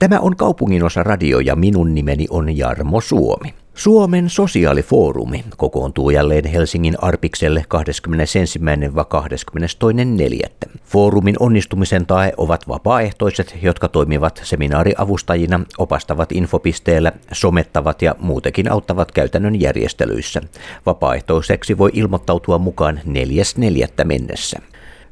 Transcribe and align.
Tämä 0.00 0.20
on 0.20 0.36
kaupunginosa 0.36 1.02
radio 1.02 1.40
ja 1.40 1.56
minun 1.56 1.94
nimeni 1.94 2.26
on 2.30 2.56
Jarmo 2.56 3.00
Suomi. 3.00 3.54
Suomen 3.74 4.30
sosiaalifoorumi 4.30 5.44
kokoontuu 5.56 6.10
jälleen 6.10 6.44
Helsingin 6.44 6.94
Arpikselle 7.02 7.64
21.–22.4. 7.74 10.68
Foorumin 10.84 11.36
onnistumisen 11.40 12.06
tae 12.06 12.32
ovat 12.36 12.68
vapaaehtoiset, 12.68 13.58
jotka 13.62 13.88
toimivat 13.88 14.40
seminaariavustajina, 14.44 15.60
opastavat 15.78 16.32
infopisteellä, 16.32 17.12
somettavat 17.32 18.02
ja 18.02 18.14
muutenkin 18.18 18.72
auttavat 18.72 19.12
käytännön 19.12 19.60
järjestelyissä. 19.60 20.40
Vapaaehtoiseksi 20.86 21.78
voi 21.78 21.90
ilmoittautua 21.94 22.58
mukaan 22.58 23.00
4.4. 23.06 24.04
mennessä. 24.04 24.69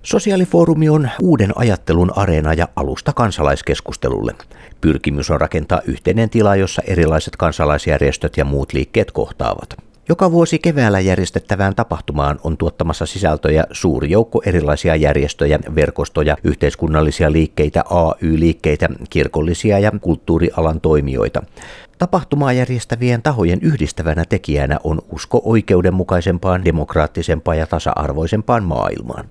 Sosiaalifoorumi 0.09 0.89
on 0.89 1.11
uuden 1.23 1.53
ajattelun 1.55 2.13
areena 2.17 2.55
ja 2.55 2.69
alusta 2.77 3.13
kansalaiskeskustelulle. 3.13 4.35
Pyrkimys 4.81 5.31
on 5.31 5.41
rakentaa 5.41 5.81
yhteinen 5.85 6.31
tila, 6.31 6.57
jossa 6.57 6.83
erilaiset 6.87 7.37
kansalaisjärjestöt 7.37 8.37
ja 8.37 8.45
muut 8.45 8.73
liikkeet 8.73 9.11
kohtaavat. 9.11 9.77
Joka 10.09 10.33
vuosi 10.33 10.59
keväällä 10.59 11.01
järjestettävään 11.01 11.75
tapahtumaan 11.75 12.39
on 12.45 12.57
tuottamassa 12.57 13.07
sisältöjä 13.07 13.65
suuri 13.73 14.11
joukko 14.11 14.43
erilaisia 14.47 14.97
järjestöjä, 14.97 15.59
verkostoja, 15.75 16.37
yhteiskunnallisia 16.45 17.33
liikkeitä, 17.33 17.85
AY-liikkeitä, 17.91 18.89
kirkollisia 19.11 19.79
ja 19.79 19.93
kulttuurialan 20.01 20.81
toimijoita. 20.81 21.43
Tapahtumaa 21.99 22.53
järjestävien 22.53 23.23
tahojen 23.23 23.59
yhdistävänä 23.63 24.25
tekijänä 24.29 24.79
on 24.85 25.03
usko 25.13 25.43
oikeudenmukaisempaan, 25.45 26.65
demokraattisempaan 26.65 27.59
ja 27.59 27.67
tasa-arvoisempaan 27.67 28.65
maailmaan. 28.65 29.29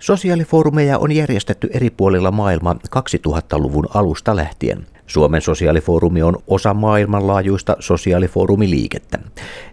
Sosiaalifoorumeja 0.00 0.98
on 0.98 1.12
järjestetty 1.12 1.70
eri 1.72 1.90
puolilla 1.90 2.30
maailmaa 2.30 2.76
2000-luvun 2.96 3.86
alusta 3.94 4.36
lähtien. 4.36 4.86
Suomen 5.06 5.42
sosiaalifoorumi 5.42 6.22
on 6.22 6.36
osa 6.46 6.74
maailmanlaajuista 6.74 7.76
sosiaalifoorumiliikettä. 7.80 9.18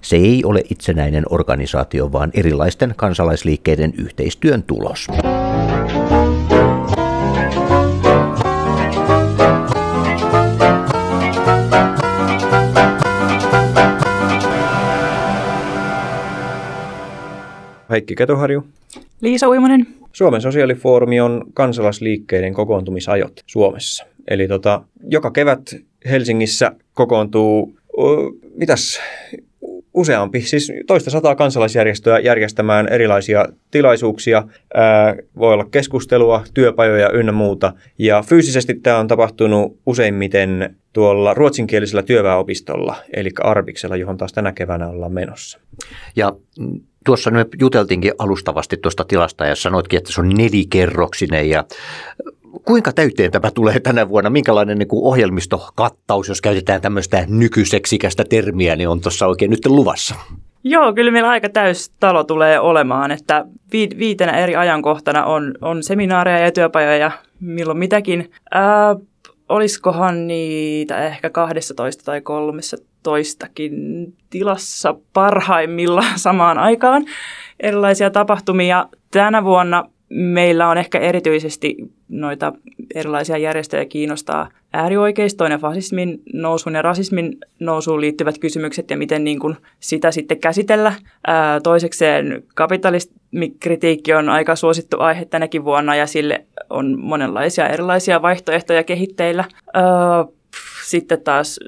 Se 0.01 0.15
ei 0.15 0.45
ole 0.45 0.63
itsenäinen 0.69 1.23
organisaatio, 1.29 2.11
vaan 2.11 2.31
erilaisten 2.33 2.93
kansalaisliikkeiden 2.97 3.93
yhteistyön 3.97 4.63
tulos. 4.63 5.07
Heikki 17.89 18.15
Ketoharju. 18.15 18.67
Liisa 19.21 19.47
Uimonen. 19.47 19.87
Suomen 20.17 20.41
sosiaalifoorumi 20.41 21.19
on 21.19 21.43
kansalaisliikkeiden 21.53 22.53
kokoontumisajot 22.53 23.43
Suomessa. 23.45 24.05
Eli 24.27 24.47
tota, 24.47 24.81
joka 25.09 25.31
kevät 25.31 25.61
Helsingissä 26.09 26.71
kokoontuu, 26.93 27.77
mitäs, 28.55 28.99
useampi, 29.93 30.41
siis 30.41 30.71
toista 30.87 31.09
sataa 31.09 31.35
kansalaisjärjestöä 31.35 32.19
järjestämään 32.19 32.87
erilaisia 32.87 33.45
tilaisuuksia. 33.71 34.43
Ää, 34.73 35.15
voi 35.39 35.53
olla 35.53 35.65
keskustelua, 35.65 36.43
työpajoja 36.53 37.09
ynnä 37.09 37.31
muuta. 37.31 37.73
Ja 37.97 38.23
fyysisesti 38.27 38.73
tämä 38.73 38.97
on 38.97 39.07
tapahtunut 39.07 39.79
useimmiten 39.85 40.75
tuolla 40.93 41.33
ruotsinkielisellä 41.33 42.03
työväenopistolla, 42.03 42.95
eli 43.13 43.29
Arbiksella, 43.43 43.95
johon 43.95 44.17
taas 44.17 44.33
tänä 44.33 44.51
keväänä 44.53 44.87
ollaan 44.87 45.13
menossa. 45.13 45.59
Ja 46.15 46.33
tuossa 47.07 47.31
nyt 47.31 47.47
juteltiinkin 47.59 48.11
alustavasti 48.19 48.77
tuosta 48.77 49.03
tilasta 49.03 49.45
ja 49.45 49.55
sanoitkin, 49.55 49.97
että 49.97 50.13
se 50.13 50.21
on 50.21 50.29
nelikerroksinen 50.29 51.49
ja 51.49 51.63
kuinka 52.65 52.91
täyteen 52.93 53.31
tämä 53.31 53.51
tulee 53.51 53.79
tänä 53.79 54.09
vuonna? 54.09 54.29
Minkälainen 54.29 54.77
niin 54.77 54.87
kuin 54.87 55.03
ohjelmistokattaus, 55.03 56.27
jos 56.27 56.41
käytetään 56.41 56.81
tämmöistä 56.81 57.25
nykyseksikästä 57.29 58.23
termiä, 58.29 58.75
niin 58.75 58.89
on 58.89 59.01
tuossa 59.01 59.27
oikein 59.27 59.51
nyt 59.51 59.65
luvassa? 59.65 60.15
Joo, 60.63 60.93
kyllä 60.93 61.11
meillä 61.11 61.29
aika 61.29 61.49
täys 61.49 61.91
talo 61.99 62.23
tulee 62.23 62.59
olemaan, 62.59 63.11
että 63.11 63.45
viitenä 63.99 64.37
eri 64.37 64.55
ajankohtana 64.55 65.25
on, 65.25 65.53
on 65.61 65.83
seminaareja 65.83 66.39
ja 66.39 66.51
työpajoja 66.51 67.11
milloin 67.39 67.77
mitäkin. 67.77 68.31
Ää, 68.51 68.95
olisikohan 69.49 70.27
niitä 70.27 71.05
ehkä 71.07 71.29
12 71.29 72.03
tai 72.03 72.21
13 72.21 72.77
tilassa 74.29 74.95
parhaimmillaan 75.13 76.19
samaan 76.27 76.57
aikaan 76.57 77.05
erilaisia 77.59 78.09
tapahtumia. 78.09 78.89
Tänä 79.11 79.43
vuonna 79.43 79.89
meillä 80.09 80.69
on 80.69 80.77
ehkä 80.77 80.99
erityisesti 80.99 81.75
noita 82.09 82.53
erilaisia 82.95 83.37
järjestöjä 83.37 83.85
kiinnostaa 83.85 84.49
äärioikeistoon 84.73 85.51
ja 85.51 85.57
fasismin 85.57 86.21
nousuun 86.33 86.75
ja 86.75 86.81
rasismin 86.81 87.37
nousuun 87.59 88.01
liittyvät 88.01 88.37
kysymykset 88.37 88.89
ja 88.89 88.97
miten 88.97 89.23
niin 89.23 89.39
kuin 89.39 89.55
sitä 89.79 90.11
sitten 90.11 90.39
käsitellä. 90.39 90.93
Ää, 91.27 91.59
toisekseen 91.59 92.43
kapitalismikritiikki 92.55 94.13
on 94.13 94.29
aika 94.29 94.55
suosittu 94.55 94.99
aihe 94.99 95.25
tänäkin 95.25 95.63
vuonna 95.65 95.95
ja 95.95 96.07
sille 96.07 96.45
on 96.69 96.99
monenlaisia 96.99 97.69
erilaisia 97.69 98.21
vaihtoehtoja 98.21 98.83
kehitteillä. 98.83 99.45
Ää, 99.73 99.83
sitten 100.87 101.21
taas 101.21 101.59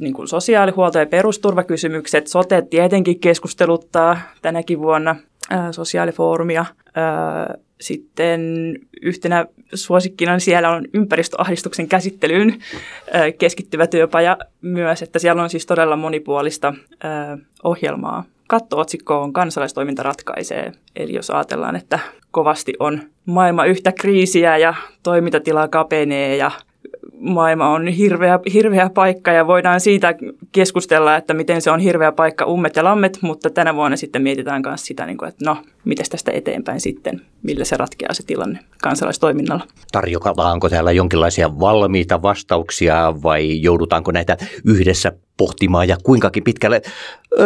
niin 0.00 0.14
kuin 0.14 0.28
sosiaalihuolto- 0.28 0.98
ja 0.98 1.06
perusturvakysymykset. 1.06 2.26
Sote 2.26 2.62
tietenkin 2.62 3.20
keskusteluttaa 3.20 4.18
tänäkin 4.42 4.78
vuonna 4.78 5.16
ää, 5.50 5.72
sosiaalifoorumia. 5.72 6.64
Ää, 6.94 7.54
sitten 7.80 8.40
yhtenä 9.02 9.46
suosikkina 9.74 10.38
siellä 10.38 10.70
on 10.70 10.84
ympäristöahdistuksen 10.94 11.88
käsittelyyn 11.88 12.58
keskittyvä 13.38 13.86
työpaja 13.86 14.38
myös, 14.60 15.02
että 15.02 15.18
siellä 15.18 15.42
on 15.42 15.50
siis 15.50 15.66
todella 15.66 15.96
monipuolista 15.96 16.74
ohjelmaa. 17.64 18.24
Kattootsikko 18.46 19.22
on 19.22 19.32
Kansalaistoiminta 19.32 20.02
ratkaisee. 20.02 20.72
Eli 20.96 21.14
jos 21.14 21.30
ajatellaan, 21.30 21.76
että 21.76 21.98
kovasti 22.30 22.74
on 22.78 23.00
maailma 23.26 23.64
yhtä 23.64 23.92
kriisiä 23.92 24.56
ja 24.56 24.74
toimintatila 25.02 25.68
kapenee 25.68 26.36
ja 26.36 26.50
maailma 27.20 27.68
on 27.70 27.88
hirveä, 27.88 28.38
hirveä 28.52 28.90
paikka 28.90 29.32
ja 29.32 29.46
voidaan 29.46 29.80
siitä 29.80 30.14
keskustella, 30.52 31.16
että 31.16 31.34
miten 31.34 31.62
se 31.62 31.70
on 31.70 31.80
hirveä 31.80 32.12
paikka 32.12 32.44
ummet 32.44 32.76
ja 32.76 32.84
lammet, 32.84 33.18
mutta 33.22 33.50
tänä 33.50 33.74
vuonna 33.74 33.96
sitten 33.96 34.22
mietitään 34.22 34.62
myös 34.66 34.86
sitä, 34.86 35.06
niin 35.06 35.18
että 35.28 35.44
no, 35.44 35.56
miten 35.84 36.06
tästä 36.10 36.32
eteenpäin 36.32 36.80
sitten, 36.80 37.20
millä 37.42 37.64
se 37.64 37.76
ratkeaa 37.76 38.14
se 38.14 38.26
tilanne 38.26 38.58
kansalaistoiminnalla. 38.82 39.64
Tarjotaanko 39.92 40.68
täällä 40.68 40.92
jonkinlaisia 40.92 41.60
valmiita 41.60 42.22
vastauksia 42.22 43.14
vai 43.22 43.62
joudutaanko 43.62 44.12
näitä 44.12 44.36
yhdessä 44.64 45.12
pohtimaan 45.38 45.88
ja 45.88 45.96
kuinkakin 46.02 46.44
pitkälle. 46.44 46.82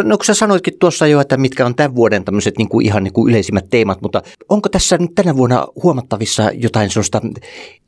No 0.03 0.17
kun 0.17 0.25
sä 0.25 0.33
sanoitkin 0.33 0.73
tuossa 0.79 1.07
jo, 1.07 1.21
että 1.21 1.37
mitkä 1.37 1.65
on 1.65 1.75
tämän 1.75 1.95
vuoden 1.95 2.25
tämmöiset 2.25 2.57
niin 2.57 2.69
kuin 2.69 2.85
ihan 2.85 3.03
niin 3.03 3.13
kuin 3.13 3.31
yleisimmät 3.31 3.65
teemat, 3.69 4.01
mutta 4.01 4.21
onko 4.49 4.69
tässä 4.69 4.97
nyt 4.97 5.15
tänä 5.15 5.37
vuonna 5.37 5.67
huomattavissa 5.83 6.51
jotain 6.53 6.89
sellaista 6.89 7.21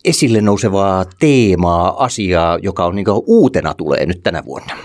esille 0.05 0.41
nousevaa 0.41 1.05
teemaa, 1.19 2.03
asiaa, 2.03 2.59
joka 2.61 2.85
on 2.85 2.95
niin 2.95 3.05
kuin 3.05 3.23
uutena 3.27 3.73
tulee 3.73 4.05
nyt 4.05 4.23
tänä 4.23 4.45
vuonna? 4.45 4.77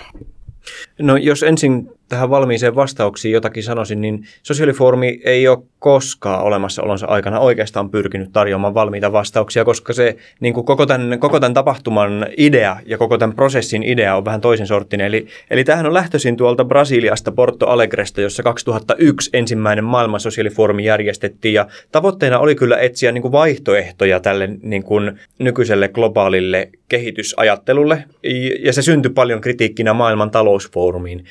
No 0.99 1.17
jos 1.17 1.43
ensin 1.43 1.91
tähän 2.11 2.31
valmiiseen 2.31 2.75
vastauksiin 2.75 3.33
jotakin 3.33 3.63
sanoisin, 3.63 4.01
niin 4.01 4.27
sosiaalifoorumi 4.43 5.21
ei 5.25 5.49
ole 5.49 5.59
koskaan 5.79 6.43
olemassaolonsa 6.43 7.07
aikana 7.07 7.41
oikeastaan 7.41 7.91
pyrkinyt 7.91 8.33
tarjoamaan 8.33 8.75
valmiita 8.75 9.13
vastauksia, 9.13 9.65
koska 9.65 9.93
se 9.93 10.17
niin 10.41 10.55
kuin 10.55 10.67
koko, 10.67 10.87
tämän, 10.87 11.19
koko 11.19 11.41
tämän 11.41 11.55
tapahtuman 11.55 12.27
idea 12.37 12.77
ja 12.87 12.99
koko 12.99 13.19
tämän 13.19 13.37
prosessin 13.37 13.83
idea 13.83 14.17
on 14.17 14.25
vähän 14.25 14.41
toisen 14.41 14.67
sorttinen. 14.67 15.07
Eli, 15.07 15.27
eli 15.51 15.65
tämähän 15.65 15.87
on 15.87 15.95
lähtöisin 15.95 16.37
tuolta 16.37 16.65
Brasiliasta, 16.65 17.33
Porto 17.33 17.67
Alegresta, 17.67 18.21
jossa 18.21 18.43
2001 18.43 19.31
ensimmäinen 19.33 19.85
maailman 19.85 20.21
sosiaalifoorumi 20.21 20.85
järjestettiin. 20.85 21.55
Ja 21.55 21.67
tavoitteena 21.93 22.39
oli 22.39 22.55
kyllä 22.55 22.79
etsiä 22.79 23.13
niin 23.13 23.23
kuin 23.23 23.33
vaihtoehtoja 23.33 24.21
tälle 24.21 24.49
niin 24.63 24.83
kuin 24.83 25.13
nykyiselle 25.39 25.89
globaalille 25.89 26.71
kehitysajattelulle. 26.89 28.05
Ja 28.65 28.73
se 28.73 28.83
syntyi 28.83 29.13
paljon 29.13 29.41
kritiikkinä 29.41 29.93
maailman 29.93 30.31
talousfoorumiin 30.31 31.25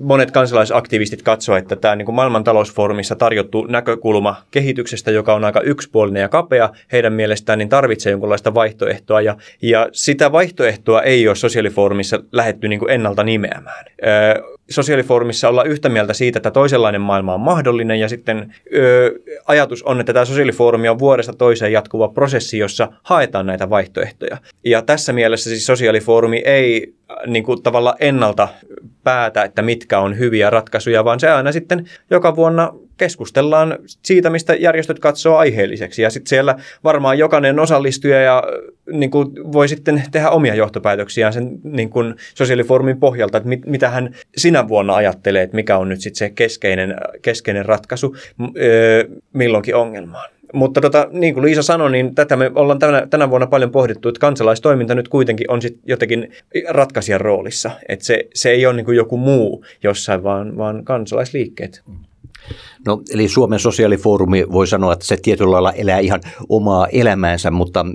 monet 0.00 0.30
kansalaisaktivistit 0.30 1.22
katsoivat, 1.22 1.62
että 1.62 1.76
tämä 1.76 1.96
niin 1.96 2.06
kuin 2.06 2.14
maailman 2.14 2.44
talousfoorumissa 2.44 3.16
tarjottu 3.16 3.66
näkökulma 3.66 4.36
kehityksestä, 4.50 5.10
joka 5.10 5.34
on 5.34 5.44
aika 5.44 5.60
yksipuolinen 5.60 6.20
ja 6.20 6.28
kapea, 6.28 6.70
heidän 6.92 7.12
mielestään 7.12 7.58
niin 7.58 7.68
tarvitsee 7.68 8.10
jonkinlaista 8.10 8.54
vaihtoehtoa. 8.54 9.20
Ja, 9.20 9.36
ja 9.62 9.88
sitä 9.92 10.32
vaihtoehtoa 10.32 11.02
ei 11.02 11.28
ole 11.28 11.36
sosiaalifoorumissa 11.36 12.20
lähetty 12.32 12.68
niin 12.68 12.78
kuin 12.78 12.90
ennalta 12.90 13.24
nimeämään. 13.24 13.84
Öö, 14.06 14.57
sosiaalifoorumissa 14.70 15.48
olla 15.48 15.64
yhtä 15.64 15.88
mieltä 15.88 16.14
siitä, 16.14 16.38
että 16.38 16.50
toisenlainen 16.50 17.00
maailma 17.00 17.34
on 17.34 17.40
mahdollinen 17.40 18.00
ja 18.00 18.08
sitten 18.08 18.54
öö, 18.74 19.10
ajatus 19.46 19.82
on, 19.82 20.00
että 20.00 20.12
tämä 20.12 20.24
sosiaalifoorumi 20.24 20.88
on 20.88 20.98
vuodesta 20.98 21.32
toiseen 21.32 21.72
jatkuva 21.72 22.08
prosessi, 22.08 22.58
jossa 22.58 22.88
haetaan 23.02 23.46
näitä 23.46 23.70
vaihtoehtoja. 23.70 24.36
Ja 24.64 24.82
tässä 24.82 25.12
mielessä 25.12 25.50
siis 25.50 25.66
sosiaalifoorumi 25.66 26.42
ei 26.44 26.94
niin 27.26 27.44
kuin 27.44 27.62
tavalla 27.62 27.94
ennalta 28.00 28.48
päätä, 29.04 29.42
että 29.42 29.62
mitkä 29.62 29.98
on 29.98 30.18
hyviä 30.18 30.50
ratkaisuja, 30.50 31.04
vaan 31.04 31.20
se 31.20 31.30
aina 31.30 31.52
sitten 31.52 31.88
joka 32.10 32.36
vuonna 32.36 32.72
keskustellaan 32.98 33.78
siitä, 33.86 34.30
mistä 34.30 34.54
järjestöt 34.54 34.98
katsoo 34.98 35.36
aiheelliseksi. 35.36 36.02
Ja 36.02 36.10
sitten 36.10 36.28
siellä 36.28 36.56
varmaan 36.84 37.18
jokainen 37.18 37.58
osallistuja 37.58 38.20
ja 38.20 38.42
niin 38.92 39.10
kuin 39.10 39.52
voi 39.52 39.68
sitten 39.68 40.02
tehdä 40.10 40.30
omia 40.30 40.54
johtopäätöksiään 40.54 41.32
sen 41.32 41.58
niin 41.62 41.90
kuin 41.90 42.14
sosiaalifoorumin 42.34 43.00
pohjalta, 43.00 43.38
että 43.38 43.48
mit, 43.48 43.66
mitä 43.66 43.90
hän 43.90 44.14
sinä 44.36 44.68
vuonna 44.68 44.94
ajattelee, 44.94 45.42
että 45.42 45.56
mikä 45.56 45.78
on 45.78 45.88
nyt 45.88 46.00
sitten 46.00 46.18
se 46.18 46.30
keskeinen, 46.30 46.96
keskeinen 47.22 47.66
ratkaisu 47.66 48.16
öö, 48.56 49.04
milloinkin 49.32 49.74
ongelmaan. 49.74 50.30
Mutta 50.52 50.80
tota, 50.80 51.08
niin 51.12 51.34
kuin 51.34 51.44
Liisa 51.44 51.62
sanoi, 51.62 51.92
niin 51.92 52.14
tätä 52.14 52.36
me 52.36 52.50
ollaan 52.54 52.78
tänä, 52.78 53.06
tänä 53.10 53.30
vuonna 53.30 53.46
paljon 53.46 53.70
pohdittu, 53.70 54.08
että 54.08 54.20
kansalaistoiminta 54.20 54.94
nyt 54.94 55.08
kuitenkin 55.08 55.50
on 55.50 55.62
sit 55.62 55.78
jotenkin 55.86 56.30
ratkaisijan 56.68 57.20
roolissa. 57.20 57.70
Että 57.88 58.04
se, 58.04 58.28
se 58.34 58.50
ei 58.50 58.66
ole 58.66 58.76
niin 58.76 58.84
kuin 58.84 58.96
joku 58.96 59.16
muu 59.16 59.64
jossain, 59.82 60.22
vaan, 60.22 60.56
vaan 60.56 60.84
kansalaisliikkeet. 60.84 61.82
No, 62.86 63.02
eli 63.10 63.28
Suomen 63.28 63.58
sosiaalifoorumi 63.58 64.44
voi 64.52 64.66
sanoa, 64.66 64.92
että 64.92 65.06
se 65.06 65.16
tietyllä 65.22 65.50
lailla 65.50 65.72
elää 65.72 65.98
ihan 65.98 66.20
omaa 66.48 66.86
elämäänsä, 66.86 67.50
mutta 67.50 67.86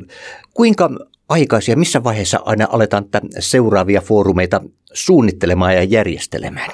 kuinka 0.54 0.90
aikaisia, 1.30 1.76
missä 1.78 2.04
vaiheessa 2.04 2.40
aina 2.46 2.68
aletaan 2.72 3.06
seuraavia 3.40 4.02
foorumeita 4.02 4.62
suunnittelemaan 4.94 5.76
ja 5.76 5.84
järjestelemään? 5.84 6.72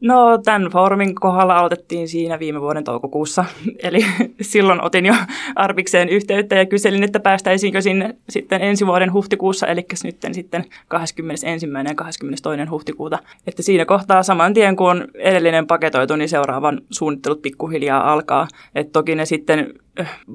No 0.00 0.38
tämän 0.38 0.70
foorumin 0.70 1.14
kohdalla 1.14 1.58
aloitettiin 1.58 2.08
siinä 2.08 2.38
viime 2.38 2.60
vuoden 2.60 2.84
toukokuussa, 2.84 3.44
eli 3.82 3.98
silloin 4.40 4.84
otin 4.84 5.06
jo 5.06 5.14
Arpikseen 5.56 6.08
yhteyttä 6.08 6.54
ja 6.54 6.66
kyselin, 6.66 7.02
että 7.02 7.20
päästäisiinkö 7.20 7.80
sinne 7.80 8.16
sitten 8.28 8.62
ensi 8.62 8.86
vuoden 8.86 9.12
huhtikuussa, 9.12 9.66
eli 9.66 9.86
nyt 10.04 10.16
sitten 10.32 10.64
21. 10.88 11.66
ja 11.88 11.94
22. 11.94 12.70
huhtikuuta. 12.70 13.18
Että 13.46 13.62
siinä 13.62 13.84
kohtaa 13.84 14.22
saman 14.22 14.54
tien, 14.54 14.76
kun 14.76 14.90
on 14.90 15.08
edellinen 15.14 15.66
paketoitu, 15.66 16.16
niin 16.16 16.28
seuraavan 16.28 16.80
suunnittelut 16.90 17.42
pikkuhiljaa 17.42 18.12
alkaa. 18.12 18.48
että 18.74 18.92
toki 18.92 19.14
ne 19.14 19.24
sitten 19.24 19.74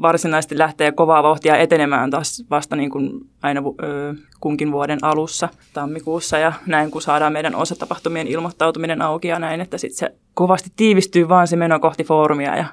varsinaisesti 0.01 0.57
lähtee 0.57 0.91
kovaa 0.91 1.23
vauhtia 1.23 1.57
etenemään 1.57 2.09
taas 2.09 2.45
vasta 2.49 2.75
niin 2.75 2.89
kuin 2.89 3.11
aina 3.41 3.61
ö, 3.83 4.13
kunkin 4.39 4.71
vuoden 4.71 4.99
alussa 5.01 5.49
tammikuussa 5.73 6.37
ja 6.37 6.53
näin 6.65 6.91
kun 6.91 7.01
saadaan 7.01 7.33
meidän 7.33 7.55
osatapahtumien 7.55 8.27
ilmoittautuminen 8.27 9.01
auki 9.01 9.27
ja 9.27 9.39
näin, 9.39 9.61
että 9.61 9.77
sitten 9.77 9.97
se 9.97 10.15
kovasti 10.33 10.69
tiivistyy 10.75 11.29
vaan 11.29 11.47
se 11.47 11.55
meno 11.55 11.79
kohti 11.79 12.03
foorumia 12.03 12.57
ja 12.57 12.65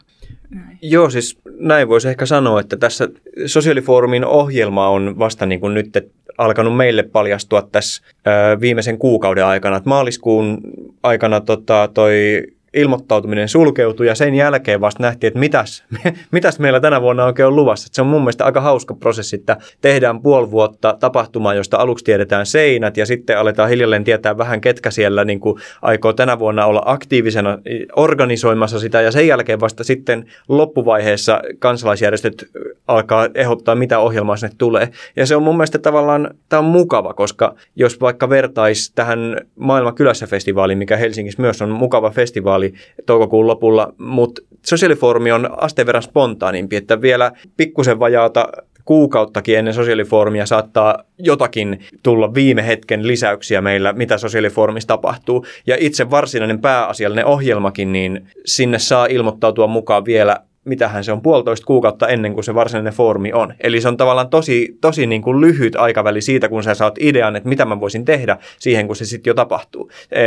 näin. 0.50 0.78
Joo, 0.82 1.10
siis 1.10 1.38
näin 1.58 1.88
voisi 1.88 2.08
ehkä 2.08 2.26
sanoa, 2.26 2.60
että 2.60 2.76
tässä 2.76 3.08
sosiaalifoorumin 3.46 4.24
ohjelma 4.24 4.88
on 4.88 5.18
vasta 5.18 5.46
niin 5.46 5.60
kuin 5.60 5.74
nyt 5.74 6.12
alkanut 6.38 6.76
meille 6.76 7.02
paljastua 7.02 7.68
tässä 7.72 8.02
ö, 8.26 8.60
viimeisen 8.60 8.98
kuukauden 8.98 9.46
aikana. 9.46 9.76
Että 9.76 9.88
maaliskuun 9.88 10.60
aikana 11.02 11.40
tota, 11.40 11.88
toi 11.94 12.42
ilmoittautuminen 12.74 13.48
sulkeutui 13.48 14.06
ja 14.06 14.14
sen 14.14 14.34
jälkeen 14.34 14.80
vasta 14.80 15.02
nähtiin, 15.02 15.28
että 15.28 15.40
mitäs, 15.40 15.84
mitäs 16.30 16.58
meillä 16.58 16.80
tänä 16.80 17.00
vuonna 17.00 17.24
oikein 17.24 17.46
on 17.46 17.56
luvassa. 17.56 17.86
Että 17.86 17.96
se 17.96 18.02
on 18.02 18.08
mun 18.08 18.20
mielestä 18.20 18.44
aika 18.44 18.60
hauska 18.60 18.94
prosessi, 18.94 19.36
että 19.36 19.56
tehdään 19.80 20.22
puoli 20.22 20.50
vuotta 20.50 20.96
tapahtumaa, 21.00 21.54
josta 21.54 21.76
aluksi 21.76 22.04
tiedetään 22.04 22.46
seinät 22.46 22.96
ja 22.96 23.06
sitten 23.06 23.38
aletaan 23.38 23.68
hiljalleen 23.68 24.04
tietää 24.04 24.38
vähän, 24.38 24.60
ketkä 24.60 24.90
siellä 24.90 25.24
niin 25.24 25.40
kuin 25.40 25.60
aikoo 25.82 26.12
tänä 26.12 26.38
vuonna 26.38 26.66
olla 26.66 26.82
aktiivisena 26.84 27.58
organisoimassa 27.96 28.80
sitä 28.80 29.00
ja 29.00 29.10
sen 29.10 29.26
jälkeen 29.26 29.60
vasta 29.60 29.84
sitten 29.84 30.26
loppuvaiheessa 30.48 31.42
kansalaisjärjestöt 31.58 32.44
alkaa 32.88 33.28
ehdottaa, 33.34 33.74
mitä 33.74 33.98
ohjelmaa 33.98 34.36
sinne 34.36 34.54
tulee. 34.58 34.88
Ja 35.16 35.26
se 35.26 35.36
on 35.36 35.42
mun 35.42 35.56
mielestä 35.56 35.78
tavallaan, 35.78 36.30
tämä 36.48 36.58
on 36.58 36.64
mukava, 36.64 37.14
koska 37.14 37.54
jos 37.76 38.00
vaikka 38.00 38.28
vertaisi 38.28 38.92
tähän 38.94 39.36
Maailman 39.56 39.94
kylässä 39.94 40.26
festivaaliin, 40.26 40.78
mikä 40.78 40.96
Helsingissä 40.96 41.42
myös 41.42 41.62
on 41.62 41.70
mukava 41.70 42.10
festivaali, 42.10 42.61
oli 42.62 42.74
toukokuun 43.06 43.46
lopulla, 43.46 43.94
mutta 43.98 44.42
sosiaalifoorumi 44.66 45.32
on 45.32 45.62
asteen 45.62 45.86
verran 45.86 46.02
spontaanimpi, 46.02 46.76
että 46.76 47.00
vielä 47.00 47.32
pikkusen 47.56 47.98
vajaata 47.98 48.48
kuukauttakin 48.84 49.58
ennen 49.58 49.74
sosiaalifoorumia 49.74 50.46
saattaa 50.46 51.04
jotakin 51.18 51.80
tulla 52.02 52.34
viime 52.34 52.66
hetken 52.66 53.06
lisäyksiä 53.06 53.60
meillä, 53.60 53.92
mitä 53.92 54.18
sosiaalifoorumissa 54.18 54.88
tapahtuu. 54.88 55.46
Ja 55.66 55.76
itse 55.80 56.10
varsinainen 56.10 56.60
pääasiallinen 56.60 57.26
ohjelmakin, 57.26 57.92
niin 57.92 58.26
sinne 58.44 58.78
saa 58.78 59.06
ilmoittautua 59.06 59.66
mukaan 59.66 60.04
vielä 60.04 60.36
mitähän 60.64 61.04
se 61.04 61.12
on 61.12 61.22
puolitoista 61.22 61.66
kuukautta 61.66 62.08
ennen 62.08 62.34
kuin 62.34 62.44
se 62.44 62.54
varsinainen 62.54 62.92
foorumi 62.92 63.32
on. 63.32 63.54
Eli 63.60 63.80
se 63.80 63.88
on 63.88 63.96
tavallaan 63.96 64.28
tosi, 64.28 64.76
tosi 64.80 65.06
niin 65.06 65.22
kuin 65.22 65.40
lyhyt 65.40 65.76
aikaväli 65.76 66.20
siitä, 66.20 66.48
kun 66.48 66.62
sä 66.62 66.74
saat 66.74 66.94
idean, 67.00 67.36
että 67.36 67.48
mitä 67.48 67.64
mä 67.64 67.80
voisin 67.80 68.04
tehdä 68.04 68.38
siihen, 68.58 68.86
kun 68.86 68.96
se 68.96 69.04
sitten 69.04 69.30
jo 69.30 69.34
tapahtuu. 69.34 69.90
E, 70.10 70.20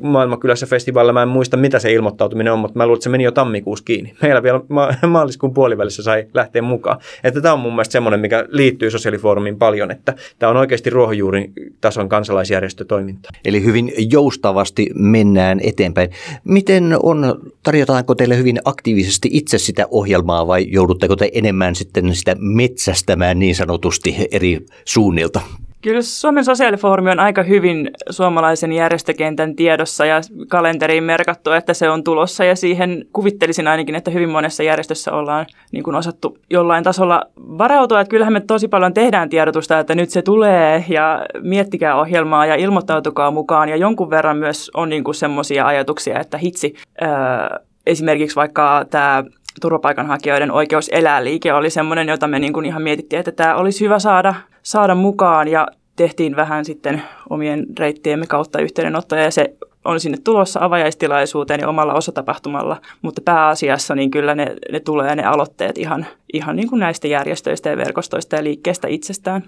Maailmankylässä 0.00 0.66
festivaalilla 0.66 1.12
mä 1.12 1.22
en 1.22 1.28
muista, 1.28 1.56
mitä 1.56 1.78
se 1.78 1.92
ilmoittautuminen 1.92 2.52
on, 2.52 2.58
mutta 2.58 2.78
mä 2.78 2.86
luulen, 2.86 2.96
että 2.96 3.04
se 3.04 3.10
meni 3.10 3.24
jo 3.24 3.32
tammikuussa 3.32 3.84
kiinni. 3.84 4.14
Meillä 4.22 4.42
vielä 4.42 4.60
ma- 4.68 4.94
maaliskuun 5.06 5.54
puolivälissä 5.54 6.02
sai 6.02 6.26
lähteä 6.34 6.62
mukaan. 6.62 6.98
Että 7.24 7.40
tämä 7.40 7.54
on 7.54 7.60
mun 7.60 7.72
mielestä 7.72 7.92
semmoinen, 7.92 8.20
mikä 8.20 8.44
liittyy 8.48 8.90
sosiaalifoorumiin 8.90 9.58
paljon, 9.58 9.90
että 9.90 10.14
tämä 10.38 10.50
on 10.50 10.56
oikeasti 10.56 10.90
ruohonjuurin 10.90 11.52
tason 11.80 12.08
kansalaisjärjestötoiminta. 12.08 13.30
Eli 13.44 13.64
hyvin 13.64 13.92
joustavasti 14.10 14.90
mennään 14.94 15.60
eteenpäin. 15.62 16.10
Miten 16.44 16.96
on, 17.02 17.40
tarjotaanko 17.62 18.14
teille 18.14 18.36
hyvin 18.36 18.60
aktiivisesti 18.64 19.28
itse 19.32 19.58
sitä 19.74 19.88
ohjelmaa 19.90 20.46
vai 20.46 20.66
joudutteko 20.68 21.16
te 21.16 21.30
enemmän 21.34 21.74
sitten 21.74 22.14
sitä 22.14 22.36
metsästämään 22.38 23.38
niin 23.38 23.54
sanotusti 23.54 24.16
eri 24.30 24.66
suunnilta? 24.84 25.40
Kyllä 25.82 26.02
Suomen 26.02 26.44
sosiaalifoorumi 26.44 27.10
on 27.10 27.20
aika 27.20 27.42
hyvin 27.42 27.90
suomalaisen 28.10 28.72
järjestökentän 28.72 29.56
tiedossa 29.56 30.06
ja 30.06 30.20
kalenteriin 30.48 31.04
merkattu, 31.04 31.50
että 31.50 31.74
se 31.74 31.90
on 31.90 32.04
tulossa 32.04 32.44
ja 32.44 32.56
siihen 32.56 33.04
kuvittelisin 33.12 33.68
ainakin, 33.68 33.94
että 33.94 34.10
hyvin 34.10 34.28
monessa 34.28 34.62
järjestössä 34.62 35.12
ollaan 35.12 35.46
niin 35.72 35.82
kuin 35.84 35.96
osattu 35.96 36.38
jollain 36.50 36.84
tasolla 36.84 37.22
varautua. 37.36 38.00
Että 38.00 38.10
kyllähän 38.10 38.32
me 38.32 38.40
tosi 38.40 38.68
paljon 38.68 38.94
tehdään 38.94 39.28
tiedotusta, 39.28 39.78
että 39.78 39.94
nyt 39.94 40.10
se 40.10 40.22
tulee 40.22 40.84
ja 40.88 41.26
miettikää 41.42 42.00
ohjelmaa 42.00 42.46
ja 42.46 42.54
ilmoittautukaa 42.54 43.30
mukaan 43.30 43.68
ja 43.68 43.76
jonkun 43.76 44.10
verran 44.10 44.36
myös 44.36 44.70
on 44.74 44.88
niin 44.88 45.04
semmoisia 45.14 45.66
ajatuksia, 45.66 46.20
että 46.20 46.38
hitsi, 46.38 46.74
ää, 47.00 47.60
esimerkiksi 47.86 48.36
vaikka 48.36 48.84
tämä 48.90 49.24
turvapaikanhakijoiden 49.60 50.50
oikeus 50.50 50.90
elää. 50.92 51.24
Liike 51.24 51.52
oli 51.52 51.70
semmoinen, 51.70 52.08
jota 52.08 52.26
me 52.26 52.38
niin 52.38 52.52
kuin 52.52 52.66
ihan 52.66 52.82
mietittiin, 52.82 53.20
että 53.20 53.32
tämä 53.32 53.56
olisi 53.56 53.84
hyvä 53.84 53.98
saada, 53.98 54.34
saada 54.62 54.94
mukaan. 54.94 55.48
Ja 55.48 55.68
tehtiin 55.96 56.36
vähän 56.36 56.64
sitten 56.64 57.02
omien 57.30 57.66
reittiemme 57.78 58.26
kautta 58.26 58.60
yhteydenottoja 58.60 59.22
ja 59.22 59.30
se 59.30 59.56
on 59.84 60.00
sinne 60.00 60.18
tulossa 60.24 60.60
avajaistilaisuuteen 60.62 61.60
ja 61.60 61.68
omalla 61.68 61.94
osatapahtumalla, 61.94 62.80
mutta 63.02 63.22
pääasiassa 63.24 63.94
niin 63.94 64.10
kyllä 64.10 64.34
ne, 64.34 64.56
ne 64.72 64.80
tulee 64.80 65.16
ne 65.16 65.24
aloitteet 65.24 65.78
ihan, 65.78 66.06
ihan 66.32 66.56
niin 66.56 66.68
kuin 66.68 66.80
näistä 66.80 67.08
järjestöistä 67.08 67.70
ja 67.70 67.76
verkostoista 67.76 68.36
ja 68.36 68.44
liikkeestä 68.44 68.88
itsestään. 68.88 69.44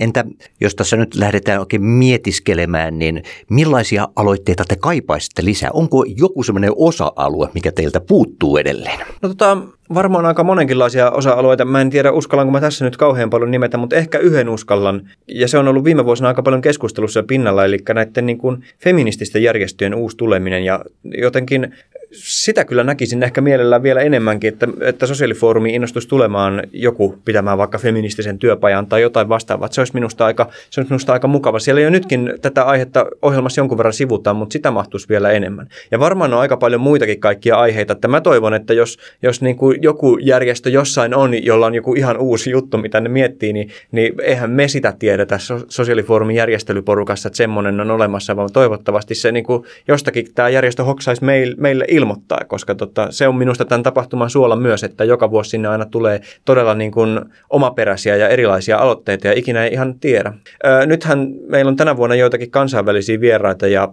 Entä 0.00 0.24
jos 0.60 0.74
tässä 0.74 0.96
nyt 0.96 1.14
lähdetään 1.14 1.60
oikein 1.60 1.82
mietiskelemään, 1.82 2.98
niin 2.98 3.22
millaisia 3.50 4.08
aloitteita 4.16 4.64
te 4.68 4.76
kaipaisitte 4.76 5.44
lisää? 5.44 5.70
Onko 5.72 6.04
joku 6.16 6.42
semmoinen 6.42 6.72
osa-alue, 6.76 7.48
mikä 7.54 7.72
teiltä 7.72 8.00
puuttuu 8.00 8.56
edelleen? 8.56 8.98
No 9.22 9.28
tota, 9.28 9.58
varmaan 9.94 10.26
aika 10.26 10.44
monenkinlaisia 10.44 11.10
osa-alueita. 11.10 11.64
Mä 11.64 11.80
en 11.80 11.90
tiedä, 11.90 12.12
uskallanko 12.12 12.52
mä 12.52 12.60
tässä 12.60 12.84
nyt 12.84 12.96
kauhean 12.96 13.30
paljon 13.30 13.50
nimetä, 13.50 13.76
mutta 13.76 13.96
ehkä 13.96 14.18
yhden 14.18 14.48
uskallan. 14.48 15.10
Ja 15.28 15.48
se 15.48 15.58
on 15.58 15.68
ollut 15.68 15.84
viime 15.84 16.04
vuosina 16.04 16.28
aika 16.28 16.42
paljon 16.42 16.62
keskustelussa 16.62 17.22
pinnalla, 17.22 17.64
eli 17.64 17.78
näiden 17.94 18.26
niin 18.26 18.38
kuin 18.38 18.64
feminististen 18.78 19.42
järjestöjen 19.42 19.94
uusi 19.94 20.16
tuleminen. 20.16 20.64
Ja 20.64 20.84
jotenkin 21.04 21.74
sitä 22.14 22.64
kyllä 22.64 22.84
näkisin 22.84 23.22
ehkä 23.22 23.40
mielellään 23.40 23.82
vielä 23.82 24.00
enemmänkin, 24.00 24.48
että, 24.48 24.68
että 24.80 25.06
sosiaalifoorumi 25.06 25.74
innostuisi 25.74 26.08
tulemaan 26.08 26.62
joku 26.72 27.18
pitämään 27.24 27.58
vaikka 27.58 27.78
feministisen 27.78 28.38
työpajan 28.38 28.86
tai 28.86 29.02
jotain 29.02 29.28
vastaavaa. 29.28 29.68
Se 29.70 29.80
olisi 29.80 29.94
minusta 29.94 30.26
aika, 30.26 30.50
se 30.70 30.80
olisi 30.80 30.92
minusta 30.92 31.12
aika 31.12 31.28
mukava. 31.28 31.58
Siellä 31.58 31.80
jo 31.80 31.90
nytkin 31.90 32.34
tätä 32.42 32.62
aihetta 32.62 33.06
ohjelmassa 33.22 33.60
jonkun 33.60 33.78
verran 33.78 33.92
sivutaan, 33.92 34.36
mutta 34.36 34.52
sitä 34.52 34.70
mahtuisi 34.70 35.08
vielä 35.08 35.30
enemmän. 35.30 35.68
Ja 35.90 35.98
varmaan 35.98 36.34
on 36.34 36.40
aika 36.40 36.56
paljon 36.56 36.80
muitakin 36.80 37.20
kaikkia 37.20 37.56
aiheita, 37.56 37.92
että 37.92 38.08
mä 38.08 38.20
toivon, 38.20 38.54
että 38.54 38.74
jos, 38.74 38.98
jos 39.22 39.42
niin 39.42 39.56
kuin 39.56 39.82
joku 39.82 40.18
järjestö 40.20 40.70
jossain 40.70 41.14
on, 41.14 41.44
jolla 41.44 41.66
on 41.66 41.74
joku 41.74 41.94
ihan 41.94 42.18
uusi 42.18 42.50
juttu, 42.50 42.78
mitä 42.78 43.00
ne 43.00 43.08
miettii, 43.08 43.52
niin, 43.52 43.70
niin 43.92 44.12
eihän 44.22 44.50
me 44.50 44.68
sitä 44.68 44.92
tiedetä 44.98 45.38
sosiaalifoorumin 45.68 46.36
järjestelyporukassa, 46.36 47.28
että 47.28 47.36
semmoinen 47.36 47.80
on 47.80 47.90
olemassa, 47.90 48.36
vaan 48.36 48.52
toivottavasti 48.52 49.14
se 49.14 49.32
niin 49.32 49.44
kuin 49.44 49.64
jostakin 49.88 50.26
tämä 50.34 50.48
järjestö 50.48 50.84
hoksaisi 50.84 51.24
meille, 51.24 51.54
meille 51.58 51.84
ilmoittaa, 51.88 52.03
koska 52.46 52.74
tota, 52.74 53.06
se 53.10 53.28
on 53.28 53.36
minusta 53.36 53.64
tämän 53.64 53.82
tapahtuman 53.82 54.30
suola 54.30 54.56
myös, 54.56 54.84
että 54.84 55.04
joka 55.04 55.30
vuosi 55.30 55.50
sinne 55.50 55.68
aina 55.68 55.84
tulee 55.84 56.20
todella 56.44 56.74
niin 56.74 56.92
kuin 56.92 57.20
omaperäisiä 57.50 58.16
ja 58.16 58.28
erilaisia 58.28 58.78
aloitteita 58.78 59.26
ja 59.26 59.32
ikinä 59.36 59.64
ei 59.64 59.72
ihan 59.72 60.00
tiedä. 60.00 60.32
Öö, 60.66 60.86
nythän 60.86 61.28
meillä 61.46 61.68
on 61.68 61.76
tänä 61.76 61.96
vuonna 61.96 62.16
joitakin 62.16 62.50
kansainvälisiä 62.50 63.20
vieraita 63.20 63.66
ja 63.66 63.88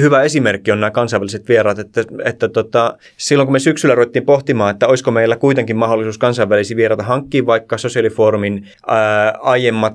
hyvä 0.00 0.22
esimerkki 0.22 0.72
on 0.72 0.80
nämä 0.80 0.90
kansainväliset 0.90 1.48
vieraat, 1.48 1.78
että, 1.78 2.04
että 2.24 2.48
tota, 2.48 2.98
silloin 3.16 3.46
kun 3.46 3.52
me 3.52 3.58
syksyllä 3.58 3.94
ruvettiin 3.94 4.24
pohtimaan, 4.24 4.70
että 4.70 4.86
olisiko 4.86 5.10
meillä 5.10 5.36
kuitenkin 5.36 5.76
mahdollisuus 5.76 6.18
kansainvälisiä 6.18 6.76
vieraita 6.76 7.02
hankkia, 7.02 7.46
vaikka 7.46 7.78
sosiaalifoorumin 7.78 8.68
ää, 8.86 9.34
aiemmat 9.40 9.94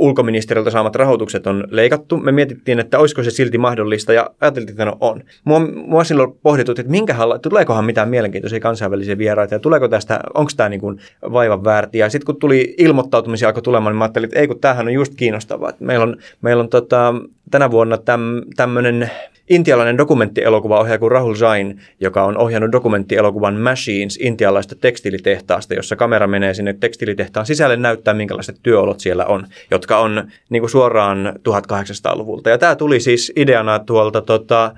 ulkoministeriöltä 0.00 0.70
saamat 0.70 0.96
rahoitukset 0.96 1.46
on 1.46 1.64
leikattu. 1.70 2.16
Me 2.16 2.32
mietittiin, 2.32 2.78
että 2.78 2.98
olisiko 2.98 3.22
se 3.22 3.30
silti 3.30 3.58
mahdollista 3.58 4.12
ja 4.12 4.30
ajateltiin, 4.40 4.72
että 4.72 4.84
no 4.84 4.96
on. 5.00 5.22
Mua, 5.44 5.60
mua 5.60 6.04
silloin 6.04 6.32
pohditut, 6.42 6.78
että 6.78 6.90
minkähän, 6.90 7.28
tuleekohan 7.42 7.84
mitään 7.84 8.08
mielenkiintoisia 8.08 8.60
kansainvälisiä 8.60 9.18
vieraita 9.18 9.54
ja 9.54 9.58
tuleeko 9.58 9.88
tästä, 9.88 10.20
onko 10.34 10.50
tämä 10.56 10.68
niin 10.68 10.80
kuin 10.80 10.98
vaivan 11.32 11.64
väärti. 11.64 11.98
Ja 11.98 12.10
sitten 12.10 12.26
kun 12.26 12.36
tuli 12.36 12.74
ilmoittautumisia 12.78 13.48
alkoi 13.48 13.62
tulemaan, 13.62 13.92
niin 13.92 13.98
mä 13.98 14.04
ajattelin, 14.04 14.24
että 14.24 14.38
ei 14.38 14.46
kun 14.46 14.60
tämähän 14.60 14.86
on 14.86 14.92
just 14.92 15.14
kiinnostavaa. 15.14 15.72
Meillä 15.80 16.02
on, 16.02 16.16
meillä 16.42 16.62
on 16.62 16.68
tota, 16.68 17.14
tänä 17.50 17.70
vuonna 17.70 17.98
täm, 17.98 18.42
tämmöinen 18.56 19.10
intialainen 19.50 19.98
dokumenttielokuvaohjaaja 19.98 20.98
kuin 20.98 21.12
Rahul 21.12 21.34
Jain, 21.40 21.80
joka 22.00 22.24
on 22.24 22.36
ohjannut 22.36 22.72
dokumenttielokuvan 22.72 23.54
Machines 23.54 24.18
intialaista 24.22 24.74
tekstiilitehtaasta, 24.74 25.74
jossa 25.74 25.96
kamera 25.96 26.26
menee 26.26 26.54
sinne 26.54 26.72
tekstiilitehtaan 26.72 27.46
sisälle 27.46 27.76
näyttää, 27.76 28.14
minkälaiset 28.14 28.56
työolot 28.62 29.00
siellä 29.00 29.26
on, 29.26 29.46
jotka 29.70 29.98
on 29.98 30.30
niin 30.48 30.60
kuin 30.60 30.70
suoraan 30.70 31.32
1800-luvulta. 31.48 32.50
Ja 32.50 32.58
tämä 32.58 32.76
tuli 32.76 33.00
siis 33.00 33.32
ideana 33.36 33.78
tuolta 33.78 34.20
tota, 34.20 34.74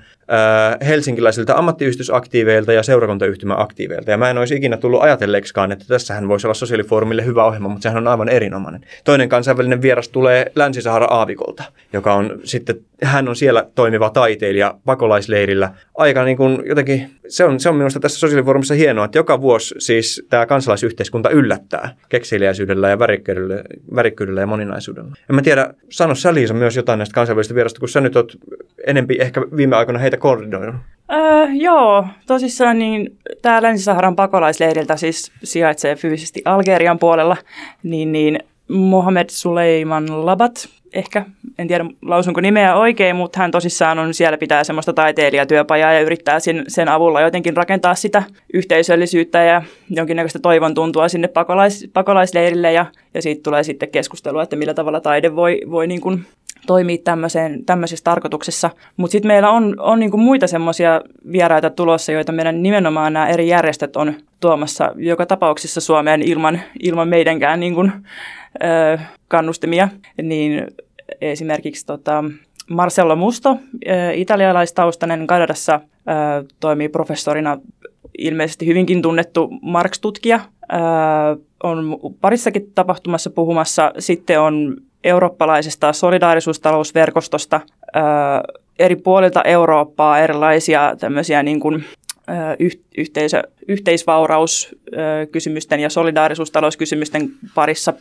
helsinkiläisiltä 0.87 1.57
ammattiyhdistysaktiiveilta 1.57 2.73
ja 2.73 2.83
seurakuntayhtymäaktiiveilta. 2.83 4.11
Ja 4.11 4.17
mä 4.17 4.29
en 4.29 4.37
olisi 4.37 4.55
ikinä 4.55 4.77
tullut 4.77 5.01
ajatelleeksikaan, 5.01 5.71
että 5.71 5.85
tässähän 5.87 6.27
voisi 6.27 6.47
olla 6.47 6.53
sosiaalifoorumille 6.53 7.25
hyvä 7.25 7.45
ohjelma, 7.45 7.69
mutta 7.69 7.83
sehän 7.83 7.97
on 7.97 8.07
aivan 8.07 8.29
erinomainen. 8.29 8.81
Toinen 9.03 9.29
kansainvälinen 9.29 9.81
vieras 9.81 10.09
tulee 10.09 10.51
Länsi-Sahara 10.55 11.05
Aavikolta, 11.05 11.63
joka 11.93 12.13
on 12.13 12.39
sitten, 12.43 12.75
hän 13.03 13.29
on 13.29 13.35
siellä 13.35 13.65
toimiva 13.75 14.09
taiteilija 14.09 14.77
pakolaisleirillä. 14.85 15.71
Aika 15.95 16.23
niin 16.23 16.37
kuin 16.37 16.63
jotenkin, 16.65 17.09
se 17.27 17.43
on, 17.43 17.59
se 17.59 17.69
on 17.69 17.75
minusta 17.75 17.99
tässä 17.99 18.19
sosiaalifoorumissa 18.19 18.73
hienoa, 18.73 19.05
että 19.05 19.17
joka 19.17 19.41
vuosi 19.41 19.75
siis 19.77 20.25
tämä 20.29 20.45
kansalaisyhteiskunta 20.45 21.29
yllättää 21.29 21.95
kekseliäisyydellä 22.09 22.89
ja 22.89 22.99
värikkyydellä, 22.99 23.63
värikkyydellä 23.95 24.41
ja 24.41 24.47
moninaisuudella. 24.47 25.15
En 25.29 25.35
mä 25.35 25.41
tiedä, 25.41 25.73
sano 25.89 26.15
sä 26.15 26.33
Liisa 26.33 26.53
myös 26.53 26.75
jotain 26.75 26.97
näistä 26.97 27.13
kansainvälisistä 27.13 27.55
vierasta, 27.55 27.79
kun 27.79 27.89
sä 27.89 28.01
nyt 28.01 28.15
oot 28.15 28.37
enempi 28.87 29.17
ehkä 29.19 29.41
viime 29.55 29.75
aikoina 29.75 29.99
heitä 29.99 30.12
koordinoinut? 30.17 30.75
Öö, 31.11 31.47
joo, 31.53 32.07
tosissaan 32.27 32.79
niin 32.79 33.17
tämä 33.41 33.61
Länsi-Saharan 33.61 34.15
pakolaisleiriltä 34.15 34.97
siis 34.97 35.31
sijaitsee 35.43 35.95
fyysisesti 35.95 36.41
Algerian 36.45 36.99
puolella, 36.99 37.37
niin, 37.83 38.11
niin 38.11 38.39
Mohamed 38.67 39.29
Suleiman 39.29 40.25
Labat, 40.25 40.69
ehkä, 40.93 41.25
en 41.57 41.67
tiedä 41.67 41.85
lausunko 42.01 42.41
nimeä 42.41 42.75
oikein, 42.75 43.15
mutta 43.15 43.39
hän 43.39 43.51
tosissaan 43.51 43.99
on 43.99 44.13
siellä 44.13 44.37
pitää 44.37 44.63
semmoista 44.63 44.93
taiteilijatyöpajaa 44.93 45.93
ja 45.93 46.01
yrittää 46.01 46.39
sen, 46.39 46.63
sen 46.67 46.87
avulla 46.87 47.21
jotenkin 47.21 47.57
rakentaa 47.57 47.95
sitä 47.95 48.23
yhteisöllisyyttä 48.53 49.43
ja 49.43 49.61
jonkinnäköistä 49.89 50.39
toivon 50.39 50.73
tuntua 50.73 51.07
sinne 51.07 51.27
pakolais, 51.27 51.89
pakolaisleirille 51.93 52.73
ja, 52.73 52.85
ja 53.13 53.21
siitä 53.21 53.43
tulee 53.43 53.63
sitten 53.63 53.89
keskustelua, 53.89 54.43
että 54.43 54.55
millä 54.55 54.73
tavalla 54.73 55.01
taide 55.01 55.35
voi, 55.35 55.61
voi 55.71 55.87
niin 55.87 56.01
kuin 56.01 56.25
tämmöiseen, 57.03 57.65
tämmöisessä 57.65 58.03
tarkoituksessa. 58.03 58.69
Mutta 58.97 59.11
sitten 59.11 59.27
meillä 59.27 59.49
on, 59.49 59.75
on 59.79 59.99
niinku 59.99 60.17
muita 60.17 60.47
semmoisia 60.47 61.01
vieraita 61.31 61.69
tulossa, 61.69 62.11
joita 62.11 62.31
meidän 62.31 62.63
nimenomaan 62.63 63.13
nämä 63.13 63.27
eri 63.29 63.47
järjestöt 63.47 63.95
on 63.95 64.13
tuomassa 64.39 64.91
joka 64.95 65.25
tapauksessa 65.25 65.81
Suomeen 65.81 66.21
ilman, 66.21 66.61
ilman 66.83 67.07
meidänkään 67.07 67.59
niinku, 67.59 67.81
ö, 67.81 68.99
kannustimia. 69.27 69.89
Niin 70.21 70.67
esimerkiksi 71.21 71.85
tota, 71.85 72.23
Marcello 72.69 73.15
Musto, 73.15 73.57
italialaistaustainen 74.13 75.27
Kanadassa, 75.27 75.79
toimii 76.59 76.89
professorina 76.89 77.57
ilmeisesti 78.17 78.67
hyvinkin 78.67 79.01
tunnettu 79.01 79.49
Marx-tutkija, 79.61 80.39
on 81.63 81.99
parissakin 82.21 82.71
tapahtumassa 82.75 83.29
puhumassa. 83.29 83.91
Sitten 83.99 84.39
on 84.39 84.77
eurooppalaisesta 85.03 85.93
solidaarisuustalousverkostosta 85.93 87.61
eri 88.79 88.95
puolilta 88.95 89.43
Eurooppaa 89.43 90.19
erilaisia 90.19 90.95
tämmöisiä 90.99 91.43
niin 91.43 91.59
kuin, 91.59 91.85
yhteisö, 92.97 93.43
yhteisvaurauskysymysten 93.67 95.79
ja 95.79 95.89
solidaarisuustalouskysymysten 95.89 97.29
parissa 97.55 97.93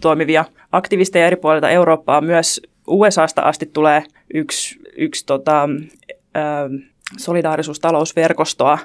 toimivia 0.00 0.44
aktivisteja 0.72 1.26
eri 1.26 1.36
puolilta 1.36 1.70
Eurooppaa. 1.70 2.20
Myös 2.20 2.62
USAsta 2.86 3.42
asti 3.42 3.70
tulee 3.72 4.04
yksi, 4.34 4.78
yksi 4.96 5.26
tota, 5.26 5.68
solidaarisuustalousverkostoa 7.16 8.78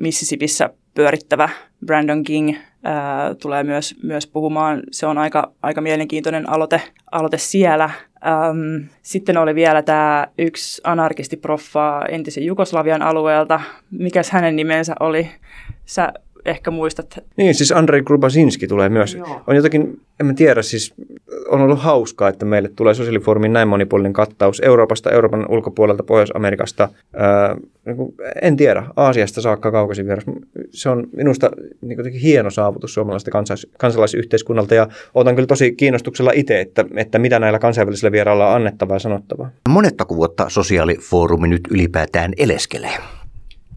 Mississippissä 0.00 0.70
pyörittävä 0.94 1.48
Brandon 1.86 2.22
King 2.22 2.56
tulee 3.42 3.64
myös, 3.64 3.94
myös 4.02 4.26
puhumaan. 4.26 4.82
Se 4.90 5.06
on 5.06 5.18
aika, 5.18 5.52
aika 5.62 5.80
mielenkiintoinen 5.80 6.48
aloite, 6.50 6.82
aloite 7.12 7.38
siellä. 7.38 7.90
Sitten 9.02 9.36
oli 9.36 9.54
vielä 9.54 9.82
tämä 9.82 10.26
yksi 10.38 10.80
anarkistiproffa 10.84 12.02
entisen 12.08 12.44
Jugoslavian 12.44 13.02
alueelta. 13.02 13.60
Mikäs 13.90 14.30
hänen 14.30 14.56
nimensä 14.56 14.94
oli? 15.00 15.30
Sä 15.84 16.12
ehkä 16.46 16.70
muistat. 16.70 17.18
Niin, 17.36 17.54
siis 17.54 17.72
Andrei 17.72 18.02
Grubasinski 18.02 18.66
tulee 18.66 18.88
myös. 18.88 19.14
Joo. 19.14 19.42
On 19.46 19.56
jotakin, 19.56 20.00
en 20.20 20.26
mä 20.26 20.34
tiedä, 20.34 20.62
siis 20.62 20.94
on 21.48 21.60
ollut 21.60 21.78
hauskaa, 21.78 22.28
että 22.28 22.44
meille 22.44 22.70
tulee 22.76 22.94
sosiaalifoorumin 22.94 23.52
näin 23.52 23.68
monipuolinen 23.68 24.12
kattaus 24.12 24.60
Euroopasta, 24.64 25.10
Euroopan 25.10 25.46
ulkopuolelta, 25.48 26.02
Pohjois-Amerikasta, 26.02 26.88
ää, 27.16 27.56
niin 27.86 27.96
en 28.42 28.56
tiedä, 28.56 28.82
Aasiasta 28.96 29.40
saakka 29.40 29.70
kaukaisin 29.70 30.06
vieras. 30.06 30.24
Se 30.70 30.88
on 30.88 31.06
minusta 31.16 31.50
niin 31.80 32.12
hieno 32.12 32.50
saavutus 32.50 32.94
suomalaisesta 32.94 33.30
kansais- 33.30 33.66
kansalaisyhteiskunnalta 33.78 34.74
ja 34.74 34.88
otan 35.14 35.34
kyllä 35.34 35.46
tosi 35.46 35.72
kiinnostuksella 35.72 36.30
itse, 36.34 36.60
että, 36.60 36.84
että 36.96 37.18
mitä 37.18 37.38
näillä 37.38 37.58
kansainvälisillä 37.58 38.12
vierailla 38.12 38.48
on 38.48 38.56
annettavaa 38.56 38.96
ja 38.96 39.00
sanottavaa. 39.00 39.50
Monettako 39.68 40.16
vuotta 40.16 40.48
sosiaalifoorumi 40.48 41.48
nyt 41.48 41.62
ylipäätään 41.70 42.32
eleskelee? 42.36 42.94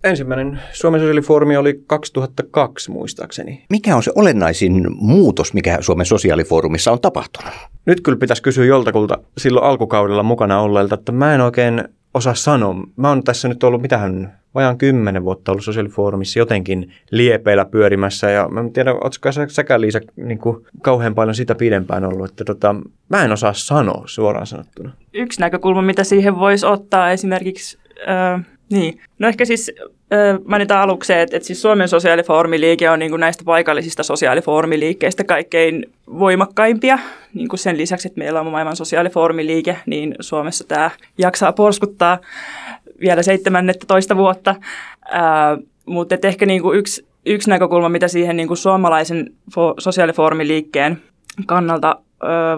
Ensimmäinen 0.04 0.60
Suomen 0.72 1.00
sosiaalifoorumi 1.02 1.58
oli 1.58 1.84
2002 1.88 2.92
muistaakseni. 2.92 3.66
Mikä 3.70 3.96
on 3.96 4.04
se 4.04 4.12
olennaisin 4.16 4.86
muutos, 4.96 5.54
mikä 5.54 5.78
Suomen 5.82 6.06
sosiaalifoorumissa 6.06 6.92
on 6.92 7.02
tapahtunut? 7.02 7.54
Nyt 7.86 8.02
kyllä 8.02 8.18
pitäisi 8.18 8.44
kysyä 8.44 8.66
joltakulta 8.66 9.18
silloin 9.38 9.66
alkukaudella 9.66 10.24
mukana 10.24 10.62
olleelta, 10.62 10.96
että 10.96 11.12
mä 11.12 11.36
en 11.36 11.42
oikein 11.42 11.84
osaa 12.14 12.36
sanoa. 12.36 12.76
Mä 12.96 13.10
oon 13.10 13.24
tässä 13.24 13.48
nyt 13.48 13.64
ollut 13.64 13.82
mitähän 13.82 14.40
vajaan 14.56 14.78
kymmenen 14.78 15.24
vuotta 15.24 15.52
ollut 15.52 15.64
sosiaalifoorumissa 15.64 16.40
jotenkin 16.40 16.94
liepeillä 17.12 17.66
pyörimässä 17.66 18.30
ja 18.30 18.48
mä 18.50 18.60
en 18.60 18.74
tiedä, 18.74 18.94
ootko 18.94 19.32
sä, 19.32 19.48
säkään 19.48 19.82
Liisa 19.82 20.00
niin 20.16 20.40
kuin 20.40 20.66
kauhean 20.82 21.16
paljon 21.16 21.36
sitä 21.36 21.56
pidempään 21.56 22.06
ollut, 22.06 22.30
että 22.30 22.46
tota, 22.46 22.76
mä 23.10 23.26
en 23.26 23.32
osaa 23.32 23.54
sanoa 23.54 24.04
suoraan 24.06 24.48
sanottuna. 24.48 24.92
Yksi 25.14 25.40
näkökulma, 25.40 25.82
mitä 25.82 26.04
siihen 26.04 26.40
voisi 26.40 26.66
ottaa 26.66 27.12
esimerkiksi 27.12 27.78
äh, 28.10 28.46
niin, 28.72 29.02
no 29.20 29.28
ehkä 29.28 29.46
siis 29.46 29.72
äh, 30.14 30.40
mainitaan 30.46 30.82
aluksi, 30.82 31.14
että, 31.14 31.38
että 31.38 31.48
siis 31.48 31.62
Suomen 31.62 31.88
sosiaalifoorumiliike 31.88 32.90
on 32.90 33.00
niin 33.00 33.12
kuin 33.12 33.20
näistä 33.20 33.44
paikallisista 33.44 34.04
sosiaalifoorumiliikkeistä 34.04 35.24
kaikkein 35.24 35.86
voimakkaimpia. 36.20 37.00
Niin 37.34 37.48
kuin 37.48 37.60
sen 37.60 37.78
lisäksi, 37.78 38.08
että 38.08 38.20
meillä 38.20 38.40
on 38.40 38.48
maailman 38.48 38.76
sosiaalifoorumiliike, 38.76 39.78
niin 39.86 40.16
Suomessa 40.20 40.68
tämä 40.68 40.92
jaksaa 41.18 41.54
porskuttaa 41.54 42.20
vielä 43.00 43.22
toista 43.88 44.18
vuotta. 44.18 44.56
Äh, 45.14 45.66
mutta 45.86 46.16
ehkä 46.24 46.46
niin 46.46 46.62
kuin 46.62 46.80
yksi, 46.80 47.06
yksi 47.26 47.50
näkökulma, 47.50 47.90
mitä 47.90 48.08
siihen 48.08 48.38
niin 48.38 48.48
kuin 48.48 48.58
suomalaisen 48.58 49.34
fo- 49.52 49.76
sosiaalifoorumiliikkeen 49.78 51.02
kannalta 51.46 51.96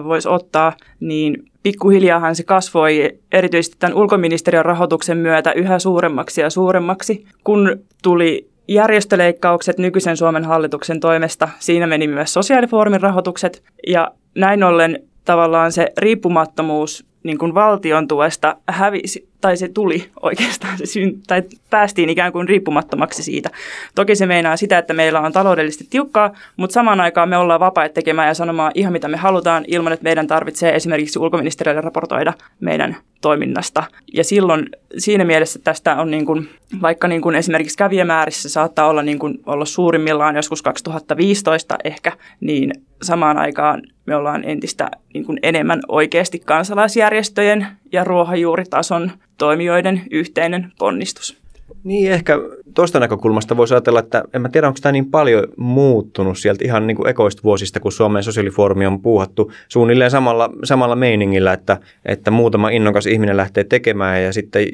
voisi 0.04 0.28
ottaa, 0.28 0.72
niin 1.00 1.51
pikkuhiljaahan 1.62 2.36
se 2.36 2.42
kasvoi 2.42 3.18
erityisesti 3.32 3.76
tämän 3.78 3.96
ulkoministeriön 3.96 4.64
rahoituksen 4.64 5.18
myötä 5.18 5.52
yhä 5.52 5.78
suuremmaksi 5.78 6.40
ja 6.40 6.50
suuremmaksi, 6.50 7.26
kun 7.44 7.78
tuli 8.02 8.48
järjestöleikkaukset 8.68 9.78
nykyisen 9.78 10.16
Suomen 10.16 10.44
hallituksen 10.44 11.00
toimesta. 11.00 11.48
Siinä 11.58 11.86
meni 11.86 12.06
myös 12.06 12.32
sosiaalifoorumin 12.32 13.00
rahoitukset 13.00 13.62
ja 13.86 14.10
näin 14.34 14.64
ollen 14.64 15.02
tavallaan 15.24 15.72
se 15.72 15.92
riippumattomuus 15.98 17.06
niin 17.22 17.38
kuin 17.38 17.54
valtion 17.54 18.08
tuesta 18.08 18.56
hävisi, 18.68 19.28
tai 19.42 19.56
se 19.56 19.68
tuli 19.68 20.10
oikeastaan, 20.22 20.78
se 20.78 20.86
syn, 20.86 21.14
tai 21.26 21.42
päästiin 21.70 22.10
ikään 22.10 22.32
kuin 22.32 22.48
riippumattomaksi 22.48 23.22
siitä. 23.22 23.50
Toki 23.94 24.16
se 24.16 24.26
meinaa 24.26 24.56
sitä, 24.56 24.78
että 24.78 24.94
meillä 24.94 25.20
on 25.20 25.32
taloudellisesti 25.32 25.86
tiukkaa, 25.90 26.32
mutta 26.56 26.74
samaan 26.74 27.00
aikaan 27.00 27.28
me 27.28 27.36
ollaan 27.36 27.60
vapaat 27.60 27.94
tekemään 27.94 28.28
ja 28.28 28.34
sanomaan 28.34 28.72
ihan 28.74 28.92
mitä 28.92 29.08
me 29.08 29.16
halutaan 29.16 29.64
ilman, 29.68 29.92
että 29.92 30.04
meidän 30.04 30.26
tarvitsee 30.26 30.76
esimerkiksi 30.76 31.18
ulkoministeriölle 31.18 31.80
raportoida 31.80 32.32
meidän 32.60 32.96
toiminnasta. 33.20 33.84
Ja 34.14 34.24
silloin 34.24 34.66
siinä 34.98 35.24
mielessä 35.24 35.58
tästä 35.64 35.96
on 35.96 36.10
niin 36.10 36.26
kuin, 36.26 36.48
vaikka 36.82 37.08
niin 37.08 37.22
kuin 37.22 37.34
esimerkiksi 37.34 37.78
kävijämäärissä 37.78 38.48
saattaa 38.48 38.88
olla, 38.88 39.02
niin 39.02 39.18
kuin, 39.18 39.38
olla 39.46 39.64
suurimmillaan 39.64 40.36
joskus 40.36 40.62
2015 40.62 41.76
ehkä, 41.84 42.12
niin 42.40 42.72
samaan 43.02 43.38
aikaan 43.38 43.82
me 44.06 44.16
ollaan 44.16 44.44
entistä 44.44 44.90
niin 45.14 45.24
kuin 45.24 45.38
enemmän 45.42 45.80
oikeasti 45.88 46.38
kansalaisjärjestöjen 46.38 47.66
ja 47.92 48.04
ruohonjuuritason 48.04 49.10
toimijoiden 49.38 50.02
yhteinen 50.10 50.72
ponnistus. 50.78 51.42
Niin, 51.84 52.12
ehkä 52.12 52.38
tuosta 52.74 53.00
näkökulmasta 53.00 53.56
voisi 53.56 53.74
ajatella, 53.74 54.00
että 54.00 54.24
en 54.34 54.42
mä 54.42 54.48
tiedä, 54.48 54.66
onko 54.68 54.78
tämä 54.82 54.92
niin 54.92 55.10
paljon 55.10 55.44
muuttunut 55.56 56.38
sieltä 56.38 56.64
ihan 56.64 56.86
niin 56.86 56.96
kuin 56.96 57.08
ekoista 57.08 57.42
vuosista, 57.44 57.80
kun 57.80 57.92
Suomen 57.92 58.22
sosiaalifoorumi 58.22 58.86
on 58.86 59.02
puuhattu 59.02 59.52
suunnilleen 59.68 60.10
samalla, 60.10 60.50
samalla 60.64 60.96
meiningillä, 60.96 61.52
että, 61.52 61.78
että 62.04 62.30
muutama 62.30 62.70
innokas 62.70 63.06
ihminen 63.06 63.36
lähtee 63.36 63.64
tekemään 63.64 64.22
ja 64.22 64.32
sitten 64.32 64.66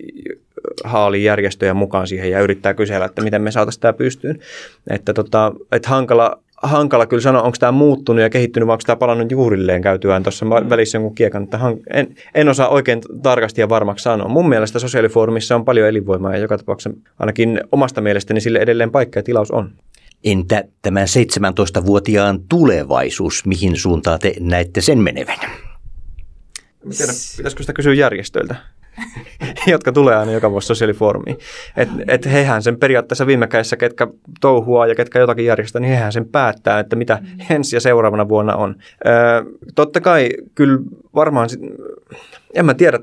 haali 0.84 1.24
järjestöjä 1.24 1.74
mukaan 1.74 2.06
siihen 2.06 2.30
ja 2.30 2.40
yrittää 2.40 2.74
kysellä, 2.74 3.06
että 3.06 3.22
miten 3.22 3.42
me 3.42 3.50
saataisiin 3.50 3.80
tämä 3.80 3.92
pystyyn. 3.92 4.38
Että, 4.90 5.14
tota, 5.14 5.52
että 5.72 5.88
hankala, 5.88 6.38
hankala 6.62 7.06
kyllä 7.06 7.20
sanoa, 7.20 7.42
onko 7.42 7.56
tämä 7.60 7.72
muuttunut 7.72 8.22
ja 8.22 8.30
kehittynyt, 8.30 8.66
vai 8.66 8.74
onko 8.74 8.82
tämä 8.86 8.96
palannut 8.96 9.30
juurilleen 9.30 9.82
käytyään 9.82 10.22
tuossa 10.22 10.44
mm. 10.44 10.50
välissä 10.70 10.98
jonkun 10.98 11.14
kiekan. 11.14 11.42
Että 11.42 11.58
en, 11.92 12.14
en 12.34 12.48
osaa 12.48 12.68
oikein 12.68 13.00
tarkasti 13.22 13.60
ja 13.60 13.68
varmaksi 13.68 14.02
sanoa. 14.02 14.28
Mun 14.28 14.48
mielestä 14.48 14.78
sosiaalifoorumissa 14.78 15.54
on 15.54 15.64
paljon 15.64 15.88
elinvoimaa 15.88 16.32
ja 16.32 16.38
joka 16.38 16.58
tapauksessa 16.58 17.00
ainakin 17.18 17.60
omasta 17.72 18.00
mielestäni 18.00 18.40
sille 18.40 18.58
edelleen 18.58 18.90
paikka 18.90 19.18
ja 19.18 19.22
tilaus 19.22 19.50
on. 19.50 19.70
Entä 20.24 20.64
tämä 20.82 21.04
17-vuotiaan 21.04 22.40
tulevaisuus, 22.48 23.46
mihin 23.46 23.76
suuntaan 23.76 24.18
te 24.18 24.34
näette 24.40 24.80
sen 24.80 24.98
menevän? 24.98 25.38
Tiedä, 26.80 27.12
pitäisikö 27.36 27.62
sitä 27.62 27.72
kysyä 27.72 27.94
järjestöiltä? 27.94 28.56
jotka 29.66 29.92
tulee 29.92 30.16
aina 30.16 30.32
joka 30.32 30.50
vuosi 30.50 30.66
sosiaalifoorumiin. 30.66 31.38
Että 31.76 31.94
et 32.08 32.26
hehän 32.26 32.62
sen 32.62 32.78
periaatteessa 32.78 33.26
viime 33.26 33.46
kädessä, 33.46 33.76
ketkä 33.76 34.06
touhuaa 34.40 34.86
ja 34.86 34.94
ketkä 34.94 35.18
jotakin 35.18 35.44
järjestää, 35.44 35.80
niin 35.80 35.94
hehän 35.94 36.12
sen 36.12 36.28
päättää, 36.28 36.80
että 36.80 36.96
mitä 36.96 37.18
mm. 37.22 37.56
ensi 37.56 37.76
ja 37.76 37.80
seuraavana 37.80 38.28
vuonna 38.28 38.56
on. 38.56 38.74
Öö, 39.06 39.42
totta 39.74 40.00
kai 40.00 40.28
kyllä 40.54 40.78
varmaan 41.18 41.48
en 42.54 42.66
mä 42.66 42.74
tiedä, 42.74 42.98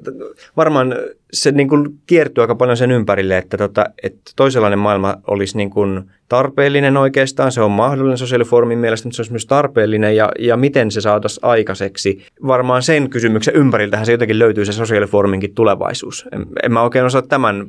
varmaan 0.58 0.96
se 1.34 1.52
niin 1.52 1.70
kuin 1.70 2.00
kiertyy 2.08 2.42
aika 2.42 2.56
paljon 2.56 2.78
sen 2.78 2.92
ympärille, 2.92 3.38
että, 3.38 3.58
tota, 3.58 3.86
että 4.04 4.32
toisenlainen 4.36 4.80
maailma 4.80 5.16
olisi 5.28 5.58
niin 5.58 5.70
kuin 5.70 6.12
tarpeellinen 6.30 6.98
oikeastaan. 6.98 7.52
Se 7.52 7.62
on 7.62 7.72
mahdollinen 7.72 8.18
sosiaalifoorumin 8.18 8.78
mielestä, 8.78 9.08
mutta 9.08 9.16
se 9.16 9.22
olisi 9.22 9.32
myös 9.32 9.46
tarpeellinen 9.46 10.16
ja, 10.16 10.30
ja 10.40 10.58
miten 10.58 10.92
se 10.92 11.02
saataisiin 11.02 11.46
aikaiseksi. 11.46 12.26
Varmaan 12.48 12.84
sen 12.84 13.10
kysymyksen 13.10 13.56
ympäriltähän 13.56 14.06
se 14.06 14.12
jotenkin 14.12 14.40
löytyy 14.40 14.66
se 14.66 14.74
sosiaalifooruminkin 14.74 15.56
tulevaisuus. 15.56 16.26
En, 16.32 16.46
en 16.64 16.74
mä 16.74 16.82
oikein 16.82 17.06
osaa 17.06 17.22
tämän 17.22 17.66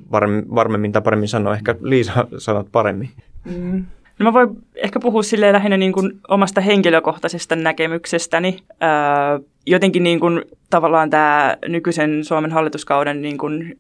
varmemmin 0.55 0.93
tai 0.93 1.03
paremmin 1.03 1.29
sanoa. 1.29 1.55
Ehkä 1.55 1.75
Liisa 1.81 2.27
sanot 2.39 2.67
paremmin. 2.73 3.11
Mm. 3.45 3.85
No 4.19 4.25
mä 4.25 4.33
voin 4.33 4.49
ehkä 4.75 5.01
puhua 5.01 5.23
silleen 5.23 5.53
lähinnä 5.53 5.77
niin 5.77 5.93
kuin 5.93 6.13
omasta 6.29 6.61
henkilökohtaisesta 6.61 7.57
näkemyksestäni. 7.57 8.59
Öö, 8.71 9.39
jotenkin 9.67 10.03
niin 10.03 10.21
kuin, 10.21 10.43
tavallaan 10.71 11.11
tämä 11.11 11.57
nykyisen 11.69 12.25
Suomen 12.25 12.53
hallituskauden 12.53 13.23
niin 13.23 13.39
kuin, 13.39 13.79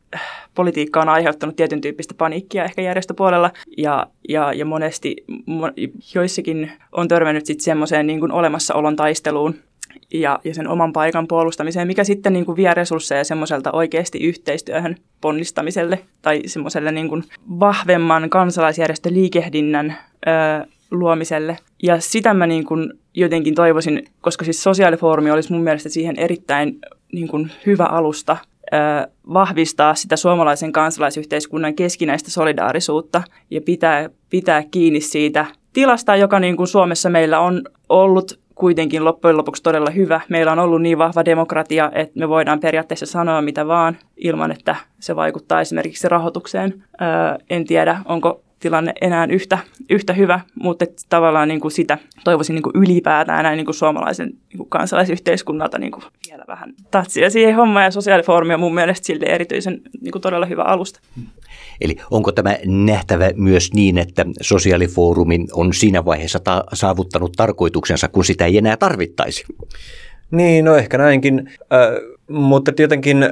politiikka 0.54 1.00
on 1.00 1.08
aiheuttanut 1.08 1.56
tietyn 1.56 1.80
tyyppistä 1.80 2.14
paniikkia 2.18 2.64
ehkä 2.64 2.82
järjestöpuolella 2.82 3.50
ja, 3.78 4.06
ja, 4.28 4.52
ja 4.52 4.64
monesti 4.64 5.16
mo, 5.46 5.70
joissakin 6.14 6.72
on 6.92 7.08
törmännyt 7.08 7.46
sitten 7.46 7.64
semmoiseen 7.64 8.06
niin 8.06 8.20
kuin 8.20 8.32
olemassaolon 8.32 8.96
taisteluun 8.96 9.54
ja, 10.14 10.38
ja 10.44 10.54
sen 10.54 10.68
oman 10.68 10.92
paikan 10.92 11.28
puolustamiseen, 11.28 11.86
mikä 11.86 12.04
sitten 12.04 12.32
niin 12.32 12.46
kuin 12.46 12.56
vie 12.56 12.74
resursseja 12.74 13.24
semmoiselta 13.24 13.72
oikeasti 13.72 14.18
yhteistyöhön 14.18 14.96
ponnistamiselle 15.20 15.98
tai 16.22 16.42
semmoiselle 16.46 16.92
niin 16.92 17.08
kuin 17.08 17.24
vahvemman 17.60 18.30
kansalaisjärjestöliikehdinnän 18.30 19.96
ö, 20.26 20.66
luomiselle. 20.90 21.58
Ja 21.82 22.00
sitä 22.00 22.34
mä 22.34 22.46
niin 22.46 22.64
kuin 22.64 22.92
jotenkin 23.14 23.54
toivoisin, 23.54 24.04
koska 24.20 24.44
siis 24.44 24.62
sosiaalifoorumi 24.62 25.30
olisi 25.30 25.52
mun 25.52 25.62
mielestä 25.62 25.88
siihen 25.88 26.18
erittäin 26.18 26.78
niin 27.12 27.28
kuin 27.28 27.52
hyvä 27.66 27.84
alusta 27.84 28.36
ö, 28.72 28.76
vahvistaa 29.32 29.94
sitä 29.94 30.16
suomalaisen 30.16 30.72
kansalaisyhteiskunnan 30.72 31.74
keskinäistä 31.74 32.30
solidaarisuutta 32.30 33.22
ja 33.50 33.60
pitää, 33.60 34.10
pitää 34.30 34.62
kiinni 34.70 35.00
siitä 35.00 35.46
tilasta, 35.72 36.16
joka 36.16 36.40
niin 36.40 36.56
kuin 36.56 36.66
Suomessa 36.66 37.10
meillä 37.10 37.40
on 37.40 37.62
ollut 37.88 38.38
kuitenkin 38.54 39.04
loppujen 39.04 39.36
lopuksi 39.36 39.62
todella 39.62 39.90
hyvä. 39.90 40.20
Meillä 40.28 40.52
on 40.52 40.58
ollut 40.58 40.82
niin 40.82 40.98
vahva 40.98 41.24
demokratia, 41.24 41.90
että 41.94 42.18
me 42.18 42.28
voidaan 42.28 42.60
periaatteessa 42.60 43.06
sanoa 43.06 43.42
mitä 43.42 43.66
vaan 43.66 43.96
ilman, 44.16 44.52
että 44.52 44.76
se 45.00 45.16
vaikuttaa 45.16 45.60
esimerkiksi 45.60 46.08
rahoitukseen. 46.08 46.84
Öö, 47.00 47.38
en 47.50 47.64
tiedä, 47.64 48.00
onko 48.04 48.42
tilanne 48.60 48.92
enää 49.00 49.26
yhtä, 49.30 49.58
yhtä 49.90 50.12
hyvä, 50.12 50.40
mutta 50.62 50.84
että 50.84 51.02
tavallaan 51.08 51.48
niin 51.48 51.60
kuin 51.60 51.72
sitä 51.72 51.98
toivoisin 52.24 52.54
niin 52.54 52.62
kuin 52.62 52.76
ylipäätään 52.76 53.42
näin 53.42 53.56
niin 53.56 53.64
kuin 53.64 53.74
suomalaisen 53.74 54.28
niin 54.28 54.58
kuin 54.58 54.68
kansalaisyhteiskunnalta 54.68 55.78
niin 55.78 55.92
kuin 55.92 56.04
vielä 56.30 56.44
vähän 56.48 56.72
tatsia 56.90 57.30
siihen 57.30 57.54
hommaan 57.54 57.84
ja 57.84 57.90
sosiaalifoorumi 57.90 58.54
on 58.54 58.60
mun 58.60 58.74
mielestä 58.74 59.06
sille 59.06 59.26
erityisen 59.26 59.80
niin 60.00 60.12
kuin 60.12 60.22
todella 60.22 60.46
hyvä 60.46 60.62
alusta. 60.62 61.00
Eli 61.80 61.96
onko 62.10 62.32
tämä 62.32 62.56
nähtävä 62.64 63.30
myös 63.34 63.72
niin, 63.72 63.98
että 63.98 64.24
sosiaalifoorumi 64.40 65.46
on 65.52 65.72
siinä 65.72 66.04
vaiheessa 66.04 66.40
ta- 66.40 66.64
saavuttanut 66.72 67.32
tarkoituksensa, 67.36 68.08
kun 68.08 68.24
sitä 68.24 68.44
ei 68.44 68.58
enää 68.58 68.76
tarvittaisi? 68.76 69.44
Niin, 70.30 70.64
no 70.64 70.76
ehkä 70.76 70.98
näinkin, 70.98 71.50
äh, 71.60 72.16
mutta 72.30 72.72
tietenkin 72.72 73.26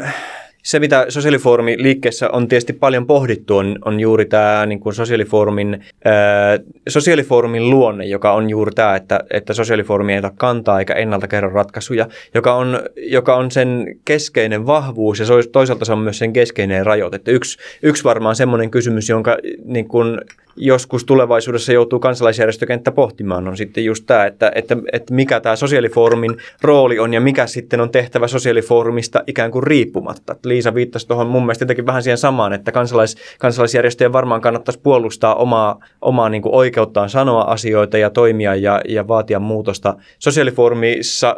se, 0.65 0.81
mitä 0.81 1.07
sosiaalifoorumi 1.09 1.77
liikkeessä 1.79 2.31
on 2.31 2.49
tietysti 2.49 2.73
paljon 2.73 3.07
pohdittu, 3.07 3.57
on, 3.57 3.79
on 3.85 4.01
juuri 4.01 4.25
tämä 4.25 4.67
niin 4.67 4.81
kuin 4.81 4.95
sosiaalifoorumin, 4.95 5.85
ää, 6.05 6.59
sosiaalifoorumin 6.89 7.71
luonne, 7.71 8.05
joka 8.05 8.33
on 8.33 8.51
juuri 8.51 8.73
tämä, 8.75 8.97
että, 8.97 9.21
että 9.31 9.55
sosiaalifoorumi 9.55 10.13
ei 10.13 10.19
ota 10.19 10.33
kantaa 10.37 10.79
eikä 10.79 10.95
ennalta 10.95 11.29
kerro 11.29 11.51
ratkaisuja, 11.51 12.09
joka 12.35 12.55
on, 12.55 12.83
joka 12.97 13.37
on 13.37 13.51
sen 13.51 13.97
keskeinen 14.05 14.67
vahvuus 14.67 15.19
ja 15.19 15.27
toisaalta 15.53 15.85
se 15.85 15.93
on 15.93 15.99
myös 15.99 16.19
sen 16.19 16.33
keskeinen 16.33 16.87
rajoite. 16.87 17.17
Että 17.17 17.31
yksi, 17.31 17.59
yksi 17.83 18.05
varmaan 18.05 18.37
semmoinen 18.37 18.71
kysymys, 18.71 19.09
jonka 19.09 19.39
niin 19.65 19.89
kuin, 19.89 20.21
joskus 20.57 21.05
tulevaisuudessa 21.05 21.73
joutuu 21.73 21.99
kansalaisjärjestökenttä 21.99 22.93
pohtimaan, 22.93 23.49
on 23.49 23.57
sitten 23.57 23.85
just 23.85 24.05
tämä, 24.07 24.27
että, 24.27 24.53
että, 24.55 24.77
että 24.93 25.15
mikä 25.15 25.41
tämä 25.41 25.57
sosiaalifoorumin 25.57 26.37
rooli 26.63 26.99
on 26.99 27.15
ja 27.15 27.21
mikä 27.21 27.47
sitten 27.47 27.81
on 27.81 27.91
tehtävä 27.91 28.29
sosiaalifoorumista 28.29 29.23
ikään 29.27 29.51
kuin 29.51 29.63
riippumatta. 29.63 30.37
Liisa 30.55 30.75
viittasi 30.75 31.09
tuohon 31.09 31.27
mun 31.27 31.43
mielestä 31.43 31.63
jotenkin 31.63 31.87
vähän 31.87 32.03
siihen 32.03 32.19
samaan, 32.19 32.53
että 32.53 32.73
kansalais, 32.73 33.17
kansalaisjärjestöjen 33.39 34.13
varmaan 34.13 34.41
kannattaisi 34.41 34.81
puolustaa 34.83 35.35
omaa, 35.35 35.81
omaa 36.01 36.29
niin 36.29 36.43
kuin 36.43 36.55
oikeuttaan 36.55 37.11
sanoa 37.11 37.43
asioita 37.43 37.99
ja 37.99 38.11
toimia 38.11 38.55
ja, 38.55 38.81
ja 38.89 39.09
vaatia 39.09 39.41
muutosta. 39.41 39.97
Sosiaalifoorumissa 40.19 41.37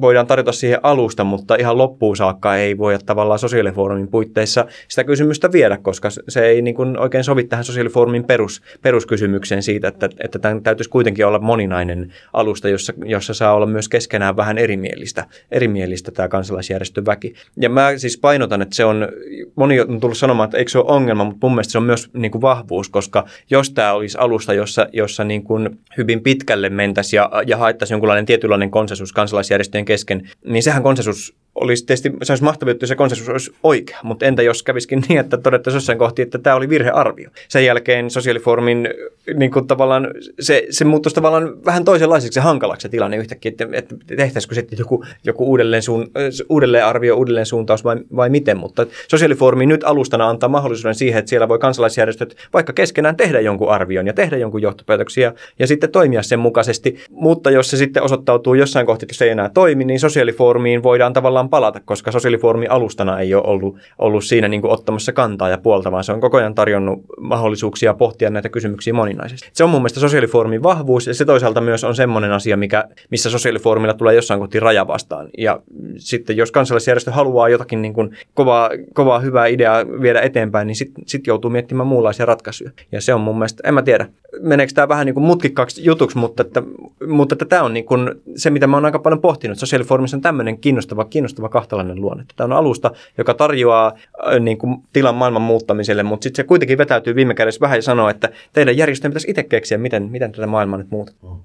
voidaan 0.00 0.26
tarjota 0.26 0.52
siihen 0.52 0.80
alusta, 0.82 1.24
mutta 1.24 1.54
ihan 1.54 1.78
loppuun 1.78 2.16
saakka 2.16 2.56
ei 2.56 2.78
voi 2.78 2.98
tavallaan 3.06 3.38
sosiaalifoorumin 3.38 4.08
puitteissa 4.08 4.66
sitä 4.88 5.04
kysymystä 5.04 5.52
viedä, 5.52 5.76
koska 5.76 6.08
se 6.28 6.46
ei 6.46 6.62
niin 6.62 6.74
kuin 6.74 6.98
oikein 6.98 7.24
sovi 7.24 7.44
tähän 7.44 7.64
sosiaalifoorumin 7.64 8.24
perus, 8.24 8.62
peruskysymykseen 8.82 9.62
siitä, 9.62 9.88
että, 9.88 10.08
että 10.20 10.38
tämän 10.38 10.62
täytyisi 10.62 10.90
kuitenkin 10.90 11.26
olla 11.26 11.38
moninainen 11.38 12.12
alusta, 12.32 12.68
jossa, 12.68 12.92
jossa 13.04 13.34
saa 13.34 13.54
olla 13.54 13.66
myös 13.66 13.88
keskenään 13.88 14.36
vähän 14.36 14.58
erimielistä, 14.58 15.24
erimielistä 15.50 16.10
tämä 16.10 16.28
kansalaisjärjestön 16.28 17.06
väki. 17.06 17.34
Ja 17.60 17.68
mä 17.68 17.92
siis 17.96 18.18
painotan 18.18 18.55
sanotaan, 18.56 18.62
että 18.62 18.76
se 18.76 18.84
on, 18.84 19.08
moni 19.56 19.80
on 19.80 20.00
tullut 20.00 20.18
sanomaan, 20.18 20.46
että 20.46 20.58
eikö 20.58 20.70
se 20.70 20.78
ole 20.78 20.86
ongelma, 20.88 21.24
mutta 21.24 21.46
mun 21.46 21.54
mielestä 21.54 21.72
se 21.72 21.78
on 21.78 21.84
myös 21.84 22.10
niin 22.12 22.30
kuin 22.30 22.42
vahvuus, 22.42 22.88
koska 22.88 23.24
jos 23.50 23.70
tämä 23.70 23.92
olisi 23.92 24.18
alusta, 24.18 24.54
jossa, 24.54 24.86
jossa 24.92 25.24
niin 25.24 25.42
kuin 25.42 25.78
hyvin 25.96 26.22
pitkälle 26.22 26.70
mentäisiin 26.70 27.18
ja, 27.18 27.30
ja 27.46 27.56
haettaisiin 27.56 27.94
jonkunlainen 27.94 28.26
tietynlainen 28.26 28.70
konsensus 28.70 29.12
kansalaisjärjestöjen 29.12 29.84
kesken, 29.84 30.30
niin 30.44 30.62
sehän 30.62 30.82
konsensus 30.82 31.34
olisi 31.60 31.86
tietysti, 31.86 32.12
se 32.22 32.32
olisi 32.32 32.44
mahtavaa, 32.44 32.72
että 32.72 32.86
se 32.86 32.94
konsensus 32.94 33.28
olisi 33.28 33.52
oikea, 33.62 33.98
mutta 34.02 34.26
entä 34.26 34.42
jos 34.42 34.62
käviskin 34.62 35.02
niin, 35.08 35.20
että 35.20 35.36
todettaisiin 35.36 35.76
jossain 35.76 35.98
kohti, 35.98 36.22
että 36.22 36.38
tämä 36.38 36.56
oli 36.56 36.68
virhearvio. 36.68 37.30
Sen 37.48 37.64
jälkeen 37.64 38.10
sosiaalifoorumin 38.10 38.88
niin 39.34 39.50
kuin 39.50 39.66
tavallaan, 39.66 40.08
se, 40.40 40.66
se 40.70 40.84
muuttuisi 40.84 41.14
tavallaan 41.14 41.64
vähän 41.64 41.84
toisenlaiseksi 41.84 42.34
se 42.34 42.40
hankalaksi 42.40 42.82
se 42.82 42.88
tilanne 42.88 43.16
yhtäkkiä, 43.16 43.50
että, 43.50 43.68
että 43.72 43.94
tehtäisikö 44.16 44.54
sitten 44.54 44.78
joku, 44.78 45.04
joku 45.24 45.44
uudelleen, 45.44 45.82
suun, 45.82 46.10
uudelleen 46.48 46.84
arvio, 46.84 47.16
uudelleen 47.16 47.46
suuntaus 47.46 47.84
vai, 47.84 47.96
vai 48.16 48.30
miten, 48.30 48.56
mutta 48.56 48.86
sosiaalifoorumi 49.08 49.66
nyt 49.66 49.84
alustana 49.84 50.28
antaa 50.28 50.48
mahdollisuuden 50.48 50.94
siihen, 50.94 51.18
että 51.18 51.28
siellä 51.28 51.48
voi 51.48 51.58
kansalaisjärjestöt 51.58 52.36
vaikka 52.52 52.72
keskenään 52.72 53.16
tehdä 53.16 53.40
jonkun 53.40 53.70
arvion 53.70 54.06
ja 54.06 54.12
tehdä 54.12 54.36
jonkun 54.36 54.62
johtopäätöksiä 54.62 55.32
ja 55.58 55.66
sitten 55.66 55.90
toimia 55.90 56.22
sen 56.22 56.38
mukaisesti, 56.38 56.96
mutta 57.10 57.50
jos 57.50 57.70
se 57.70 57.76
sitten 57.76 58.02
osoittautuu 58.02 58.54
jossain 58.54 58.86
kohti, 58.86 59.04
että 59.04 59.14
se 59.14 59.24
ei 59.24 59.30
enää 59.30 59.48
toimi, 59.48 59.84
niin 59.84 60.00
sosiaalifoorumiin 60.00 60.82
voidaan 60.82 61.12
tavallaan 61.12 61.45
voidaan 61.46 61.62
palata, 61.62 61.80
koska 61.84 62.12
sosiaalifoorumin 62.12 62.70
alustana 62.70 63.20
ei 63.20 63.34
ole 63.34 63.44
ollut, 63.46 63.76
ollut 63.98 64.24
siinä 64.24 64.48
niin 64.48 64.60
kuin 64.60 64.72
ottamassa 64.72 65.12
kantaa 65.12 65.48
ja 65.48 65.58
puolta, 65.58 65.92
vaan 65.92 66.04
se 66.04 66.12
on 66.12 66.20
koko 66.20 66.36
ajan 66.36 66.54
tarjonnut 66.54 67.04
mahdollisuuksia 67.20 67.94
pohtia 67.94 68.30
näitä 68.30 68.48
kysymyksiä 68.48 68.92
moninaisesti. 68.92 69.48
Se 69.52 69.64
on 69.64 69.70
mun 69.70 69.80
mielestä 69.80 70.00
sosiaalifoorumin 70.00 70.62
vahvuus 70.62 71.06
ja 71.06 71.14
se 71.14 71.24
toisaalta 71.24 71.60
myös 71.60 71.84
on 71.84 71.94
semmoinen 71.94 72.32
asia, 72.32 72.56
mikä, 72.56 72.84
missä 73.10 73.30
sosiaalifoorumilla 73.30 73.94
tulee 73.94 74.14
jossain 74.14 74.40
kohti 74.40 74.60
raja 74.60 74.86
vastaan. 74.86 75.28
Ja 75.38 75.60
sitten 75.96 76.36
jos 76.36 76.52
kansalaisjärjestö 76.52 77.10
haluaa 77.10 77.48
jotakin 77.48 77.82
niin 77.82 77.94
kuin 77.94 78.10
kovaa, 78.34 78.70
kovaa 78.94 79.18
hyvää 79.18 79.46
ideaa 79.46 79.84
viedä 80.02 80.20
eteenpäin, 80.20 80.66
niin 80.66 80.76
sitten 80.76 81.04
sit 81.06 81.26
joutuu 81.26 81.50
miettimään 81.50 81.86
muunlaisia 81.86 82.26
ratkaisuja. 82.26 82.70
Ja 82.92 83.00
se 83.00 83.14
on 83.14 83.20
mun 83.20 83.38
mielestä, 83.38 83.68
en 83.68 83.74
mä 83.74 83.82
tiedä, 83.82 84.06
meneekö 84.40 84.72
tämä 84.74 84.88
vähän 84.88 85.06
niin 85.06 85.14
kuin 85.14 85.24
mutkikkaaksi 85.24 85.84
jutuksi, 85.84 86.18
mutta, 86.18 86.42
että, 86.42 86.62
mutta 87.06 87.34
että 87.34 87.44
tämä 87.44 87.62
on 87.62 87.74
niin 87.74 87.84
kuin 87.84 88.10
se, 88.36 88.50
mitä 88.50 88.66
mä 88.66 88.76
oon 88.76 88.84
aika 88.84 88.98
paljon 88.98 89.20
pohtinut. 89.20 89.58
Sosiaalifoorumissa 89.58 90.16
on 90.16 90.20
tämmöinen 90.20 90.58
kiinnostava, 90.58 91.04
kiinnostava 91.04 91.35
kiinnostava 91.36 91.48
kahtalainen 91.48 92.00
luonne. 92.00 92.24
Tämä 92.36 92.54
on 92.54 92.58
alusta, 92.58 92.90
joka 93.18 93.34
tarjoaa 93.34 93.92
äh, 93.92 94.40
niin 94.40 94.58
kuin, 94.58 94.82
tilan 94.92 95.14
maailman 95.14 95.42
muuttamiselle, 95.42 96.02
mutta 96.02 96.24
sitten 96.24 96.44
se 96.44 96.48
kuitenkin 96.48 96.78
vetäytyy 96.78 97.14
viime 97.14 97.34
kädessä 97.34 97.60
vähän 97.60 97.78
ja 97.78 97.82
sanoo, 97.82 98.08
että 98.08 98.28
teidän 98.52 98.76
järjestöjen 98.76 99.12
pitäisi 99.12 99.30
itse 99.30 99.42
keksiä, 99.42 99.78
miten, 99.78 100.10
miten 100.10 100.32
tätä 100.32 100.46
maailmaa 100.46 100.78
nyt 100.78 100.90
muutetaan. 100.90 101.40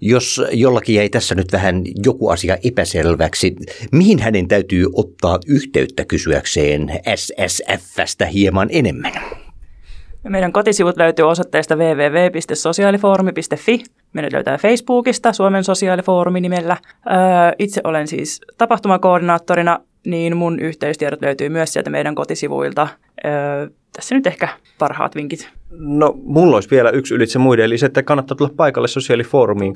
Jos 0.00 0.42
jollakin 0.52 0.94
jäi 0.94 1.08
tässä 1.08 1.34
nyt 1.34 1.52
vähän 1.52 1.82
joku 2.04 2.28
asia 2.28 2.56
epäselväksi, 2.64 3.56
mihin 3.92 4.18
hänen 4.18 4.48
täytyy 4.48 4.86
ottaa 4.92 5.38
yhteyttä 5.46 6.04
kysyäkseen 6.04 6.90
SSFstä 7.16 8.26
hieman 8.26 8.68
enemmän? 8.70 9.43
Meidän 10.28 10.52
kotisivut 10.52 10.96
löytyy 10.96 11.28
osoitteesta 11.28 11.76
www.sosiaalifoorumi.fi. 11.76 13.84
Meidät 14.12 14.32
löytää 14.32 14.58
Facebookista 14.58 15.32
Suomen 15.32 15.64
sosiaalifoorumi 15.64 16.40
nimellä. 16.40 16.76
Itse 17.58 17.80
olen 17.84 18.06
siis 18.06 18.40
tapahtumakoordinaattorina, 18.58 19.78
niin 20.06 20.36
mun 20.36 20.60
yhteystiedot 20.60 21.22
löytyy 21.22 21.48
myös 21.48 21.72
sieltä 21.72 21.90
meidän 21.90 22.14
kotisivuilta. 22.14 22.88
Tässä 23.92 24.14
nyt 24.14 24.26
ehkä 24.26 24.48
parhaat 24.78 25.14
vinkit. 25.14 25.50
No, 25.70 26.14
mulla 26.22 26.56
olisi 26.56 26.70
vielä 26.70 26.90
yksi 26.90 27.14
ylitse 27.14 27.38
muiden, 27.38 27.64
eli 27.64 27.78
se, 27.78 27.86
että 27.86 28.02
kannattaa 28.02 28.36
tulla 28.36 28.50
paikalle 28.56 28.88
sosiaalifoorumiin 28.88 29.74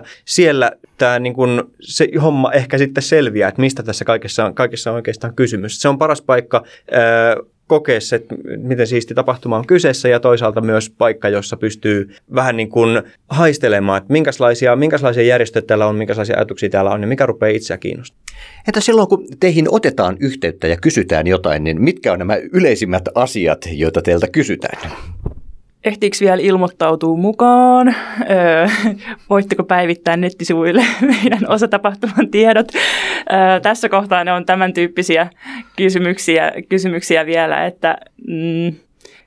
21.22.4. 0.00 0.06
Siellä 0.24 0.72
tämä 0.98 1.18
niin 1.18 1.34
kun, 1.34 1.70
se 1.80 2.08
homma 2.22 2.52
ehkä 2.52 2.78
sitten 2.78 3.02
selviää, 3.02 3.48
että 3.48 3.60
mistä 3.60 3.82
tässä 3.82 4.04
kaikessa 4.04 4.52
kaikessa 4.54 4.90
on 4.90 4.96
oikeastaan 4.96 5.34
kysymys. 5.34 5.80
Se 5.80 5.88
on 5.88 5.98
paras 5.98 6.22
paikka 6.22 6.62
ää, 6.90 7.36
kokea 7.68 8.00
se, 8.00 8.16
että 8.16 8.34
miten 8.56 8.86
siisti 8.86 9.14
tapahtuma 9.14 9.56
on 9.56 9.66
kyseessä 9.66 10.08
ja 10.08 10.20
toisaalta 10.20 10.60
myös 10.60 10.90
paikka, 10.90 11.28
jossa 11.28 11.56
pystyy 11.56 12.14
vähän 12.34 12.56
niin 12.56 12.68
kuin 12.68 13.02
haistelemaan, 13.28 13.98
että 13.98 14.12
minkälaisia, 14.12 14.76
minkälaisia 14.76 15.22
järjestöjä 15.22 15.62
täällä 15.62 15.86
on, 15.86 15.96
minkälaisia 15.96 16.36
ajatuksia 16.36 16.68
täällä 16.68 16.90
on 16.90 17.00
ja 17.00 17.06
mikä 17.06 17.26
rupeaa 17.26 17.56
itseä 17.56 17.78
kiinnostamaan. 17.78 18.24
Että 18.68 18.80
silloin 18.80 19.08
kun 19.08 19.26
teihin 19.40 19.66
otetaan 19.70 20.16
yhteyttä 20.20 20.66
ja 20.66 20.76
kysytään 20.76 21.26
jotain, 21.26 21.64
niin 21.64 21.82
mitkä 21.82 22.12
on 22.12 22.18
nämä 22.18 22.36
yleisimmät 22.52 23.04
asiat, 23.14 23.68
joita 23.72 24.02
teiltä 24.02 24.28
kysytään? 24.28 24.92
Ehtiikö 25.84 26.16
vielä 26.20 26.42
ilmoittautua 26.42 27.16
mukaan? 27.16 27.94
Öö, 28.30 28.66
voitteko 29.30 29.64
päivittää 29.64 30.16
nettisivuille 30.16 30.84
meidän 31.22 31.50
osatapahtuman 31.50 32.30
tiedot? 32.30 32.68
Öö, 33.32 33.60
tässä 33.60 33.88
kohtaa 33.88 34.24
ne 34.24 34.32
on 34.32 34.46
tämän 34.46 34.72
tyyppisiä 34.72 35.30
kysymyksiä, 35.76 36.52
kysymyksiä 36.68 37.26
vielä, 37.26 37.66
että 37.66 37.98
mm, 38.26 38.72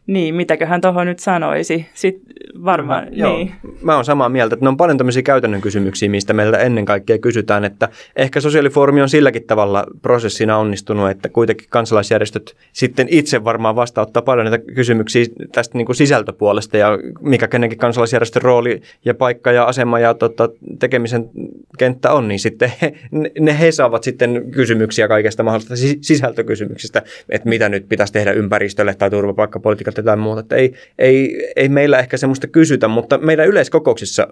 niin, 0.07 0.35
mitäköhän 0.35 0.81
tuohon 0.81 1.07
nyt 1.07 1.19
sanoisi. 1.19 1.85
Sitten 1.93 2.35
varmaan, 2.65 3.03
mä, 3.03 3.09
niin. 3.09 3.51
Joo, 3.63 3.73
mä 3.81 3.95
oon 3.95 4.05
samaa 4.05 4.29
mieltä, 4.29 4.53
että 4.53 4.65
ne 4.65 4.69
on 4.69 4.77
paljon 4.77 4.97
tämmöisiä 4.97 5.21
käytännön 5.21 5.61
kysymyksiä, 5.61 6.09
mistä 6.09 6.33
meiltä 6.33 6.57
ennen 6.57 6.85
kaikkea 6.85 7.17
kysytään, 7.17 7.63
että 7.63 7.89
ehkä 8.15 8.39
sosiaalifoorumi 8.41 9.01
on 9.01 9.09
silläkin 9.09 9.43
tavalla 9.43 9.85
prosessina 10.01 10.57
onnistunut, 10.57 11.09
että 11.09 11.29
kuitenkin 11.29 11.67
kansalaisjärjestöt 11.69 12.55
sitten 12.73 13.07
itse 13.09 13.43
varmaan 13.43 13.75
vastauttaa 13.75 14.21
paljon 14.21 14.45
näitä 14.51 14.73
kysymyksiä 14.75 15.25
tästä 15.51 15.77
niin 15.77 15.85
kuin 15.85 15.95
sisältöpuolesta 15.95 16.77
ja 16.77 16.89
mikä 17.21 17.47
kenenkin 17.47 17.79
kansalaisjärjestön 17.79 18.41
rooli 18.41 18.81
ja 19.05 19.13
paikka 19.13 19.51
ja 19.51 19.63
asema 19.63 19.99
ja 19.99 20.13
tota, 20.13 20.49
tekemisen 20.79 21.29
kenttä 21.77 22.13
on, 22.13 22.27
niin 22.27 22.39
sitten 22.39 22.71
he, 22.81 22.93
ne 23.39 23.59
he 23.59 23.71
saavat 23.71 24.03
sitten 24.03 24.51
kysymyksiä 24.51 25.07
kaikesta 25.07 25.43
mahdollisesta 25.43 25.87
sisältökysymyksistä, 26.01 27.01
että 27.29 27.49
mitä 27.49 27.69
nyt 27.69 27.89
pitäisi 27.89 28.13
tehdä 28.13 28.31
ympäristölle 28.31 28.93
tai 28.93 29.09
turvapaikkapolitiikalle 29.09 30.00
tai 30.03 30.17
muuta. 30.17 30.39
Että 30.39 30.55
ei, 30.55 30.73
ei, 30.99 31.51
ei 31.55 31.69
meillä 31.69 31.99
ehkä 31.99 32.17
semmoista 32.17 32.47
kysytä, 32.47 32.87
mutta 32.87 33.17
meidän 33.17 33.47
yleiskokouksissa 33.47 34.27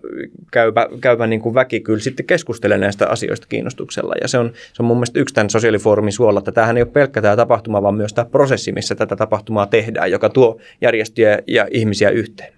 käyvä, 0.52 0.88
käyvä 1.02 1.28
niin 1.28 1.42
kuin 1.42 1.56
väki 1.56 1.80
kyllä 1.80 2.00
sitten 2.00 2.26
keskustelee 2.26 2.78
näistä 2.78 3.08
asioista 3.08 3.48
kiinnostuksella. 3.48 4.14
Ja 4.22 4.28
se 4.28 4.38
on, 4.38 4.52
se 4.74 4.84
on 4.84 4.86
mun 4.86 4.98
mielestä 4.98 5.20
yksi 5.20 5.36
tämän 5.36 5.50
sosiaalifoorumin 5.50 6.14
suolla, 6.14 6.40
että 6.40 6.52
tämähän 6.52 6.78
ei 6.78 6.84
ole 6.84 6.92
pelkkä 6.92 7.22
tämä 7.22 7.36
tapahtuma, 7.36 7.84
vaan 7.84 7.96
myös 7.96 8.14
tämä 8.14 8.26
prosessi, 8.26 8.72
missä 8.72 8.96
tätä 8.96 9.16
tapahtumaa 9.16 9.68
tehdään, 9.68 10.12
joka 10.12 10.30
tuo 10.30 10.60
järjestöjä 10.82 11.40
ja 11.48 11.68
ihmisiä 11.72 12.10
yhteen. 12.10 12.54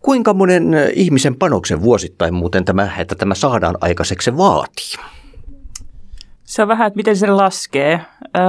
Kuinka 0.00 0.34
monen 0.34 0.74
ihmisen 0.94 1.34
panoksen 1.34 1.82
vuosittain 1.82 2.34
muuten 2.34 2.64
tämä, 2.64 2.90
että 2.98 3.14
tämä 3.14 3.34
saadaan 3.34 3.76
aikaiseksi 3.80 4.36
vaatii? 4.36 5.13
Se 6.54 6.62
on 6.62 6.68
vähän, 6.68 6.86
että 6.86 6.96
miten 6.96 7.16
se 7.16 7.26
laskee. 7.26 8.00
Öö, 8.36 8.42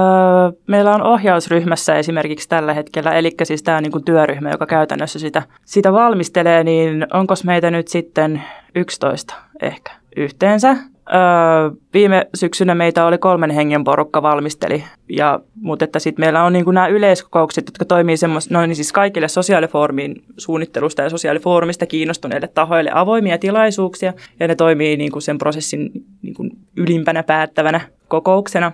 meillä 0.66 0.94
on 0.94 1.02
ohjausryhmässä 1.02 1.94
esimerkiksi 1.94 2.48
tällä 2.48 2.74
hetkellä, 2.74 3.12
eli 3.14 3.30
siis 3.42 3.62
tämä 3.62 3.80
niin 3.80 3.92
kuin 3.92 4.04
työryhmä, 4.04 4.50
joka 4.50 4.66
käytännössä 4.66 5.18
sitä, 5.18 5.42
sitä 5.64 5.92
valmistelee, 5.92 6.64
niin 6.64 7.06
onko 7.12 7.34
meitä 7.44 7.70
nyt 7.70 7.88
sitten 7.88 8.42
11 8.74 9.34
ehkä 9.62 9.92
yhteensä. 10.16 10.76
Öö, 11.14 11.70
viime 11.94 12.26
syksynä 12.34 12.74
meitä 12.74 13.06
oli 13.06 13.18
kolmen 13.18 13.50
hengen 13.50 13.84
porukka 13.84 14.22
valmisteli, 14.22 14.84
ja, 15.08 15.40
mutta 15.54 15.84
että 15.84 15.98
sitten 15.98 16.22
meillä 16.22 16.42
on 16.42 16.52
niin 16.52 16.64
kuin 16.64 16.74
nämä 16.74 16.86
yleiskokoukset, 16.86 17.66
jotka 17.66 17.84
toimii 17.84 18.16
semmoista, 18.16 18.54
noin 18.54 18.68
niin 18.68 18.76
siis 18.76 18.92
kaikille 18.92 19.28
sosiaalifoorumin 19.28 20.22
suunnittelusta 20.36 21.02
ja 21.02 21.10
sosiaalifoorumista 21.10 21.86
kiinnostuneille 21.86 22.48
tahoille 22.48 22.90
avoimia 22.94 23.38
tilaisuuksia, 23.38 24.12
ja 24.40 24.48
ne 24.48 24.54
toimii 24.54 24.96
niin 24.96 25.12
kuin 25.12 25.22
sen 25.22 25.38
prosessin 25.38 25.90
niin 26.22 26.34
kuin 26.34 26.50
ylimpänä 26.76 27.22
päättävänä 27.22 27.80
kokouksena. 28.08 28.72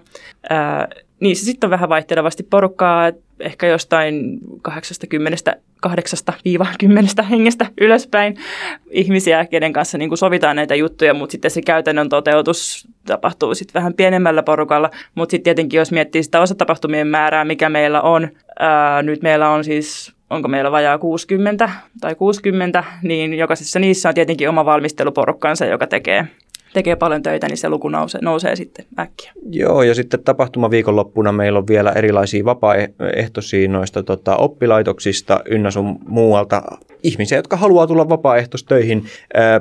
Öö, 0.50 0.58
niissä 1.22 1.44
sitten 1.44 1.66
on 1.66 1.70
vähän 1.70 1.88
vaihtelevasti 1.88 2.42
porukkaa, 2.42 3.12
ehkä 3.40 3.66
jostain 3.66 4.38
80 4.62 5.56
8-10 5.86 7.22
hengestä 7.30 7.66
ylöspäin 7.80 8.36
ihmisiä, 8.90 9.46
kenen 9.46 9.72
kanssa 9.72 9.98
niin 9.98 10.10
kuin 10.10 10.18
sovitaan 10.18 10.56
näitä 10.56 10.74
juttuja, 10.74 11.14
mutta 11.14 11.32
sitten 11.32 11.50
se 11.50 11.62
käytännön 11.62 12.08
toteutus 12.08 12.88
tapahtuu 13.06 13.54
sitten 13.54 13.80
vähän 13.80 13.94
pienemmällä 13.94 14.42
porukalla. 14.42 14.90
Mutta 15.14 15.30
sitten 15.30 15.44
tietenkin, 15.44 15.78
jos 15.78 15.92
miettii 15.92 16.22
sitä 16.22 16.40
osatapahtumien 16.40 17.06
määrää, 17.06 17.44
mikä 17.44 17.68
meillä 17.68 18.00
on, 18.00 18.28
ää, 18.58 19.02
nyt 19.02 19.22
meillä 19.22 19.48
on 19.48 19.64
siis 19.64 20.12
onko 20.30 20.48
meillä 20.48 20.72
vajaa 20.72 20.98
60 20.98 21.70
tai 22.00 22.14
60, 22.14 22.84
niin 23.02 23.34
jokaisessa 23.34 23.78
niissä 23.78 24.08
on 24.08 24.14
tietenkin 24.14 24.48
oma 24.48 24.64
valmisteluporukkansa, 24.64 25.64
joka 25.64 25.86
tekee, 25.86 26.26
tekee 26.72 26.96
paljon 26.96 27.22
töitä, 27.22 27.48
niin 27.48 27.56
se 27.56 27.68
luku 27.68 27.88
nousee, 27.88 28.20
nousee 28.24 28.56
sitten 28.56 28.84
äkkiä. 28.98 29.32
Joo, 29.50 29.82
ja 29.82 29.94
sitten 29.94 30.24
tapahtuma 30.24 30.70
viikonloppuna 30.70 31.32
meillä 31.32 31.58
on 31.58 31.66
vielä 31.68 31.92
erilaisia 31.92 32.44
vapaaehtoisia 32.44 33.68
noista 33.68 34.02
tota, 34.02 34.36
oppilaitoksista 34.36 35.40
ynnä 35.50 35.70
sun 35.70 35.98
muualta 36.06 36.62
ihmisiä, 37.02 37.38
jotka 37.38 37.56
haluaa 37.56 37.86
tulla 37.86 38.08
vapaaehtoistöihin 38.08 39.04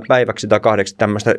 päiväksi 0.08 0.48
tai 0.48 0.60
kahdeksi 0.60 0.96
tämmöistä 0.98 1.36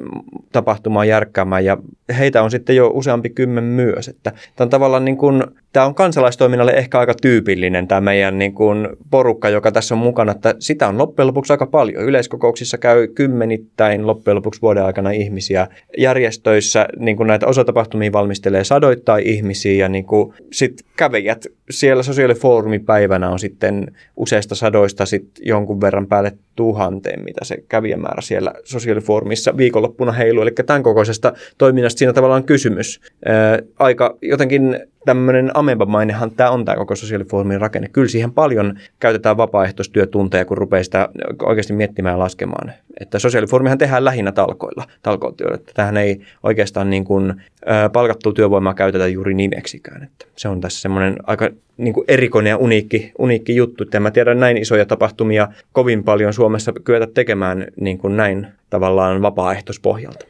tapahtumaa 0.53 1.05
järkkäämään 1.05 1.65
ja 1.65 1.77
heitä 2.19 2.43
on 2.43 2.51
sitten 2.51 2.77
jo 2.77 2.91
useampi 2.95 3.31
kymmen 3.31 3.65
myös. 3.65 4.09
Että 4.09 4.33
tämä 4.57 4.67
on 4.67 4.71
tavallaan 4.71 5.05
niin 5.05 5.17
kuin, 5.17 5.45
tämä 5.73 5.87
on 5.87 5.95
kansalaistoiminnalle 5.95 6.73
ehkä 6.73 6.99
aika 6.99 7.15
tyypillinen 7.23 7.89
tämä 7.89 8.01
meidän 8.01 8.39
niin 8.39 8.55
kuin 8.55 8.89
porukka, 9.11 9.49
joka 9.49 9.73
tässä 9.73 9.95
on 9.95 9.99
mukana, 9.99 10.33
että 10.33 10.55
sitä 10.59 10.89
on 10.89 10.99
loppujen 10.99 11.27
lopuksi 11.27 11.53
aika 11.53 11.67
paljon. 11.67 12.05
Yleiskokouksissa 12.05 12.79
käy 12.79 13.09
kymmenittäin 13.09 14.07
loppujen 14.07 14.37
lopuksi 14.37 14.63
vuoden 14.63 14.85
aikana 14.85 15.11
ihmisiä. 15.11 15.67
Järjestöissä 15.99 16.89
niin 16.99 17.17
kuin 17.17 17.27
näitä 17.27 17.47
osatapahtumia 17.47 18.13
valmistelee 18.13 18.65
sadoittain 18.65 19.27
ihmisiä 19.27 19.73
ja 19.73 19.89
niin 19.89 20.05
kuin 20.05 20.35
sit 20.53 20.85
kävijät 20.97 21.47
siellä 21.71 22.03
sosiaalifoorumipäivänä 22.03 23.31
on 23.31 23.39
sitten 23.39 23.87
useista 24.17 24.55
sadoista 24.55 25.07
sit 25.07 25.29
jonkun 25.41 25.81
verran 25.81 25.92
päälle 26.09 26.39
tuhanteen, 26.57 27.25
mitä 27.25 27.45
se 27.45 27.57
kävijämäärä 27.69 28.21
siellä 28.21 28.55
sosiaalifoorumissa 28.65 29.57
viikonloppuna 29.57 30.13
heilu. 30.13 30.43
Eli 30.43 30.51
tämän 30.51 30.83
kokoisesta 30.83 31.33
toiminnasta 31.59 31.99
siinä 31.99 32.13
tavallaan 32.13 32.43
on 32.43 32.47
kysymys. 32.47 33.01
Ää, 33.25 33.59
aika 33.79 34.17
jotenkin 34.23 34.81
tämmöinen 35.05 35.51
amebamainehan 35.55 36.31
tämä 36.31 36.51
on 36.51 36.65
tämä 36.65 36.77
koko 36.77 36.97
sosiaalifoorumin 36.97 37.61
rakenne. 37.61 37.89
Kyllä 37.89 38.09
siihen 38.09 38.33
paljon 38.33 38.79
käytetään 39.01 39.37
vapaaehtoistyötunteja, 39.37 40.45
kun 40.45 40.59
rupeaa 40.59 40.85
sitä 40.85 41.09
oikeasti 41.43 41.73
miettimään 41.73 42.13
ja 42.13 42.19
laskemaan. 42.19 42.73
Että 43.01 43.19
sosiaalifoorumihan 43.19 43.79
tehdään 43.79 44.05
lähinnä 44.05 44.33
talkoilla, 44.33 44.85
talkootyöllä. 45.03 45.59
Tähän 45.75 45.97
ei 45.97 46.21
oikeastaan 46.43 46.91
niin 46.91 47.05
kuin, 47.05 47.31
ä, 47.31 47.89
palkattua 47.89 48.33
työvoimaa 48.33 48.75
käytetä 48.75 49.07
juuri 49.07 49.35
nimeksikään. 49.35 50.03
Että 50.03 50.27
se 50.37 50.49
on 50.49 50.61
tässä 50.61 50.81
semmoinen 50.81 51.17
aika 51.27 51.51
niin 51.77 51.95
kuin 51.95 52.05
erikoinen 52.09 52.51
ja 52.51 52.57
uniikki, 52.57 53.13
uniikki 53.19 53.57
juttu. 53.57 53.85
Että 53.85 54.01
mä 54.01 54.11
tiedän 54.11 54.41
näin 54.41 54.57
isoja 54.57 54.87
tapahtumia 54.87 55.49
kovin 55.73 56.05
paljon 56.05 56.35
Suomessa 56.43 56.73
kyetä 56.85 57.07
tekemään 57.07 57.67
niin 57.81 57.99
kuin 57.99 58.17
näin 58.17 58.47
tavallaan 58.71 59.23
vapaaehtoispohjalta 59.23 60.27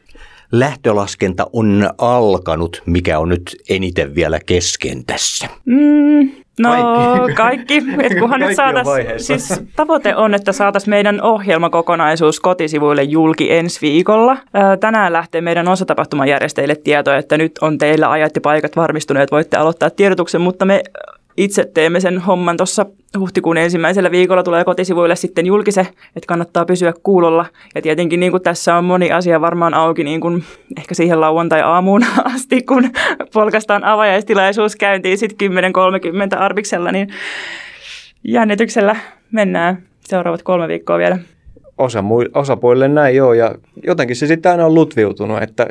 lähtölaskenta 0.52 1.46
on 1.52 1.90
alkanut, 1.98 2.82
mikä 2.86 3.18
on 3.18 3.28
nyt 3.28 3.56
eniten 3.68 4.14
vielä 4.14 4.38
kesken 4.46 5.04
tässä? 5.04 5.48
Mm, 5.64 6.30
no 6.60 6.70
kaikki. 6.70 7.34
kaikki. 7.34 7.74
Et 8.02 8.18
kunhan 8.18 8.40
nyt 8.40 8.56
saatais, 8.56 8.86
siis 9.26 9.62
tavoite 9.76 10.16
on, 10.16 10.34
että 10.34 10.52
saataisiin 10.52 10.90
meidän 10.90 11.22
ohjelmakokonaisuus 11.22 12.40
kotisivuille 12.40 13.02
julki 13.02 13.52
ensi 13.52 13.80
viikolla. 13.80 14.36
Tänään 14.80 15.12
lähtee 15.12 15.40
meidän 15.40 15.68
osatapahtumajärjestäjille 15.68 16.76
tieto, 16.76 17.12
että 17.12 17.38
nyt 17.38 17.52
on 17.60 17.78
teillä 17.78 18.10
ajat 18.10 18.32
ja 18.34 18.40
paikat 18.40 18.76
varmistuneet, 18.76 19.32
voitte 19.32 19.56
aloittaa 19.56 19.90
tiedotuksen, 19.90 20.40
mutta 20.40 20.64
me 20.64 20.82
itse 21.36 21.70
teemme 21.74 22.00
sen 22.00 22.18
homman 22.18 22.56
tuossa 22.56 22.86
huhtikuun 23.18 23.56
ensimmäisellä 23.56 24.10
viikolla 24.10 24.42
tulee 24.42 24.64
kotisivuille 24.64 25.16
sitten 25.16 25.46
julkise, 25.46 25.80
että 26.16 26.26
kannattaa 26.26 26.64
pysyä 26.64 26.92
kuulolla. 27.02 27.46
Ja 27.74 27.82
tietenkin 27.82 28.20
niin 28.20 28.32
kuin 28.32 28.42
tässä 28.42 28.74
on 28.74 28.84
moni 28.84 29.12
asia 29.12 29.40
varmaan 29.40 29.74
auki 29.74 30.04
niin 30.04 30.20
kuin 30.20 30.44
ehkä 30.78 30.94
siihen 30.94 31.20
lauantai-aamuun 31.20 32.04
asti, 32.34 32.62
kun 32.62 32.90
polkastaan 33.32 33.84
avajaistilaisuus 33.84 34.76
käyntiin 34.76 35.18
sitten 35.18 35.50
10.30 35.50 36.38
Arbiksella, 36.38 36.92
niin 36.92 37.08
jännityksellä 38.24 38.96
mennään 39.30 39.82
seuraavat 40.00 40.42
kolme 40.42 40.68
viikkoa 40.68 40.98
vielä 40.98 41.18
osa, 41.82 42.04
osapuolille 42.34 42.88
näin 42.88 43.16
joo, 43.16 43.32
ja 43.32 43.54
jotenkin 43.82 44.16
se 44.16 44.26
sitten 44.26 44.52
aina 44.52 44.66
on 44.66 44.74
lutviutunut, 44.74 45.42
että 45.42 45.66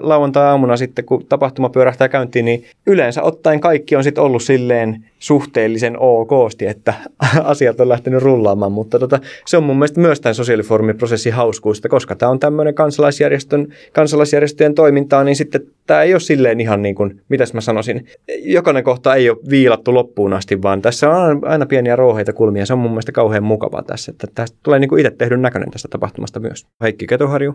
lauantai-aamuna 0.00 0.76
sitten, 0.76 1.04
kun 1.04 1.26
tapahtuma 1.28 1.68
pyörähtää 1.68 2.08
käyntiin, 2.08 2.44
niin 2.44 2.64
yleensä 2.86 3.22
ottaen 3.22 3.60
kaikki 3.60 3.96
on 3.96 4.04
sitten 4.04 4.24
ollut 4.24 4.42
silleen 4.42 5.04
suhteellisen 5.18 5.98
okosti, 5.98 6.66
että 6.66 6.94
asiat 7.42 7.80
on 7.80 7.88
lähtenyt 7.88 8.22
rullaamaan, 8.22 8.72
mutta 8.72 8.98
tota, 8.98 9.18
se 9.46 9.56
on 9.56 9.62
mun 9.62 9.76
mielestä 9.76 10.00
myös 10.00 10.20
tämän 10.20 10.34
sosiaalifoorumiprosessin 10.34 11.32
hauskuista, 11.32 11.88
koska 11.88 12.16
tämä 12.16 12.30
on 12.30 12.38
tämmöinen 12.38 12.74
kansalaisjärjestön, 12.74 13.68
kansalaisjärjestöjen 13.92 14.74
toimintaa, 14.74 15.24
niin 15.24 15.36
sitten 15.36 15.60
tämä 15.86 16.02
ei 16.02 16.14
ole 16.14 16.20
silleen 16.20 16.60
ihan 16.60 16.82
niin 16.82 16.94
kuin, 16.94 17.20
mitäs 17.28 17.54
mä 17.54 17.60
sanoisin, 17.60 18.06
jokainen 18.42 18.84
kohta 18.84 19.14
ei 19.14 19.30
ole 19.30 19.38
viilattu 19.50 19.94
loppuun 19.94 20.32
asti, 20.32 20.62
vaan 20.62 20.82
tässä 20.82 21.10
on 21.10 21.48
aina 21.48 21.66
pieniä 21.66 21.96
rouheita 21.96 22.32
kulmia, 22.32 22.66
se 22.66 22.72
on 22.72 22.78
mun 22.78 22.90
mielestä 22.90 23.12
kauhean 23.12 23.44
mukavaa 23.44 23.82
tässä, 23.82 24.10
että 24.12 24.26
tästä 24.34 24.58
tulee 24.62 24.78
niin 24.78 24.88
kuin 24.88 25.00
itse 25.00 25.16
tehdyn 25.18 25.42
näköinen 25.42 25.70
tästä 25.70 25.88
tapahtumasta 25.88 26.40
myös. 26.40 26.66
Heikki 26.82 27.06
Ketoharju. 27.06 27.54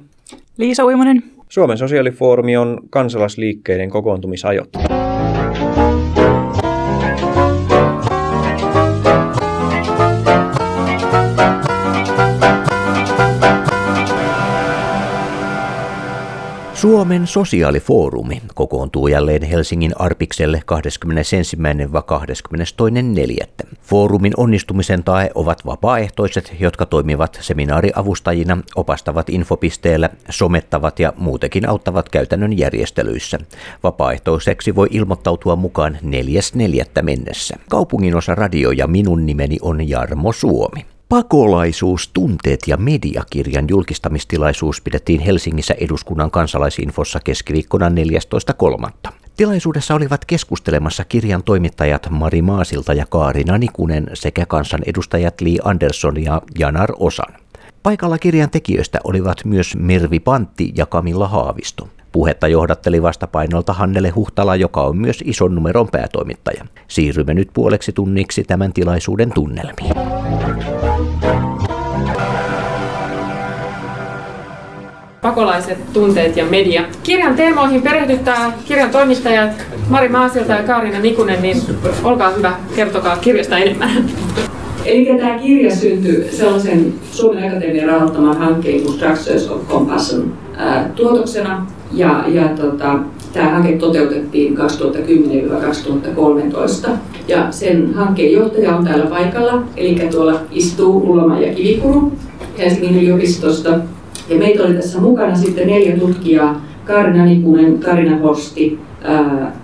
Liisa 0.58 0.86
Uimonen. 0.86 1.23
Suomen 1.49 1.78
sosiaalifoorumi 1.78 2.58
on 2.58 2.80
kansalaisliikkeiden 2.89 3.89
kokoontumisajot. 3.89 4.69
Suomen 16.84 17.28
sosiaalifoorumi 17.28 18.41
kokoontuu 18.56 19.08
jälleen 19.08 19.43
Helsingin 19.43 19.91
Arpikselle 20.00 20.62
21.–22.4. 20.72 23.67
Foorumin 23.82 24.34
onnistumisen 24.38 25.04
tae 25.04 25.30
ovat 25.36 25.65
vapaaehtoiset, 25.65 26.56
jotka 26.60 26.86
toimivat 26.86 27.38
seminaariavustajina, 27.41 28.58
opastavat 28.76 29.30
infopisteellä, 29.30 30.10
somettavat 30.30 31.00
ja 31.00 31.13
muutenkin 31.17 31.69
auttavat 31.69 32.10
käytännön 32.10 32.58
järjestelyissä. 32.58 33.39
Vapaaehtoiseksi 33.84 34.76
voi 34.76 34.88
ilmoittautua 34.91 35.56
mukaan 35.56 35.98
4.4. 36.02 37.02
mennessä. 37.02 37.56
Kaupungin 37.69 38.15
osa 38.15 38.36
radio 38.36 38.72
ja 38.72 38.88
minun 38.88 39.26
nimeni 39.26 39.58
on 39.62 39.89
Jarmo 39.89 40.32
Suomi. 40.32 40.93
Pakolaisuus, 41.13 42.08
tunteet 42.08 42.60
ja 42.67 42.78
mediakirjan 42.78 43.65
julkistamistilaisuus 43.69 44.82
pidettiin 44.82 45.19
Helsingissä 45.19 45.76
eduskunnan 45.80 46.32
kansalaisinfossa 46.32 47.19
keskiviikkona 47.23 47.89
14.3. 47.89 49.12
Tilaisuudessa 49.38 49.95
olivat 49.95 50.26
keskustelemassa 50.26 51.06
kirjan 51.06 51.43
toimittajat 51.43 52.10
Mari 52.10 52.41
Maasilta 52.41 52.93
ja 52.93 53.06
Kaarina 53.06 53.58
Nikunen 53.58 54.08
sekä 54.13 54.45
kansanedustajat 54.45 55.41
Li 55.41 55.58
Andersson 55.63 56.23
ja 56.23 56.41
Janar 56.60 56.89
Osan. 56.99 57.34
Paikalla 57.84 58.17
kirjan 58.17 58.49
tekijöistä 58.49 58.99
olivat 59.04 59.45
myös 59.45 59.76
Mervi 59.76 60.19
Pantti 60.19 60.71
ja 60.76 60.86
Kamilla 60.86 61.28
Haavisto. 61.28 61.89
Puhetta 62.12 62.47
johdatteli 62.47 63.02
vastapainolta 63.02 63.73
Hannele 63.73 64.10
Huhtala, 64.10 64.56
joka 64.56 64.82
on 64.82 64.97
myös 64.97 65.23
ison 65.26 65.56
numeron 65.56 65.88
päätoimittaja. 65.91 66.65
Siirrymme 66.88 67.34
nyt 67.34 67.49
puoleksi 67.54 67.91
tunniksi 67.91 68.43
tämän 68.43 68.73
tilaisuuden 68.73 69.32
tunnelmiin. 69.34 70.03
Pakolaiset, 75.24 75.94
tunteet 75.94 76.38
ja 76.38 76.46
media. 76.46 76.82
Kirjan 77.04 77.36
teemoihin 77.36 77.82
perehdyttää 77.82 78.52
kirjan 78.66 78.90
toimittajat 78.90 79.52
Mari 79.90 80.10
Maasilta 80.10 80.54
ja 80.54 80.64
Kaarina 80.64 81.00
Nikunen, 81.00 81.42
niin 81.42 81.58
olkaa 82.04 82.30
hyvä, 82.30 82.54
kertokaa 82.76 83.18
kirjasta 83.18 83.58
enemmän. 83.58 84.06
Eli 84.86 85.06
tämä 85.06 85.40
kirja 85.40 85.76
syntyi 85.76 86.28
sellaisen 86.32 86.94
Suomen 87.12 87.48
Akatemian 87.48 87.90
rahoittaman 87.90 88.38
hankkeen 88.38 88.82
kuin 88.82 88.94
Structures 88.94 89.50
of 89.50 89.70
Compassion 89.70 90.34
tuotoksena. 90.96 91.68
Ja, 91.92 92.24
ja 92.28 92.48
tota, 92.48 93.00
tämä 93.34 93.50
hanke 93.50 93.78
toteutettiin 93.78 94.58
2010-2013. 94.58 94.62
Ja 97.28 97.52
sen 97.52 97.94
hankkeen 97.94 98.32
johtaja 98.32 98.76
on 98.76 98.84
täällä 98.84 99.06
paikalla, 99.06 99.64
eli 99.78 100.08
tuolla 100.12 100.40
istuu 100.52 100.98
Ullama 100.98 101.40
ja 101.40 101.54
Kivikuru 101.54 102.12
Helsingin 102.58 102.98
yliopistosta. 102.98 103.80
Ja 104.30 104.38
meitä 104.38 104.64
oli 104.64 104.74
tässä 104.74 105.02
mukana 105.02 105.36
sitten 105.36 105.68
neljä 105.68 105.98
tutkijaa, 105.98 106.62
Karina 106.86 107.26
Nikunen, 107.26 107.80
Karina 107.80 108.18
Horsti, 108.18 108.80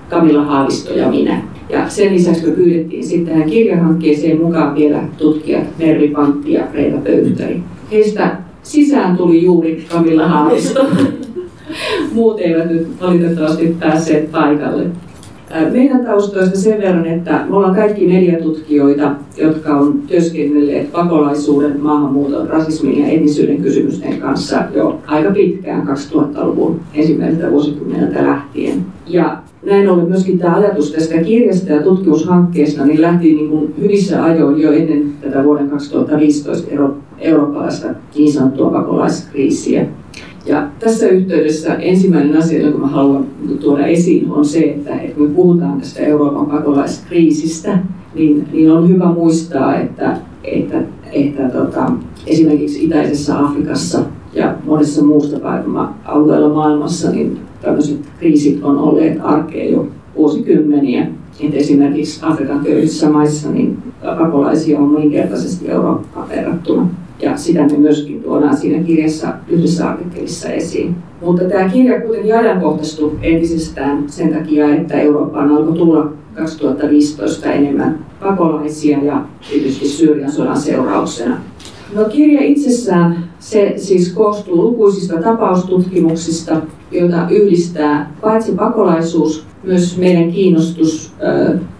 Kamilla 0.09 0.43
Haavisto 0.43 0.93
ja 0.93 1.09
minä. 1.09 1.41
Ja 1.69 1.89
sen 1.89 2.13
lisäksi 2.13 2.45
me 2.45 2.51
pyydettiin 2.51 3.03
sitten 3.03 3.33
tähän 3.33 3.49
kirjahankkeeseen 3.49 4.41
mukaan 4.41 4.75
vielä 4.75 5.03
tutkijat 5.17 5.63
Mervi 5.79 6.07
Pantti 6.07 6.53
ja 6.53 6.63
Reita 6.73 6.97
Pöyttäri. 6.97 7.63
Heistä 7.91 8.37
sisään 8.63 9.17
tuli 9.17 9.43
juuri 9.43 9.85
Kamilla 9.91 10.27
Haavisto. 10.27 10.85
Muut 12.13 12.39
eivät 12.39 12.69
nyt 12.69 12.87
valitettavasti 13.01 13.75
päässeet 13.79 14.31
paikalle. 14.31 14.85
Meidän 15.71 16.05
taustoista 16.05 16.59
sen 16.59 16.81
verran, 16.81 17.05
että 17.05 17.45
me 17.49 17.55
ollaan 17.55 17.75
kaikki 17.75 18.07
neljä 18.07 18.39
tutkijoita, 18.39 19.11
jotka 19.37 19.77
on 19.77 20.01
työskennelleet 20.07 20.91
pakolaisuuden, 20.91 21.81
maahanmuuton, 21.81 22.49
rasismin 22.49 22.99
ja 22.99 23.07
etnisyyden 23.07 23.61
kysymysten 23.61 24.17
kanssa 24.17 24.63
jo 24.75 24.99
aika 25.07 25.31
pitkään 25.31 25.87
2000-luvun 25.87 26.79
ensimmäiseltä 26.93 27.51
vuosikymmeneltä 27.51 28.23
lähtien. 28.23 28.85
Ja 29.07 29.37
näin 29.65 29.89
ollen 29.89 30.07
myöskin 30.07 30.39
tämä 30.39 30.55
ajatus 30.55 30.91
tästä 30.91 31.17
kirjasta 31.17 31.71
ja 31.71 31.83
tutkimushankkeesta 31.83 32.85
niin 32.85 33.01
lähti 33.01 33.33
niin 33.33 33.49
kuin 33.49 33.73
hyvissä 33.81 34.23
ajoin 34.23 34.61
jo 34.61 34.71
ennen 34.71 35.13
tätä 35.21 35.43
vuoden 35.43 35.69
2015 35.69 36.71
euro- 36.71 36.97
eurooppalaista 37.19 37.87
niin 38.15 38.33
sanottua 38.33 38.69
pakolaiskriisiä. 38.69 39.85
Ja 40.45 40.67
tässä 40.79 41.07
yhteydessä 41.07 41.75
ensimmäinen 41.75 42.37
asia, 42.37 42.61
jonka 42.61 42.87
haluan 42.87 43.25
tuoda 43.59 43.85
esiin, 43.85 44.31
on 44.31 44.45
se, 44.45 44.59
että, 44.59 44.91
kun 45.15 45.27
me 45.27 45.33
puhutaan 45.33 45.79
tästä 45.79 45.99
Euroopan 45.99 46.45
pakolaiskriisistä, 46.45 47.79
niin, 48.15 48.47
niin 48.51 48.71
on 48.71 48.89
hyvä 48.89 49.05
muistaa, 49.05 49.79
että, 49.79 50.17
että, 50.43 50.81
että 51.11 51.49
tota, 51.49 51.91
esimerkiksi 52.27 52.85
Itäisessä 52.85 53.39
Afrikassa 53.39 53.99
ja 54.33 54.55
monessa 54.65 55.03
muusta 55.03 55.37
alueella 56.05 56.49
maailmassa, 56.53 57.11
niin 57.11 57.39
tämmöiset 57.61 57.99
kriisit 58.19 58.63
on 58.63 58.77
olleet 58.77 59.17
arkea 59.23 59.69
jo 59.69 59.87
vuosikymmeniä. 60.15 61.07
Että 61.39 61.57
esimerkiksi 61.57 62.19
Afrikan 62.23 62.59
köyhissä 62.59 63.09
maissa 63.09 63.51
niin 63.51 63.77
pakolaisia 64.01 64.79
on 64.79 64.91
moninkertaisesti 64.91 65.69
Eurooppaan 65.69 66.29
verrattuna. 66.29 66.87
Ja 67.21 67.37
sitä 67.37 67.65
me 67.65 67.77
myöskin 67.77 68.23
tuodaan 68.23 68.57
siinä 68.57 68.83
kirjassa 68.83 69.33
yhdessä 69.47 69.89
artikkelissa 69.89 70.49
esiin. 70.49 70.95
Mutta 71.21 71.43
tämä 71.43 71.69
kirja 71.69 72.01
kuitenkin 72.01 72.37
ajankohtaistui 72.37 73.11
entisestään 73.21 74.03
sen 74.07 74.33
takia, 74.33 74.75
että 74.75 74.99
Eurooppaan 74.99 75.51
alkoi 75.51 75.77
tulla 75.77 76.13
2015 76.35 77.51
enemmän 77.51 78.05
pakolaisia 78.19 79.03
ja 79.03 79.25
tietysti 79.49 79.87
Syyrian 79.87 80.31
sodan 80.31 80.57
seurauksena. 80.57 81.37
No 81.95 82.05
kirja 82.05 82.41
itsessään 82.43 83.23
se 83.39 83.73
siis 83.77 84.13
koostuu 84.13 84.63
lukuisista 84.63 85.21
tapaustutkimuksista, 85.21 86.61
joita 86.91 87.27
yhdistää 87.29 88.13
paitsi 88.21 88.51
pakolaisuus, 88.51 89.45
myös 89.63 89.97
meidän 89.97 90.31
kiinnostus 90.31 91.13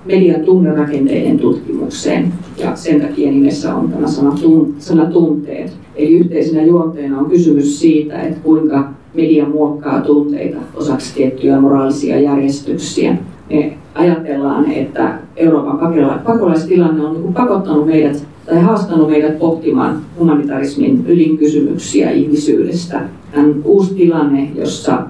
median 0.05 0.41
tunnerakenteiden 0.41 1.39
tutkimukseen. 1.39 2.33
Ja 2.57 2.75
sen 2.75 3.01
takia 3.01 3.31
nimessä 3.31 3.75
on 3.75 3.91
tämä 3.91 4.07
sana, 4.07 4.31
tun, 4.41 4.75
sana 4.79 5.05
tunteet. 5.05 5.73
Eli 5.95 6.09
yhteisenä 6.09 6.63
juonteena 6.63 7.19
on 7.19 7.29
kysymys 7.29 7.79
siitä, 7.79 8.21
että 8.21 8.39
kuinka 8.43 8.89
media 9.13 9.45
muokkaa 9.45 10.01
tunteita 10.01 10.57
osaksi 10.75 11.15
tiettyjä 11.15 11.61
moraalisia 11.61 12.19
järjestyksiä. 12.19 13.17
Me 13.49 13.73
ajatellaan, 13.95 14.71
että 14.71 15.19
Euroopan 15.35 15.79
pakolaistilanne 16.25 17.05
on 17.05 17.21
niin 17.21 17.33
pakottanut 17.33 17.85
meidät 17.85 18.25
tai 18.49 18.61
haastanut 18.61 19.09
meidät 19.09 19.39
pohtimaan 19.39 20.01
humanitarismin 20.19 21.05
ydinkysymyksiä 21.07 22.11
ihmisyydestä. 22.11 23.01
Tämä 23.31 23.47
uusi 23.65 23.95
tilanne, 23.95 24.51
jossa, 24.55 25.03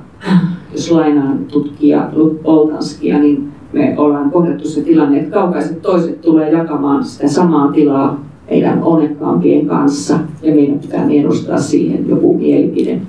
jos 0.72 0.92
lainaan 0.92 1.40
tutkija 1.46 2.10
Poltanskia, 2.44 3.20
niin 3.20 3.52
me 3.74 3.94
ollaan 3.98 4.32
kohdattu 4.32 4.68
se 4.68 4.82
tilanne, 4.82 5.20
että 5.20 5.32
kaukaiset 5.32 5.82
toiset 5.82 6.22
tulee 6.22 6.52
jakamaan 6.52 7.04
sitä 7.04 7.28
samaa 7.28 7.72
tilaa 7.72 8.26
meidän 8.50 8.84
onnekkaampien 8.84 9.68
kanssa 9.68 10.20
ja 10.42 10.56
meidän 10.56 10.80
pitää 10.80 11.06
ennustaa 11.10 11.58
siihen 11.58 12.10
joku 12.10 12.38
mielipide. 12.38 13.02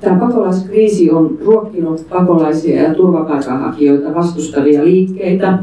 Tämä 0.00 0.18
pakolaiskriisi 0.20 1.10
on 1.10 1.38
ruokkinut 1.44 2.06
pakolaisia 2.08 2.82
ja 2.82 2.94
turvapaikanhakijoita 2.94 4.14
vastustavia 4.14 4.84
liikkeitä, 4.84 5.58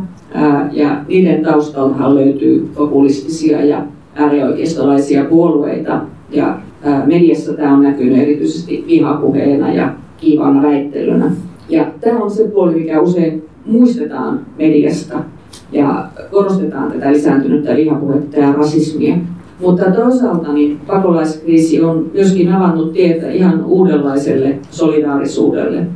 ja 0.71 1.03
niiden 1.07 1.43
taustaltahan 1.43 2.15
löytyy 2.15 2.69
populistisia 2.75 3.65
ja 3.65 3.83
äärioikeistolaisia 4.15 5.25
puolueita, 5.25 6.01
ja 6.31 6.59
mediassa 7.05 7.53
tämä 7.53 7.73
on 7.73 7.83
näkynyt 7.83 8.17
erityisesti 8.17 8.85
vihapuheena 8.87 9.73
ja 9.73 9.93
kiivaana 10.17 10.61
väittelynä. 10.61 11.31
Ja 11.69 11.85
tämä 12.01 12.19
on 12.19 12.31
se 12.31 12.43
puoli, 12.43 12.73
mikä 12.73 13.01
usein 13.01 13.43
muistetaan 13.65 14.39
mediasta 14.57 15.19
ja 15.71 16.07
korostetaan 16.31 16.91
tätä 16.91 17.11
lisääntynyttä 17.11 17.75
vihapuhetta 17.75 18.39
ja 18.39 18.53
rasismia. 18.53 19.15
Mutta 19.61 19.91
toisaalta 19.91 20.53
niin 20.53 20.79
pakolaiskriisi 20.87 21.81
on 21.81 22.11
myöskin 22.13 22.53
avannut 22.53 22.93
tietä 22.93 23.31
ihan 23.31 23.65
uudenlaiselle 23.65 24.59
solidaarisuudelle, 24.71 25.87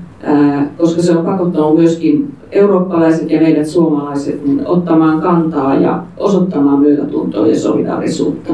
koska 0.77 1.01
se 1.01 1.17
on 1.17 1.25
pakottanut 1.25 1.75
myöskin 1.75 2.33
eurooppalaiset 2.51 3.31
ja 3.31 3.41
meidät 3.41 3.67
suomalaiset 3.67 4.45
niin 4.45 4.67
ottamaan 4.67 5.21
kantaa 5.21 5.75
ja 5.75 6.03
osoittamaan 6.17 6.79
myötätuntoa 6.79 7.47
ja 7.47 7.59
solidaarisuutta. 7.59 8.53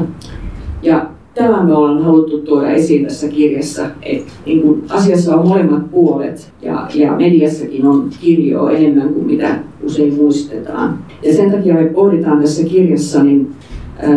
Ja 0.82 1.06
Tämä 1.38 1.64
me 1.64 1.74
ollaan 1.74 2.02
haluttu 2.02 2.38
tuoda 2.38 2.70
esiin 2.70 3.04
tässä 3.04 3.28
kirjassa, 3.28 3.86
että 4.02 4.32
niin 4.46 4.62
kun 4.62 4.82
asiassa 4.90 5.36
on 5.36 5.48
molemmat 5.48 5.90
puolet 5.90 6.52
ja, 6.62 6.88
ja 6.94 7.12
mediassakin 7.12 7.86
on 7.86 8.10
kirjoa 8.20 8.70
enemmän 8.70 9.08
kuin 9.08 9.26
mitä 9.26 9.58
usein 9.82 10.14
muistetaan. 10.14 10.98
Ja 11.22 11.34
sen 11.34 11.50
takia 11.50 11.74
me 11.74 11.84
pohditaan 11.84 12.40
tässä 12.40 12.64
kirjassa 12.64 13.22
niin, 13.22 13.50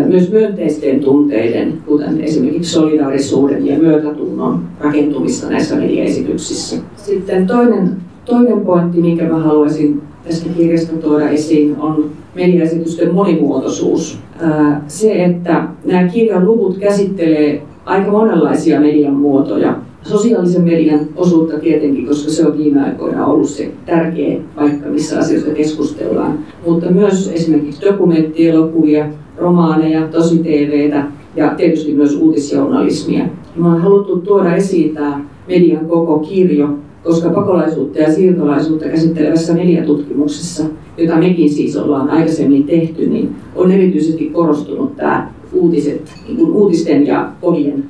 myös 0.08 0.32
myönteisten 0.32 1.00
tunteiden, 1.00 1.74
kuten 1.86 2.22
esimerkiksi 2.22 2.72
solidaarisuuden 2.72 3.68
ja 3.68 3.80
myötätunnon 3.80 4.64
rakentumista 4.80 5.50
näissä 5.50 5.76
mediaesityksissä. 5.76 6.78
Sitten 6.96 7.48
toinen, 7.48 7.90
toinen 8.26 8.62
pointti, 8.62 9.02
minkä 9.02 9.24
mä 9.24 9.40
haluaisin 9.40 10.02
tästä 10.28 10.50
kirjasta 10.58 10.98
tuoda 10.98 11.30
esiin, 11.30 11.76
on 11.80 12.10
mediaesitysten 12.36 13.14
monimuotoisuus. 13.14 14.20
Se, 14.88 15.26
että 15.26 15.68
nämä 15.86 16.08
kirjan 16.08 16.46
luvut 16.46 16.78
käsittelee 16.78 17.62
aika 17.86 18.12
monenlaisia 18.12 18.80
median 18.80 19.14
muotoja. 19.14 19.76
Sosiaalisen 20.04 20.64
median 20.64 21.00
osuutta 21.16 21.60
tietenkin, 21.60 22.08
koska 22.08 22.32
se 22.32 22.48
on 22.48 22.58
viime 22.58 22.84
aikoina 22.84 23.26
ollut 23.26 23.50
se 23.50 23.72
tärkeä 23.86 24.40
paikka, 24.56 24.90
missä 24.90 25.20
asioista 25.20 25.52
keskustellaan. 25.52 26.40
Mutta 26.68 26.92
myös 26.92 27.32
esimerkiksi 27.34 27.86
dokumenttielokuvia, 27.86 29.06
romaaneja, 29.42 30.08
tosi 30.08 30.38
TVtä 30.38 31.04
ja 31.36 31.54
tietysti 31.58 31.94
myös 31.94 32.16
uutisjournalismia. 32.16 33.26
Me 33.56 33.68
on 33.68 33.82
haluttu 33.82 34.18
tuoda 34.18 34.56
esiin 34.56 34.94
tämä 34.94 35.22
median 35.48 35.86
koko 35.86 36.20
kirjo, 36.20 36.70
koska 37.04 37.30
pakolaisuutta 37.30 38.00
ja 38.00 38.14
siirtolaisuutta 38.14 38.86
käsittelevässä 38.86 39.54
mediatutkimuksessa, 39.54 40.64
jota 40.98 41.16
mekin 41.16 41.50
siis 41.50 41.78
ollaan 41.78 42.10
aikaisemmin 42.10 42.64
tehty, 42.64 43.08
niin 43.08 43.36
on 43.56 43.72
erityisesti 43.72 44.26
korostunut 44.26 44.96
tämä 44.96 45.32
uutiset, 45.54 46.14
niin 46.28 46.52
uutisten 46.52 47.08
ja 47.08 47.32
kovien, 47.42 47.84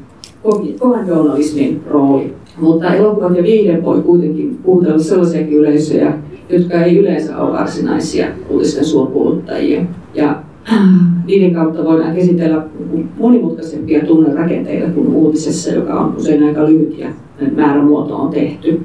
kovan 0.80 1.08
journalismin 1.08 1.82
rooli. 1.90 2.34
Mutta 2.62 2.94
elokuvat 2.94 3.38
ja 3.38 3.44
viihde 3.44 3.84
voi 3.84 4.02
kuitenkin 4.02 4.60
puhutella 4.64 5.00
sellaisiakin 5.00 5.54
yleisöjä, 5.54 6.14
jotka 6.50 6.84
ei 6.84 6.98
yleensä 6.98 7.38
ole 7.38 7.52
varsinaisia 7.52 8.28
uutisten 8.50 8.86
suurkuluttajia. 8.86 9.82
Ja 10.16 10.44
niiden 11.26 11.54
kautta 11.54 11.84
voidaan 11.84 12.16
käsitellä 12.16 12.64
monimutkaisempia 13.18 14.06
tunnerakenteita 14.06 14.92
kuin 14.92 15.08
uutisessa, 15.08 15.72
joka 15.72 16.00
on 16.00 16.16
usein 16.18 16.44
aika 16.44 16.66
lyhyt 16.66 17.00
ja 17.00 17.08
määrämuoto 17.56 18.16
on 18.16 18.30
tehty. 18.30 18.82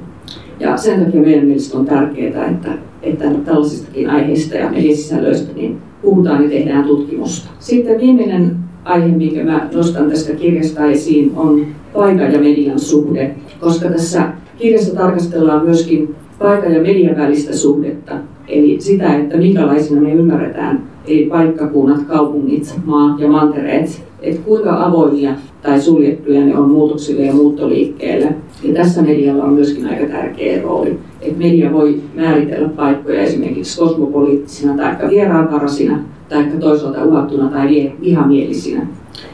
Ja 0.59 0.77
sen 0.77 1.05
takia 1.05 1.21
meidän 1.21 1.45
mielestä 1.45 1.77
on 1.77 1.85
tärkeää, 1.85 2.49
että, 2.49 2.71
että 3.03 3.25
tällaisistakin 3.45 4.09
aiheista 4.09 4.57
ja 4.57 4.69
mediasisällöistä 4.71 5.53
niin 5.53 5.77
puhutaan 6.01 6.43
ja 6.43 6.49
tehdään 6.49 6.83
tutkimusta. 6.83 7.49
Sitten 7.59 8.01
viimeinen 8.01 8.55
aihe, 8.83 9.07
minkä 9.07 9.43
mä 9.43 9.69
nostan 9.73 10.09
tästä 10.09 10.33
kirjasta 10.33 10.85
esiin, 10.85 11.31
on 11.35 11.65
paikan 11.93 12.33
ja 12.33 12.39
median 12.39 12.79
suhde, 12.79 13.35
koska 13.59 13.89
tässä 13.89 14.31
kirjassa 14.57 14.95
tarkastellaan 14.95 15.65
myöskin 15.65 16.15
paikan 16.39 16.73
ja 16.73 16.81
median 16.81 17.17
välistä 17.17 17.55
suhdetta, 17.55 18.15
eli 18.47 18.77
sitä, 18.79 19.17
että 19.17 19.37
minkälaisina 19.37 20.01
me 20.01 20.13
ymmärretään 20.13 20.83
eri 21.07 21.25
paikkakunnat, 21.25 22.01
kaupungit, 22.01 22.75
maat 22.85 23.19
ja 23.19 23.27
mantereet, 23.27 24.03
että 24.21 24.41
kuinka 24.41 24.85
avoimia 24.85 25.31
tai 25.61 25.81
suljettuja 25.81 26.45
ne 26.45 26.57
on 26.57 26.69
muutoksille 26.69 27.25
ja 27.25 27.33
muuttoliikkeelle. 27.33 28.35
Ja 28.63 28.73
tässä 28.73 29.01
medialla 29.01 29.43
on 29.43 29.53
myöskin 29.53 29.85
aika 29.85 30.05
tärkeä 30.05 30.61
rooli. 30.61 30.99
Että 31.21 31.39
media 31.39 31.73
voi 31.73 32.01
määritellä 32.15 32.69
paikkoja 32.69 33.21
esimerkiksi 33.21 33.79
kosmopoliittisina 33.79 34.77
tai 34.77 35.09
vieraanvarasina 35.09 35.99
tai 36.29 36.45
toisaalta 36.59 37.03
uhattuna 37.03 37.49
tai 37.49 37.91
vihamielisinä. 38.01 38.87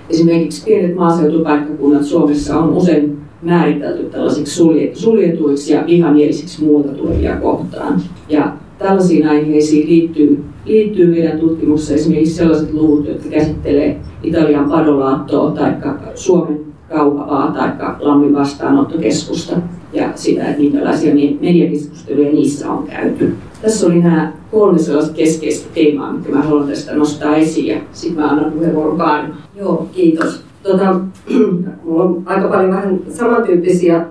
Esimerkiksi 0.09 0.65
pienet 0.65 0.95
maaseutupaikkakunnat 0.95 2.03
Suomessa 2.03 2.59
on 2.59 2.69
usein 2.69 3.17
määritelty 3.41 4.03
tällaisiksi 4.03 4.63
suljetuiksi 4.93 5.73
ja 5.73 5.83
vihamielisiksi 5.87 6.63
muuta 6.63 6.89
tulevia 6.89 7.35
kohtaan. 7.35 8.01
Ja 8.29 8.53
tällaisiin 8.83 9.29
aiheisiin 9.29 9.89
liittyy, 9.89 10.43
liittyy 10.65 11.07
meidän 11.07 11.39
tutkimuksessa 11.39 11.93
esimerkiksi 11.93 12.33
sellaiset 12.33 12.73
luvut, 12.73 13.07
jotka 13.07 13.29
käsittelee 13.29 13.99
Italian 14.23 14.69
Padolaattoa 14.69 15.51
tai 15.51 15.73
Suomen 16.15 16.59
kauhavaa 16.89 17.51
tai 17.51 17.71
Lammin 17.99 18.35
vastaanottokeskusta 18.35 19.55
ja 19.93 20.09
sitä, 20.15 20.47
että 20.47 20.61
minkälaisia 20.61 21.15
mediakeskusteluja 21.41 22.31
niissä 22.31 22.71
on 22.71 22.83
käyty. 22.83 23.35
Tässä 23.61 23.87
oli 23.87 23.99
nämä 23.99 24.33
kolme 24.51 24.79
sellaista 24.79 25.13
keskeistä 25.13 25.69
teemaa, 25.73 26.13
mitkä 26.13 26.31
mä 26.31 26.41
haluan 26.41 26.67
tästä 26.67 26.95
nostaa 26.95 27.35
esiin 27.35 27.67
ja 27.67 27.77
sitten 27.91 28.23
mä 28.23 28.29
annan 28.29 28.51
puheenvuoron 28.51 28.97
Kaarin. 28.97 29.33
Joo, 29.55 29.87
kiitos. 29.93 30.43
Tota, 30.63 30.99
mulla 31.83 32.03
on 32.03 32.23
aika 32.25 32.47
paljon 32.47 32.71
vähän 32.71 32.99
samantyyppisiä 33.09 34.05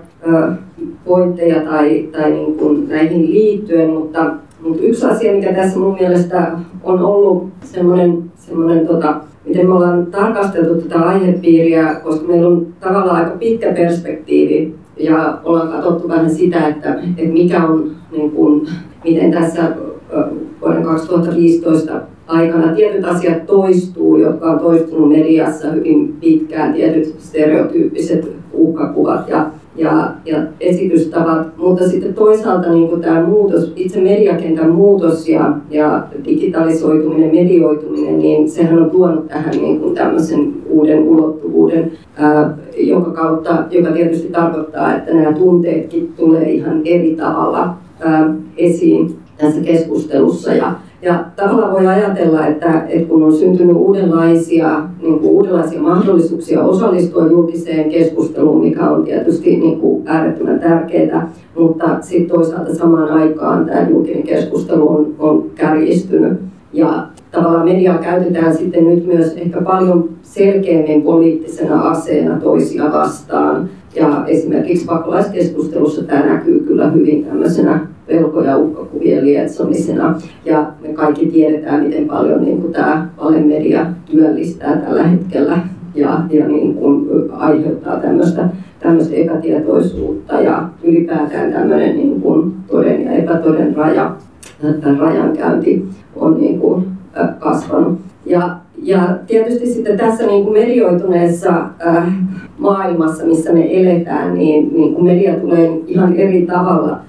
pointteja 1.05 1.61
tai, 1.61 2.09
tai 2.11 2.31
niin 2.31 2.57
kuin 2.57 2.89
näihin 2.89 3.31
liittyen, 3.31 3.89
mutta, 3.89 4.35
mutta 4.63 4.83
yksi 4.83 5.05
asia, 5.05 5.33
mikä 5.33 5.53
tässä 5.53 5.79
mun 5.79 5.93
mielestä 5.93 6.51
on 6.83 6.99
ollut 6.99 7.47
semmoinen, 7.63 8.23
semmoinen 8.35 8.87
tota, 8.87 9.15
miten 9.45 9.67
me 9.67 9.73
ollaan 9.73 10.05
tarkasteltu 10.05 10.81
tätä 10.81 10.99
aihepiiriä, 10.99 11.95
koska 11.95 12.27
meillä 12.27 12.47
on 12.47 12.67
tavallaan 12.79 13.15
aika 13.15 13.37
pitkä 13.37 13.71
perspektiivi 13.71 14.75
ja 14.97 15.37
ollaan 15.43 15.69
katsottu 15.69 16.09
vähän 16.09 16.29
sitä, 16.29 16.67
että, 16.67 16.93
että 17.17 17.33
mikä 17.33 17.63
on, 17.63 17.91
niin 18.11 18.31
kuin, 18.31 18.67
miten 19.03 19.31
tässä 19.31 19.71
vuoden 20.61 20.83
2015 20.83 22.01
aikana 22.27 22.75
tietyt 22.75 23.05
asiat 23.05 23.45
toistuu, 23.45 24.17
jotka 24.17 24.51
on 24.51 24.59
toistunut 24.59 25.09
mediassa 25.09 25.71
hyvin 25.71 26.13
pitkään, 26.21 26.73
tietyt 26.73 27.15
stereotyyppiset 27.19 28.31
uhkakuvat 28.53 29.29
ja 29.29 29.51
ja, 29.75 30.11
ja 30.25 30.37
esitystavat, 30.59 31.57
mutta 31.57 31.89
sitten 31.89 32.13
toisaalta 32.13 32.71
niin 32.71 33.01
tämä 33.01 33.23
muutos, 33.23 33.73
itse 33.75 34.01
mediakentän 34.01 34.69
muutos 34.69 35.29
ja, 35.29 35.53
ja 35.69 36.03
digitalisoituminen, 36.25 37.35
medioituminen, 37.35 38.19
niin 38.19 38.49
sehän 38.49 38.79
on 38.79 38.91
tuonut 38.91 39.27
tähän 39.27 39.51
niin 39.51 39.79
kuin 39.79 39.95
tämmöisen 39.95 40.53
uuden 40.69 40.99
ulottuvuuden, 40.99 41.91
ää, 42.15 42.57
jonka 42.77 43.11
kautta, 43.11 43.63
joka 43.71 43.91
tietysti 43.91 44.27
tarkoittaa, 44.27 44.95
että 44.95 45.13
nämä 45.13 45.33
tunteetkin 45.33 46.13
tulee 46.17 46.51
ihan 46.51 46.81
eri 46.85 47.15
tavalla 47.15 47.73
ää, 47.99 48.35
esiin 48.57 49.15
tässä 49.37 49.61
keskustelussa. 49.61 50.53
Ja, 50.53 50.71
ja 51.03 51.25
tavallaan 51.35 51.71
voi 51.71 51.87
ajatella, 51.87 52.47
että, 52.47 52.85
että 52.87 53.09
kun 53.09 53.23
on 53.23 53.33
syntynyt 53.33 53.75
uudenlaisia, 53.75 54.81
niin 55.01 55.19
kuin 55.19 55.31
uudenlaisia 55.31 55.81
mahdollisuuksia 55.81 56.63
osallistua 56.63 57.27
julkiseen 57.27 57.89
keskusteluun, 57.89 58.61
mikä 58.61 58.89
on 58.89 59.03
tietysti 59.03 59.57
niin 59.57 59.79
kuin 59.79 60.03
äärettömän 60.07 60.59
tärkeää, 60.59 61.29
mutta 61.59 62.01
sitten 62.01 62.37
toisaalta 62.37 62.75
samaan 62.75 63.09
aikaan 63.09 63.65
tämä 63.65 63.89
julkinen 63.89 64.23
keskustelu 64.23 64.89
on, 64.89 65.15
on 65.19 65.45
kärjistynyt. 65.55 66.39
Ja 66.73 67.07
tavallaan 67.31 67.65
mediaa 67.65 67.97
käytetään 67.97 68.57
sitten 68.57 68.87
nyt 68.87 69.05
myös 69.05 69.33
ehkä 69.37 69.61
paljon 69.61 70.09
selkeämmin 70.21 71.01
poliittisena 71.01 71.81
aseena 71.81 72.39
toisia 72.39 72.91
vastaan. 72.91 73.69
Ja 73.95 74.25
esimerkiksi 74.27 74.85
pakolaiskeskustelussa 74.85 76.03
tämä 76.03 76.25
näkyy 76.25 76.59
kyllä 76.59 76.89
hyvin 76.89 77.25
tämmöisenä 77.25 77.92
pelko- 78.07 78.43
ja 78.43 78.57
uhkakuvien 78.57 79.25
lietsomisena. 79.25 80.19
Ja 80.45 80.71
me 80.81 80.93
kaikki 80.93 81.25
tiedetään, 81.25 81.83
miten 81.83 82.07
paljon 82.07 82.45
niin 82.45 82.61
kuin 82.61 82.73
tämä 82.73 83.07
valemedia 83.23 83.85
työllistää 84.11 84.77
tällä 84.77 85.03
hetkellä 85.03 85.59
ja, 85.95 86.21
ja 86.29 86.47
niin 86.47 86.75
kuin 86.75 87.07
aiheuttaa 87.31 87.99
tämmöistä, 87.99 88.49
tämmöistä 88.79 89.15
epätietoisuutta 89.15 90.41
ja 90.41 90.69
ylipäätään 90.83 91.53
tämmöinen 91.53 91.95
niin 91.95 92.21
kuin 92.21 92.53
toden 92.67 93.05
ja 93.05 93.11
epätoden 93.11 93.75
raja, 93.75 94.15
rajankäynti 94.99 95.85
on 96.15 96.37
niin 96.37 96.59
kuin 96.59 96.85
kasvanut. 97.39 97.99
Ja 98.25 98.57
ja 98.83 99.17
tietysti 99.27 99.67
sitten 99.67 99.97
tässä 99.97 100.25
niin 100.25 100.43
kuin 100.43 100.53
medioituneessa 100.53 101.65
äh, 101.87 102.13
maailmassa, 102.57 103.25
missä 103.25 103.53
me 103.53 103.81
eletään, 103.81 104.33
niin, 104.33 104.73
niin 104.73 104.93
kuin 104.93 105.03
media 105.03 105.33
tulee 105.33 105.81
ihan 105.87 106.15
eri 106.15 106.45
tavalla 106.45 106.99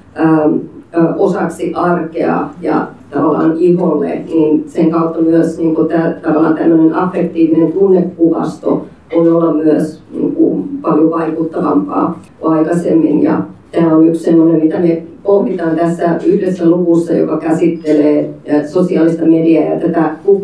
osaksi 1.19 1.73
arkea 1.75 2.49
ja 2.61 2.87
tavallaan 3.11 3.57
iholle, 3.59 4.23
niin 4.35 4.65
sen 4.67 4.91
kautta 4.91 5.21
myös 5.21 5.59
niin 5.59 5.75
kuin 5.75 5.89
tämä, 5.89 6.15
tavallaan 6.23 6.55
tämmöinen 6.55 6.95
affektiivinen 6.95 7.73
tunnekuvasto 7.73 8.87
voi 9.17 9.31
olla 9.31 9.53
myös 9.53 10.03
niin 10.13 10.33
kuin, 10.33 10.69
paljon 10.83 11.11
vaikuttavampaa 11.11 12.21
kuin 12.41 12.59
aikaisemmin. 12.59 13.23
Ja 13.23 13.43
tämä 13.73 13.97
on 13.97 14.09
yksi 14.09 14.25
sellainen, 14.25 14.63
mitä 14.63 14.79
me 14.79 15.03
pohditaan 15.23 15.77
tässä 15.77 16.19
yhdessä 16.27 16.71
luvussa, 16.71 17.13
joka 17.13 17.39
käsittelee 17.39 18.35
sosiaalista 18.67 19.25
mediaa 19.25 19.75
ja 19.75 19.81
tätä 19.81 20.11
Ku 20.25 20.43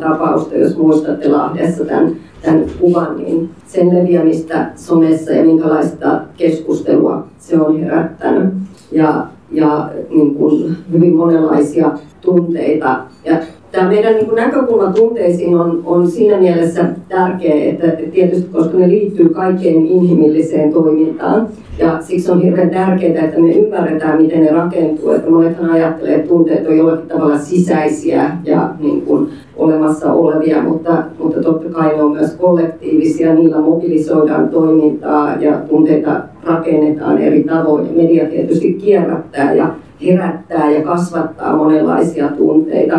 tapausta, 0.00 0.54
jos 0.54 0.78
muistatte 0.78 1.28
Lahdessa 1.28 1.84
tämän, 1.84 2.12
tämän 2.42 2.64
kuvan, 2.80 3.16
niin 3.16 3.50
sen 3.66 3.88
leviämistä 3.88 4.70
somessa 4.76 5.32
ja 5.32 5.44
minkälaista 5.44 6.20
keskustelua 6.36 7.24
se 7.38 7.60
on 7.60 7.80
herättänyt. 7.80 8.54
Ja, 8.92 9.26
ja 9.52 9.90
niin 10.10 10.34
kuin 10.34 10.76
hyvin 10.92 11.16
monenlaisia 11.16 11.90
tunteita. 12.20 13.00
Ja 13.24 13.36
tämä 13.72 13.88
meidän 13.88 14.14
niin 14.14 14.34
näkökulma 14.34 14.92
tunteisiin 14.92 15.54
on, 15.54 15.82
on 15.84 16.10
siinä 16.10 16.38
mielessä 16.38 16.84
tärkeä, 17.08 17.64
että 17.64 17.86
tietysti 18.12 18.48
koska 18.52 18.78
ne 18.78 18.88
liittyy 18.88 19.28
kaikkeen 19.28 19.86
inhimilliseen 19.86 20.72
toimintaan. 20.72 21.48
Ja 21.78 22.02
siksi 22.02 22.30
on 22.30 22.42
hirveän 22.42 22.70
tärkeää, 22.70 23.24
että 23.24 23.40
me 23.40 23.52
ymmärretään, 23.52 24.22
miten 24.22 24.40
ne 24.40 24.52
rakentuu. 24.52 25.10
Että 25.10 25.30
monethan 25.30 25.70
ajattelee, 25.70 26.14
että 26.14 26.28
tunteet 26.28 26.66
on 26.66 26.76
jollakin 26.76 27.08
tavalla 27.08 27.38
sisäisiä 27.38 28.30
ja 28.44 28.70
niin 28.80 29.02
kuin 29.02 29.28
olemassa 29.56 30.12
olevia, 30.12 30.62
mutta, 30.62 31.02
mutta 31.18 31.42
totta 31.42 31.68
kai 31.68 31.96
ne 31.96 32.02
on 32.02 32.12
myös 32.12 32.34
kollektiivisia. 32.34 33.34
Niillä 33.34 33.60
mobilisoidaan 33.60 34.48
toimintaa 34.48 35.36
ja 35.36 35.52
tunteita 35.52 36.20
rakennetaan 36.44 37.18
eri 37.18 37.44
tavoin. 37.44 37.86
Ja 37.86 38.02
media 38.02 38.26
tietysti 38.26 38.72
kierrättää 38.72 39.52
ja 39.52 39.74
herättää 40.06 40.70
ja 40.70 40.82
kasvattaa 40.82 41.56
monenlaisia 41.56 42.28
tunteita. 42.28 42.98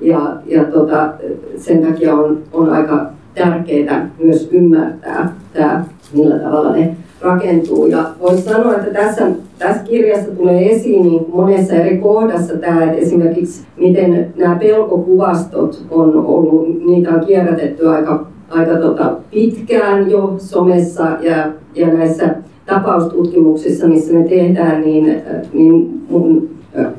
Ja, 0.00 0.36
ja 0.46 0.64
tota, 0.64 1.12
sen 1.56 1.86
takia 1.86 2.14
on, 2.14 2.38
on 2.52 2.70
aika 2.70 3.06
tärkeää 3.34 4.10
myös 4.22 4.48
ymmärtää 4.52 5.36
tämä, 5.52 5.84
millä 6.14 6.38
tavalla 6.38 6.72
ne 6.72 6.96
rakentuu. 7.20 7.86
Ja 7.86 8.04
voisi 8.20 8.42
sanoa, 8.42 8.74
että 8.74 8.90
tässä, 8.90 9.26
tässä 9.58 9.82
kirjassa 9.82 10.30
tulee 10.30 10.70
esiin 10.70 11.02
niin 11.02 11.26
monessa 11.32 11.74
eri 11.74 11.98
kohdassa 11.98 12.56
tämä, 12.56 12.84
että 12.84 12.96
esimerkiksi 12.96 13.66
miten 13.76 14.32
nämä 14.36 14.56
pelkokuvastot 14.56 15.84
on 15.90 16.16
ollut, 16.26 16.84
niitä 16.86 17.10
on 17.10 17.26
kierrätetty 17.26 17.88
aika, 17.88 18.26
aika 18.50 18.76
tota 18.76 19.16
pitkään 19.30 20.10
jo 20.10 20.34
somessa 20.38 21.06
ja, 21.20 21.48
ja 21.74 21.86
näissä 21.86 22.34
tapaustutkimuksissa, 22.66 23.88
missä 23.88 24.14
me 24.14 24.24
tehdään, 24.24 24.80
niin, 24.80 25.22
niin 25.52 26.02
mun 26.10 26.48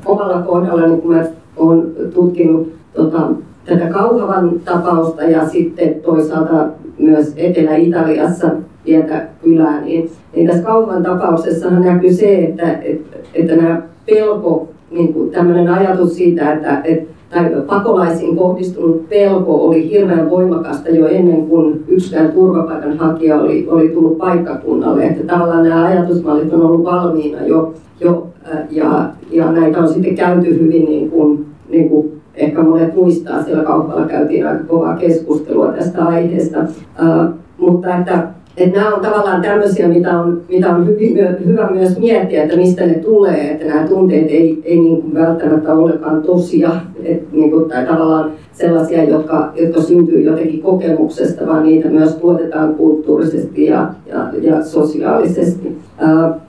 omalla 0.04 0.42
kohdalla, 0.42 0.96
kun 0.96 1.14
mä 1.14 1.24
olen 1.56 1.92
tutkinut 2.14 2.72
tota, 2.94 3.28
tätä 3.64 3.86
Kauhavan 3.86 4.60
tapausta 4.64 5.22
ja 5.22 5.48
sitten 5.48 5.94
toisaalta 5.94 6.66
myös 6.98 7.32
Etelä-Italiassa 7.36 8.50
pientä 8.84 9.26
kylää, 9.42 9.80
niin, 9.80 10.10
niin 10.36 10.46
tässä 10.46 10.62
Kauhavan 10.62 11.02
tapauksessa 11.02 11.70
näkyy 11.70 12.12
se, 12.12 12.34
että, 12.38 12.72
että, 12.72 13.16
että 13.34 13.56
nämä 13.56 13.82
pelko, 14.06 14.68
niin 14.90 15.12
kuin 15.12 15.30
tämmöinen 15.30 15.68
ajatus 15.68 16.16
siitä, 16.16 16.52
että, 16.52 16.80
että 16.84 17.12
tai 17.32 17.50
pakolaisiin 17.66 18.36
kohdistunut 18.36 19.08
pelko 19.08 19.66
oli 19.66 19.90
hirveän 19.90 20.30
voimakasta 20.30 20.88
jo 20.90 21.06
ennen 21.06 21.46
kuin 21.46 21.84
yksikään 21.88 22.32
turvapaikanhakija 22.32 23.40
oli, 23.40 23.66
oli 23.68 23.88
tullut 23.88 24.18
paikkakunnalle. 24.18 25.04
Että 25.04 25.34
tavallaan 25.34 25.62
nämä 25.62 25.84
ajatusmallit 25.84 26.52
on 26.52 26.66
ollut 26.66 26.84
valmiina 26.84 27.46
jo, 27.46 27.74
jo 28.00 28.26
ja, 28.70 29.10
ja 29.30 29.52
näitä 29.52 29.78
on 29.78 29.88
sitten 29.88 30.14
käyty 30.14 30.60
hyvin 30.60 30.84
niin 30.84 31.10
kuin, 31.10 31.46
niin 31.68 31.88
kuin 31.88 32.11
ehkä 32.34 32.62
monet 32.62 32.94
muistaa, 32.94 33.42
siellä 33.42 33.64
kaupalla 33.64 34.06
käytiin 34.06 34.46
aika 34.46 34.64
kovaa 34.64 34.96
keskustelua 34.96 35.72
tästä 35.72 36.04
aiheesta. 36.04 36.58
Uh, 36.60 37.34
mutta 37.58 37.96
että, 37.96 38.28
että 38.56 38.78
nämä 38.78 38.94
on 38.94 39.00
tavallaan 39.00 39.42
tämmöisiä, 39.42 39.88
mitä 39.88 40.20
on, 40.20 40.42
mitä 40.48 40.74
on 40.74 40.86
hyvin, 40.86 41.18
hyvä 41.46 41.70
myös 41.70 41.98
miettiä, 41.98 42.42
että 42.42 42.56
mistä 42.56 42.86
ne 42.86 42.94
tulee, 42.94 43.50
että 43.50 43.64
nämä 43.64 43.88
tunteet 43.88 44.26
ei, 44.30 44.62
ei 44.64 44.80
niin 44.80 45.02
kuin 45.02 45.14
välttämättä 45.14 45.74
olekaan 45.74 46.22
tosia, 46.22 46.70
että 47.04 47.36
niin 47.36 47.50
kuin, 47.50 47.68
tai 47.68 47.86
tavallaan 47.86 48.30
sellaisia, 48.52 49.04
jotka, 49.04 49.52
jotka 49.56 49.80
syntyy 49.80 50.20
jotenkin 50.20 50.62
kokemuksesta, 50.62 51.46
vaan 51.46 51.62
niitä 51.62 51.88
myös 51.88 52.14
tuotetaan 52.14 52.74
kulttuurisesti 52.74 53.64
ja, 53.64 53.88
ja, 54.06 54.28
ja 54.42 54.64
sosiaalisesti. 54.64 55.76
Uh, 56.02 56.40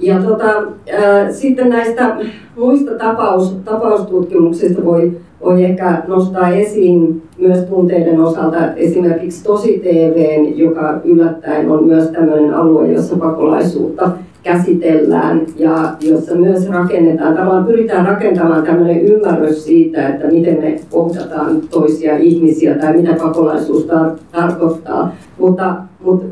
ja 0.00 0.22
tota, 0.22 0.48
äh, 0.48 1.30
sitten 1.30 1.68
näistä 1.68 2.16
muista 2.56 2.94
tapaus, 2.94 3.56
tapaustutkimuksista 3.64 4.84
voi, 4.84 5.12
voi 5.44 5.64
ehkä 5.64 6.02
nostaa 6.06 6.48
esiin 6.48 7.22
myös 7.38 7.64
tunteiden 7.64 8.20
osalta 8.20 8.72
esimerkiksi 8.74 9.44
Tosi 9.44 9.78
TV, 9.78 10.44
joka 10.54 11.00
yllättäen 11.04 11.70
on 11.70 11.84
myös 11.84 12.08
tämmöinen 12.08 12.54
alue, 12.54 12.92
jossa 12.92 13.16
pakolaisuutta 13.16 14.10
käsitellään 14.42 15.46
ja 15.56 15.92
jossa 16.00 16.34
myös 16.34 16.68
rakennetaan, 16.68 17.34
tavallaan 17.34 17.64
pyritään 17.64 18.06
rakentamaan 18.06 18.62
tämmöinen 18.62 19.00
ymmärrys 19.00 19.64
siitä, 19.64 20.08
että 20.08 20.26
miten 20.26 20.60
me 20.60 20.80
kohdataan 20.90 21.60
toisia 21.70 22.16
ihmisiä 22.16 22.74
tai 22.74 22.96
mitä 22.96 23.14
pakolaisuus 23.22 23.86
tar- 23.86 24.18
tarkoittaa. 24.32 25.12
Mutta, 25.38 25.74
mutta 26.04 26.26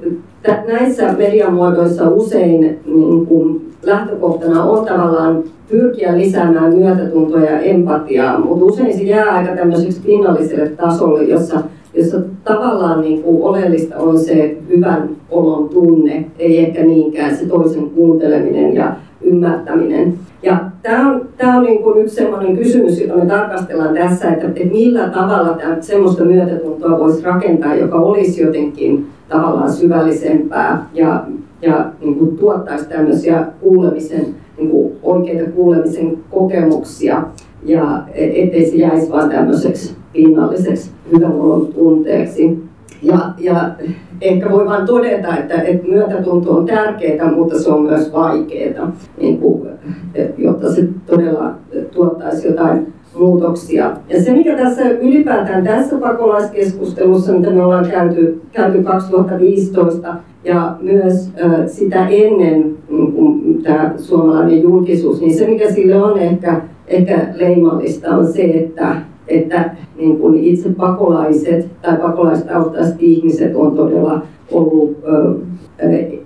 näissä 0.46 1.12
mediamuodoissa 1.12 2.08
usein 2.08 2.78
niin 2.86 3.26
kuin 3.26 3.72
lähtökohtana 3.82 4.64
on 4.64 4.86
tavallaan 4.86 5.44
pyrkiä 5.68 6.18
lisäämään 6.18 6.74
myötätuntoa 6.76 7.40
ja 7.40 7.60
empatiaa, 7.60 8.38
mutta 8.38 8.64
usein 8.64 8.96
se 8.96 9.02
jää 9.02 9.30
aika 9.30 9.56
tämmöiseksi 9.56 10.00
pinnalliselle 10.00 10.68
tasolle, 10.68 11.22
jossa, 11.24 11.60
jossa 11.94 12.20
tavallaan 12.44 13.00
niin 13.00 13.22
kuin 13.22 13.42
oleellista 13.42 13.96
on 13.96 14.18
se 14.18 14.56
hyvän 14.68 15.08
olon 15.30 15.68
tunne, 15.68 16.24
ei 16.38 16.58
ehkä 16.58 16.82
niinkään 16.82 17.36
se 17.36 17.46
toisen 17.46 17.90
kuunteleminen 17.90 18.74
ja 18.74 18.96
ymmärtäminen. 19.20 20.14
Tämä 20.82 21.10
on, 21.10 21.28
tämä 21.36 21.56
on 21.56 21.64
niin 21.64 21.82
kuin 21.82 22.02
yksi 22.02 22.14
sellainen 22.14 22.56
kysymys, 22.56 23.00
jota 23.00 23.16
me 23.16 23.26
tarkastellaan 23.26 23.94
tässä, 23.94 24.30
että, 24.30 24.46
että 24.46 24.64
millä 24.64 25.08
tavalla 25.08 25.54
tämä, 25.54 25.76
myötätuntoa 26.24 26.98
voisi 26.98 27.24
rakentaa, 27.24 27.74
joka 27.74 27.98
olisi 27.98 28.42
jotenkin 28.42 29.06
tavallaan 29.28 29.72
syvällisempää 29.72 30.88
ja, 30.94 31.24
ja 31.62 31.90
niin 32.00 32.14
kuin 32.14 32.36
tuottaisi 32.36 32.88
tämmöisiä 32.88 33.46
kuulemisen, 33.60 34.26
niin 34.58 34.70
kuin 34.70 34.92
oikeita 35.02 35.50
kuulemisen 35.50 36.18
kokemuksia 36.30 37.22
ja 37.62 38.02
e, 38.14 38.42
ettei 38.42 38.70
se 38.70 38.76
jäisi 38.76 39.12
vain 39.12 39.30
tämmöiseksi 39.30 39.94
pinnalliseksi 40.12 40.90
hyvän 41.12 41.32
tunteeksi. 41.74 42.65
Ja, 43.06 43.18
ja 43.38 43.70
ehkä 44.20 44.50
voi 44.50 44.66
vain 44.66 44.86
todeta, 44.86 45.36
että, 45.36 45.54
että 45.54 45.88
myötätunto 45.88 46.52
on 46.52 46.66
tärkeää, 46.66 47.32
mutta 47.32 47.58
se 47.58 47.70
on 47.70 47.82
myös 47.82 48.12
vaikeaa, 48.12 48.92
niin 49.20 49.40
jotta 50.38 50.72
se 50.72 50.88
todella 51.06 51.54
tuottaisi 51.90 52.48
jotain 52.48 52.92
muutoksia. 53.18 53.96
Ja 54.08 54.22
se, 54.22 54.32
mikä 54.32 54.56
tässä 54.56 54.90
ylipäätään 54.90 55.64
tässä 55.64 55.96
pakolaiskeskustelussa, 55.96 57.32
mitä 57.32 57.50
me 57.50 57.62
ollaan 57.62 57.90
käyty, 57.90 58.42
käyty 58.52 58.82
2015 58.82 60.14
ja 60.44 60.76
myös 60.80 61.30
äh, 61.44 61.66
sitä 61.66 62.08
ennen 62.08 62.76
niin 62.88 63.62
tämä 63.62 63.94
suomalainen 63.96 64.62
julkisuus, 64.62 65.20
niin 65.20 65.34
se, 65.34 65.46
mikä 65.46 65.70
sille 65.72 66.02
on 66.02 66.18
ehkä, 66.18 66.60
ehkä 66.86 67.26
leimallista, 67.34 68.16
on 68.16 68.26
se, 68.26 68.42
että 68.42 68.96
että 69.28 69.76
niin 69.96 70.18
kuin 70.18 70.44
itse 70.44 70.68
pakolaiset 70.68 71.68
tai 71.82 71.96
pakolaistaustaiset 71.96 72.96
ihmiset 72.98 73.56
on 73.56 73.76
todella 73.76 74.22
ollut, 74.52 74.96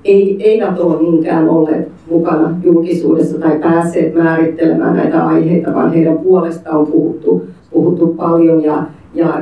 ei, 0.04 0.36
eivät 0.40 0.78
ole 0.78 1.02
niinkään 1.02 1.48
olleet 1.48 1.88
mukana 2.10 2.56
julkisuudessa 2.64 3.40
tai 3.40 3.58
päässeet 3.58 4.14
määrittelemään 4.14 4.96
näitä 4.96 5.26
aiheita, 5.26 5.74
vaan 5.74 5.92
heidän 5.92 6.18
puolestaan 6.18 6.76
on 6.76 6.86
puhuttu, 6.86 7.44
puhuttu 7.70 8.06
paljon 8.06 8.62
ja, 8.64 8.82
ja 9.14 9.40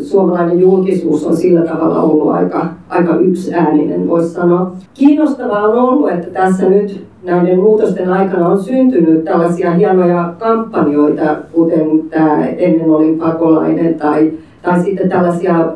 suomalainen 0.00 0.60
julkisuus 0.60 1.26
on 1.26 1.36
sillä 1.36 1.60
tavalla 1.60 2.02
ollut 2.02 2.32
aika, 2.32 2.66
aika 2.88 3.16
yksiääninen, 3.16 4.08
voisi 4.08 4.28
sanoa. 4.28 4.72
Kiinnostavaa 4.94 5.62
on 5.62 5.78
ollut, 5.78 6.10
että 6.10 6.30
tässä 6.30 6.68
nyt 6.68 7.04
näiden 7.22 7.58
muutosten 7.60 8.08
aikana 8.08 8.48
on 8.48 8.62
syntynyt 8.62 9.24
tällaisia 9.24 9.74
hienoja 9.74 10.34
kampanjoita, 10.38 11.36
kuten 11.52 12.02
tämä 12.10 12.46
Ennen 12.46 12.90
olin 12.90 13.18
pakolainen 13.18 13.94
tai 13.94 14.32
tai 14.62 14.82
sitten 14.82 15.08
tällaisia 15.08 15.72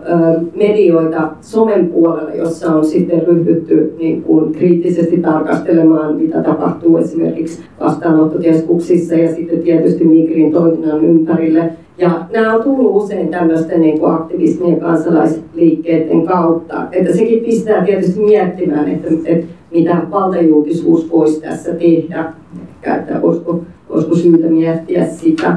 medioita 0.54 1.30
somen 1.40 1.86
puolella, 1.86 2.34
jossa 2.34 2.74
on 2.74 2.84
sitten 2.84 3.26
ryhdytty 3.26 3.94
niin 3.98 4.22
kuin 4.22 4.52
kriittisesti 4.52 5.16
tarkastelemaan, 5.16 6.16
mitä 6.16 6.42
tapahtuu 6.42 6.96
esimerkiksi 6.96 7.62
vastaanottokeskuksissa 7.80 9.14
ja 9.14 9.34
sitten 9.34 9.62
tietysti 9.62 10.04
Migrin 10.04 10.52
toiminnan 10.52 11.04
ympärille. 11.04 11.72
Ja 11.98 12.26
nämä 12.32 12.54
on 12.54 12.62
tullut 12.62 13.04
usein 13.04 13.28
tämmöisten 13.28 13.80
niin 13.80 14.00
kuin 14.00 14.12
aktivismien 14.12 14.80
kansalaisliikkeiden 14.80 16.26
kautta. 16.26 16.82
Että 16.92 17.12
sekin 17.12 17.44
pistää 17.44 17.84
tietysti 17.84 18.20
miettimään, 18.20 18.88
että, 18.88 19.08
että 19.24 19.46
mitä 19.72 19.96
valtajulkisuus 20.10 21.10
voisi 21.10 21.40
tässä 21.40 21.74
tehdä. 21.74 22.32
Että 22.82 23.20
olisiko, 23.22 23.60
olisiko 23.88 24.14
syytä 24.14 24.46
miettiä 24.46 25.06
sitä. 25.06 25.56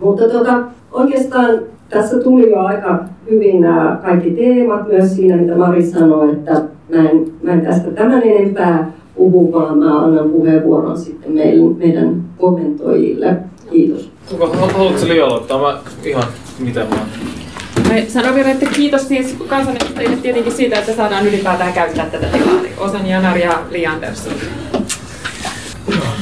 Mutta 0.00 0.28
tuota, 0.28 0.62
oikeastaan 0.92 1.58
tässä 1.88 2.18
tuli 2.18 2.50
jo 2.50 2.58
aika 2.58 3.04
hyvin 3.30 3.60
nämä 3.60 3.98
kaikki 4.04 4.30
teemat 4.30 4.88
myös 4.88 5.16
siinä, 5.16 5.36
mitä 5.36 5.56
Mari 5.56 5.82
sanoi, 5.82 6.32
että 6.32 6.62
mä 6.88 7.10
en, 7.10 7.32
mä 7.42 7.52
en 7.52 7.60
tästä 7.60 7.90
tämän 7.90 8.22
enempää 8.22 8.92
puhu, 9.16 9.52
vaan 9.52 9.78
mä 9.78 10.04
annan 10.04 10.30
puheenvuoron 10.30 10.98
sitten 10.98 11.32
meidän, 11.32 11.76
meidän 11.78 12.24
kommentoijille. 12.38 13.36
Kiitos. 13.70 14.10
Haluatko 14.40 15.08
Li 15.08 15.20
aloittaa? 15.20 15.62
Mä 15.62 15.78
ihan 16.04 16.24
mitä 16.58 16.86
vaan. 16.90 17.06
Sanon 18.08 18.34
vielä, 18.34 18.50
että 18.50 18.66
kiitos 18.66 19.08
siis 19.08 19.36
kansanedustajille 19.48 20.16
tietenkin 20.16 20.52
siitä, 20.52 20.78
että 20.78 20.96
saadaan 20.96 21.26
ylipäätään 21.26 21.72
käyttää 21.72 22.06
tätä 22.06 22.26
tilaa. 22.26 22.54
Osan 22.78 23.06
Janar 23.06 23.38
ja 23.38 23.62
Li 23.70 23.86
Andersson. 23.86 24.32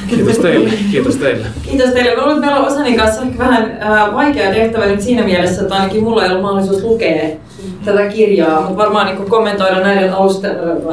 Kiitos 0.09 0.39
teille. 0.39 0.71
Kiitos 0.91 1.17
teille. 1.17 1.47
Kiitos 1.63 1.91
teille. 1.91 2.15
Mä 2.15 2.21
luulen, 2.23 2.37
että 2.37 2.47
meillä 2.47 2.61
on 2.61 2.73
Osanin 2.73 2.97
kanssa 2.97 3.23
ehkä 3.23 3.39
vähän 3.39 3.79
äh, 3.83 4.15
vaikea 4.15 4.53
tehtävä 4.53 4.87
nyt 4.87 5.01
siinä 5.01 5.23
mielessä, 5.23 5.63
että 5.63 5.75
ainakin 5.75 6.03
mulla 6.03 6.25
ei 6.25 6.31
ollut 6.31 6.43
mahdollisuus 6.43 6.83
lukea 6.83 7.29
tätä 7.85 8.07
kirjaa, 8.07 8.61
mutta 8.61 8.77
varmaan 8.77 9.07
niin 9.07 9.31
kommentoida 9.31 9.81
näiden 9.81 10.13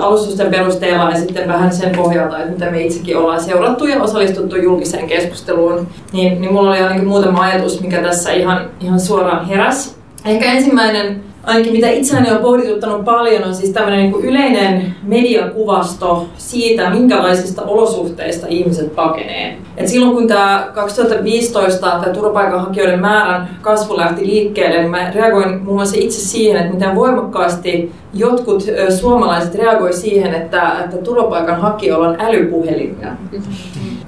alustusten 0.02 0.52
perusteella 0.52 1.10
ja 1.10 1.18
sitten 1.18 1.48
vähän 1.48 1.74
sen 1.74 1.96
pohjalta, 1.96 2.38
että 2.38 2.52
mitä 2.52 2.72
me 2.72 2.82
itsekin 2.82 3.18
ollaan 3.18 3.44
seurattu 3.44 3.86
ja 3.86 4.04
osallistuttu 4.04 4.56
julkiseen 4.56 5.08
keskusteluun, 5.08 5.88
niin, 6.14 6.42
niin 6.42 6.54
mulla 6.54 6.70
oli 6.70 6.80
ainakin 6.80 7.08
muutama 7.08 7.42
ajatus, 7.42 7.82
mikä 7.82 8.02
tässä 8.02 8.32
ihan, 8.32 8.70
ihan 8.82 9.00
suoraan 9.00 9.48
heräs. 9.48 9.99
Ehkä 10.26 10.52
ensimmäinen 10.52 11.24
ainakin 11.44 11.74
mitä 11.74 11.90
itseäni 11.90 12.32
on 12.32 12.42
pohdituttanut 12.42 13.06
paljon, 13.06 13.44
on 13.44 13.56
siis 13.56 13.70
tämmöinen 13.70 14.12
niin 14.12 14.24
yleinen 14.24 14.96
mediakuvasto 15.04 16.28
siitä, 16.38 16.90
minkälaisista 16.90 17.62
olosuhteista 17.62 18.48
ihmiset 18.50 18.96
pakenee. 18.96 19.58
Et 19.78 19.88
silloin 19.88 20.16
kun 20.16 20.28
tämä 20.28 20.70
2015 20.74 21.90
tämä 21.90 22.14
turvapaikanhakijoiden 22.14 23.00
määrän 23.00 23.50
kasvu 23.62 23.98
lähti 23.98 24.28
liikkeelle, 24.28 24.80
niin 24.80 24.92
mä 24.92 25.12
reagoin 25.12 25.62
muun 25.62 25.76
muassa 25.76 25.98
itse 26.00 26.20
siihen, 26.22 26.62
että 26.62 26.74
miten 26.74 26.96
voimakkaasti 26.96 27.92
jotkut 28.14 28.64
suomalaiset 29.00 29.56
reagoivat 29.56 29.96
siihen, 29.96 30.34
että, 30.34 30.72
että 30.84 30.98
turvapaikanhakijoilla 30.98 32.08
on 32.08 32.22
älypuhelimia. 32.22 33.12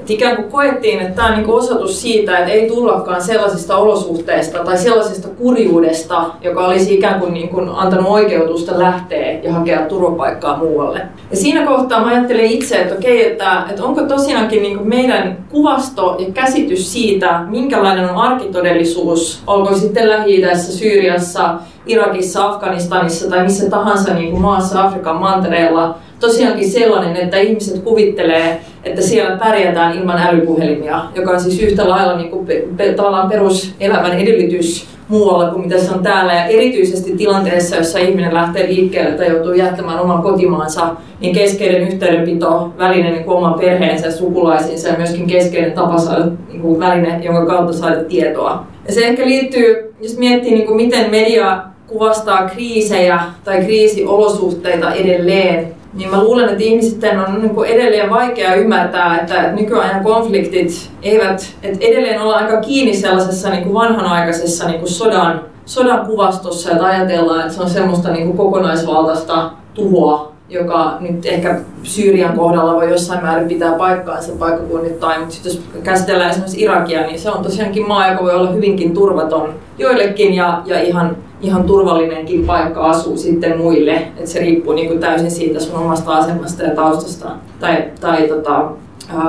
Et 0.02 0.10
ikään 0.10 0.36
kuin 0.36 0.52
koettiin, 0.52 1.00
että 1.00 1.16
tämä 1.16 1.28
on 1.28 1.34
niin 1.34 1.50
osoitus 1.50 2.02
siitä, 2.02 2.38
että 2.38 2.52
ei 2.52 2.68
tullakaan 2.68 3.22
sellaisista 3.22 3.78
olosuhteista 3.78 4.64
tai 4.64 4.78
sellaisesta 4.78 5.28
kurjuudesta, 5.28 6.26
joka 6.42 6.66
olisi 6.66 6.94
ikään 6.94 7.20
kuin, 7.20 7.34
niin 7.34 7.50
kuin 7.50 7.70
antanut 7.70 8.12
oikeutusta 8.12 8.80
lähteä 8.80 9.40
ja 9.44 9.54
hakea 9.54 9.80
turvapaikkaa 9.80 10.58
muualle. 10.58 11.02
Ja 11.32 11.38
siinä 11.38 11.66
kohtaa 11.66 12.02
mä 12.02 12.08
ajattelen 12.08 12.46
itse, 12.46 12.76
että 12.76 12.96
okei, 12.96 13.32
että, 13.32 13.64
että 13.70 13.84
onko 13.84 14.02
tosiaankin 14.02 14.62
niin 14.62 14.88
meidän 14.88 15.38
kuvasto 15.50 16.16
ja 16.20 16.32
käsitys 16.34 16.94
siitä, 16.94 17.44
minkälainen 17.48 18.10
on 18.10 18.16
arkitodellisuus, 18.16 19.44
olko 19.48 19.76
sitten 19.76 20.10
lähi 20.10 20.44
Syyriassa, 20.56 21.54
Irakissa, 21.86 22.48
Afganistanissa 22.48 23.30
tai 23.30 23.44
missä 23.44 23.70
tahansa 23.70 24.14
niin 24.14 24.32
kuin 24.32 24.42
maassa 24.42 24.84
Afrikan 24.84 25.16
mantereella, 25.16 25.96
tosiaankin 26.22 26.70
sellainen, 26.70 27.16
että 27.16 27.38
ihmiset 27.38 27.84
kuvittelee, 27.84 28.62
että 28.84 29.02
siellä 29.02 29.38
pärjätään 29.38 29.98
ilman 29.98 30.18
älypuhelimia, 30.18 31.02
joka 31.16 31.32
on 31.32 31.40
siis 31.42 31.60
yhtä 31.60 31.90
lailla 31.90 32.18
niin 32.18 32.30
kuin 32.30 32.46
pe- 32.78 32.94
tavallaan 32.94 33.30
peruselämän 33.30 34.20
edellytys 34.20 34.92
muualla 35.08 35.52
kuin 35.52 35.62
mitä 35.62 35.78
se 35.78 35.92
on 35.92 36.04
täällä. 36.04 36.34
Ja 36.34 36.46
erityisesti 36.46 37.12
tilanteessa, 37.18 37.76
jossa 37.76 38.00
ihminen 38.00 38.34
lähtee 38.34 38.68
liikkeelle 38.68 39.18
tai 39.18 39.30
joutuu 39.30 39.54
jättämään 39.54 40.00
oman 40.00 40.24
kotimaansa, 40.24 40.96
niin 41.20 41.36
keskeinen 41.36 41.82
yhteydenpito 41.82 42.74
väline 42.78 43.12
niin 43.12 43.24
kuin 43.24 43.38
oman 43.38 43.60
perheensä 43.60 44.08
ja 44.08 44.92
ja 44.92 44.98
myöskin 44.98 45.28
keskeinen 45.28 45.72
tapa 45.72 45.98
saada 45.98 46.26
niin 46.50 46.62
kuin 46.62 46.80
väline, 46.80 47.20
jonka 47.24 47.46
kautta 47.46 47.74
saada 47.74 48.04
tietoa. 48.04 48.66
Ja 48.88 48.94
se 48.94 49.08
ehkä 49.08 49.26
liittyy, 49.26 49.94
jos 50.02 50.18
miettii 50.18 50.54
niin 50.54 50.68
kuin 50.68 50.76
miten 50.76 51.12
media 51.12 51.64
kuvastaa 51.88 52.50
kriisejä 52.50 53.20
tai 53.44 53.64
kriisiolosuhteita 53.64 54.94
edelleen, 54.94 55.68
niin 55.94 56.12
mä 56.12 56.24
luulen, 56.24 56.50
että 56.50 56.64
ihmisten 56.64 57.20
on 57.20 57.42
niin 57.42 57.56
kuin 57.56 57.70
edelleen 57.70 58.10
vaikea 58.10 58.56
ymmärtää, 58.56 59.20
että 59.20 59.52
nykyajan 59.52 60.04
konfliktit 60.04 60.92
eivät, 61.02 61.56
että 61.64 61.86
edelleen 61.86 62.22
olla 62.22 62.36
aika 62.36 62.62
kiinni 62.62 62.94
sellaisessa 62.94 63.50
niin 63.50 63.64
kuin 63.64 63.74
vanhanaikaisessa 63.74 64.68
niin 64.68 64.80
kuin 64.80 64.92
sodan, 64.92 65.42
sodan 65.66 66.06
kuvastossa, 66.06 66.72
että 66.72 66.86
ajatellaan, 66.86 67.42
että 67.42 67.54
se 67.54 67.62
on 67.62 67.70
semmoista 67.70 68.12
niin 68.12 68.26
kuin 68.26 68.38
kokonaisvaltaista 68.38 69.52
tuhoa, 69.74 70.32
joka 70.50 70.98
nyt 71.00 71.26
ehkä 71.26 71.60
Syyrian 71.84 72.38
kohdalla 72.38 72.76
voi 72.76 72.92
jossain 72.92 73.24
määrin 73.24 73.48
pitää 73.48 73.72
paikkaansa 73.72 74.32
paikkakunnittain, 74.40 75.20
mutta 75.20 75.36
sitten 75.36 75.52
jos 75.52 75.84
käsitellään 75.84 76.30
esimerkiksi 76.30 76.62
Irakia, 76.62 77.02
niin 77.02 77.20
se 77.20 77.32
on 77.32 77.44
tosiaankin 77.44 77.88
maa, 77.88 78.12
joka 78.12 78.24
voi 78.24 78.34
olla 78.34 78.52
hyvinkin 78.52 78.94
turvaton 78.94 79.54
joillekin 79.78 80.34
ja, 80.34 80.62
ja 80.66 80.82
ihan 80.82 81.18
ihan 81.42 81.64
turvallinenkin 81.64 82.46
paikka 82.46 82.82
asuu 82.82 83.18
sitten 83.18 83.58
muille. 83.58 84.08
Et 84.18 84.28
se 84.28 84.40
riippuu 84.40 84.74
niin 84.74 84.88
kuin 84.88 85.00
täysin 85.00 85.32
siitä 85.32 85.60
sun 85.60 85.80
omasta 85.80 86.12
asemasta 86.12 86.64
ja 86.64 86.76
taustasta 86.76 87.30
tai, 87.60 87.84
tai 88.02 88.28
tota, 88.28 88.72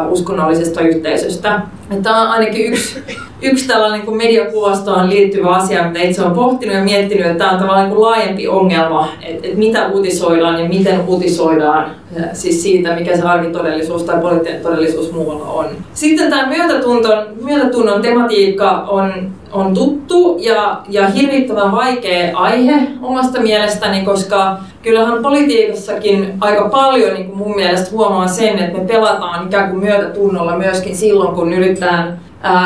uskonnollisesta 0.08 0.80
yhteisöstä. 0.80 1.60
Tämä 2.02 2.22
on 2.22 2.28
ainakin 2.28 2.66
yksi, 2.66 2.98
yksi 3.50 3.68
tällainen 3.68 4.02
kuin 4.02 4.16
mediakuvastoon 4.16 5.10
liittyvä 5.10 5.50
asia, 5.50 5.84
mitä 5.88 6.02
itse 6.02 6.22
olen 6.22 6.34
pohtinut 6.34 6.74
ja 6.74 6.84
miettinyt, 6.84 7.26
että 7.26 7.38
tämä 7.38 7.50
on 7.50 7.58
tavallaan 7.58 7.88
niin 7.88 8.00
laajempi 8.00 8.48
ongelma, 8.48 9.08
että, 9.22 9.46
että 9.46 9.58
mitä 9.58 9.86
uutisoidaan 9.86 10.62
ja 10.62 10.68
miten 10.68 11.00
uutisoidaan 11.06 11.90
siis 12.32 12.62
siitä, 12.62 12.94
mikä 12.94 13.16
se 13.16 13.22
arkitodellisuus 13.22 14.02
tai 14.02 14.20
poliittinen 14.20 14.62
todellisuus 14.62 15.12
muualla 15.12 15.46
on. 15.46 15.66
Sitten 15.94 16.30
tämä 16.30 16.46
myötätunton, 16.46 17.26
myötätunnon 17.42 18.02
tematiikka 18.02 18.70
on, 18.70 19.30
on 19.52 19.74
tuttu 19.74 20.36
ja, 20.40 20.80
ja 20.88 21.08
hirvittävän 21.08 21.72
vaikea 21.72 22.36
aihe 22.38 22.88
omasta 23.02 23.40
mielestäni, 23.40 24.04
koska 24.04 24.58
kyllähän 24.82 25.22
politiikassakin 25.22 26.34
aika 26.40 26.68
paljon 26.68 27.14
niin 27.14 27.26
kuin 27.26 27.38
mun 27.38 27.56
mielestä 27.56 27.90
huomaa 27.90 28.28
sen, 28.28 28.58
että 28.58 28.78
me 28.78 28.84
pelataan 28.84 29.46
ikään 29.46 29.70
kuin 29.70 29.84
myötätunnolla 29.84 30.56
myöskin 30.56 30.96
silloin, 30.96 31.34
kun 31.34 31.52
yritetään 31.52 32.20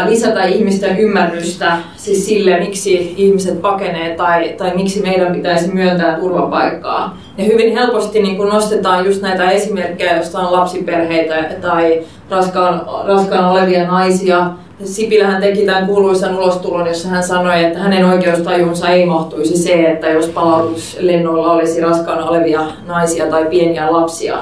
lisätä 0.09 0.45
ihmisten 0.45 0.99
ymmärrystä 0.99 1.79
siis 1.97 2.27
sille, 2.27 2.59
miksi 2.59 3.15
ihmiset 3.17 3.63
pakenee 3.63 4.17
tai, 4.17 4.49
tai 4.49 4.77
miksi 4.77 5.03
meidän 5.03 5.33
pitäisi 5.33 5.75
myöntää 5.75 6.19
turvapaikkaa. 6.19 7.19
Ja 7.39 7.45
hyvin 7.45 7.73
helposti 7.73 8.23
niin 8.23 8.37
kun 8.37 8.49
nostetaan 8.49 9.05
just 9.05 9.23
näitä 9.23 9.51
esimerkkejä, 9.51 10.17
joista 10.17 10.39
on 10.39 10.53
lapsiperheitä 10.53 11.35
tai 11.63 12.03
raskaan, 12.31 12.83
raskaana 13.07 13.51
olevia 13.51 13.87
naisia. 13.87 14.51
Sipilähän 14.85 15.43
teki 15.43 15.67
tämän 15.67 15.87
kuuluisan 15.87 16.39
ulostulon, 16.39 16.87
jossa 16.87 17.09
hän 17.09 17.23
sanoi, 17.23 17.65
että 17.65 17.79
hänen 17.79 18.05
oikeustajunsa 18.05 18.89
ei 18.89 19.07
mahtuisi 19.07 19.57
se, 19.57 19.73
että 19.73 20.07
jos 20.07 20.27
palautuslennoilla 20.27 21.53
olisi 21.53 21.81
raskaana 21.81 22.25
olevia 22.25 22.61
naisia 22.87 23.27
tai 23.27 23.45
pieniä 23.45 23.93
lapsia. 23.93 24.39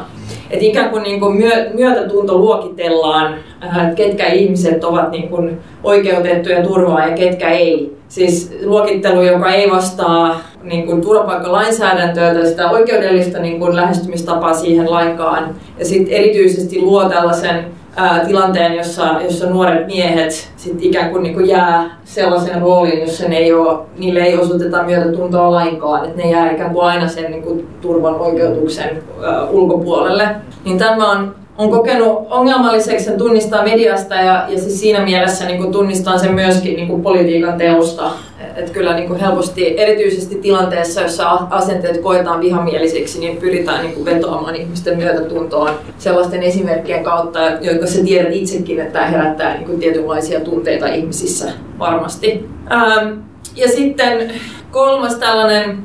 Et 0.51 0.63
ikään 0.63 0.91
kuin, 0.91 1.03
niin 1.03 1.21
kuin 1.21 1.37
myö, 1.37 1.71
myötätunto 1.75 2.39
luokitellaan, 2.39 3.35
äh, 3.65 3.95
ketkä 3.95 4.27
ihmiset 4.27 4.85
ovat 4.85 5.11
niin 5.11 5.29
kuin 5.29 5.59
oikeutettuja 5.83 6.63
turvaa 6.63 7.07
ja 7.07 7.17
ketkä 7.17 7.51
ei. 7.51 7.97
Siis 8.09 8.53
luokittelu, 8.65 9.23
joka 9.23 9.53
ei 9.53 9.71
vastaa 9.71 10.41
niin 10.63 10.87
kuin 10.87 11.01
turvapaikkalainsäädäntöä 11.01 12.35
tai 12.35 12.47
sitä 12.47 12.71
oikeudellista 12.71 13.39
niin 13.39 13.59
kuin 13.59 13.77
lähestymistapaa 13.77 14.55
siihen 14.55 14.91
lainkaan. 14.91 15.55
Ja 15.79 15.85
sitten 15.85 16.15
erityisesti 16.15 16.81
luo 16.81 17.09
tällaisen 17.09 17.65
ää, 17.97 18.25
tilanteen, 18.25 18.75
jossa, 18.75 19.21
jossa 19.25 19.51
nuoret 19.51 19.87
miehet 19.87 20.51
sit 20.57 20.77
ikään 20.81 21.11
kuin, 21.11 21.23
niin 21.23 21.35
kuin 21.35 21.49
jää 21.49 21.99
sellaiseen 22.05 22.63
rooliin, 22.63 23.01
jossa 23.01 23.29
ne 23.29 23.37
ei 23.37 23.53
ole, 23.53 23.79
niille 23.99 24.21
ei 24.21 24.39
osoiteta 24.39 24.83
myötätuntoa 24.83 25.51
lainkaan, 25.51 26.05
että 26.05 26.23
ne 26.23 26.31
jää 26.31 26.51
ikään 26.51 26.71
kuin 26.71 26.87
aina 26.87 27.09
sen 27.09 27.31
niin 27.31 27.43
kuin, 27.43 27.69
turvan 27.81 28.15
oikeutuksen 28.15 29.03
ää, 29.25 29.45
ulkopuolelle. 29.45 30.29
Niin 30.65 30.79
tämä 30.79 31.11
on 31.11 31.35
on 31.59 31.71
kokenut 31.71 32.27
ongelmalliseksi 32.31 33.05
sen 33.05 33.19
tunnistaa 33.19 33.65
mediasta 33.65 34.15
ja, 34.15 34.47
ja 34.49 34.61
siis 34.61 34.81
siinä 34.81 35.05
mielessä 35.05 35.47
niin 35.47 35.59
kuin 35.59 35.73
tunnistaa 35.73 36.19
sen 36.19 36.35
myöskin 36.35 36.77
niin 36.77 36.89
kuin 36.89 37.03
politiikan 37.03 37.59
teosta. 37.59 38.11
Et 38.57 38.71
kyllä 38.71 38.95
niin 38.95 39.09
kuin 39.09 39.21
helposti, 39.21 39.81
erityisesti 39.81 40.35
tilanteessa, 40.35 41.01
jossa 41.01 41.31
asenteet 41.31 41.99
koetaan 42.01 42.41
vihamielisiksi, 42.41 43.21
niin 43.21 43.37
pyritään 43.37 43.83
niin 43.83 43.95
kuin 43.95 44.05
vetoamaan 44.05 44.57
ihmisten 44.57 44.97
myötätuntoon 44.97 45.71
sellaisten 45.99 46.43
esimerkkien 46.43 47.05
kautta, 47.05 47.41
jotka 47.61 47.87
sä 47.87 48.05
tiedät 48.05 48.33
itsekin, 48.33 48.81
että 48.81 48.93
tämä 48.93 49.07
herättää 49.07 49.55
niin 49.55 49.67
kuin 49.67 49.81
tietynlaisia 49.81 50.41
tunteita 50.41 50.87
ihmisissä 50.87 51.53
varmasti. 51.79 52.49
Ähm, 52.73 53.19
ja 53.57 53.69
sitten 53.69 54.33
kolmas 54.71 55.15
tällainen 55.15 55.79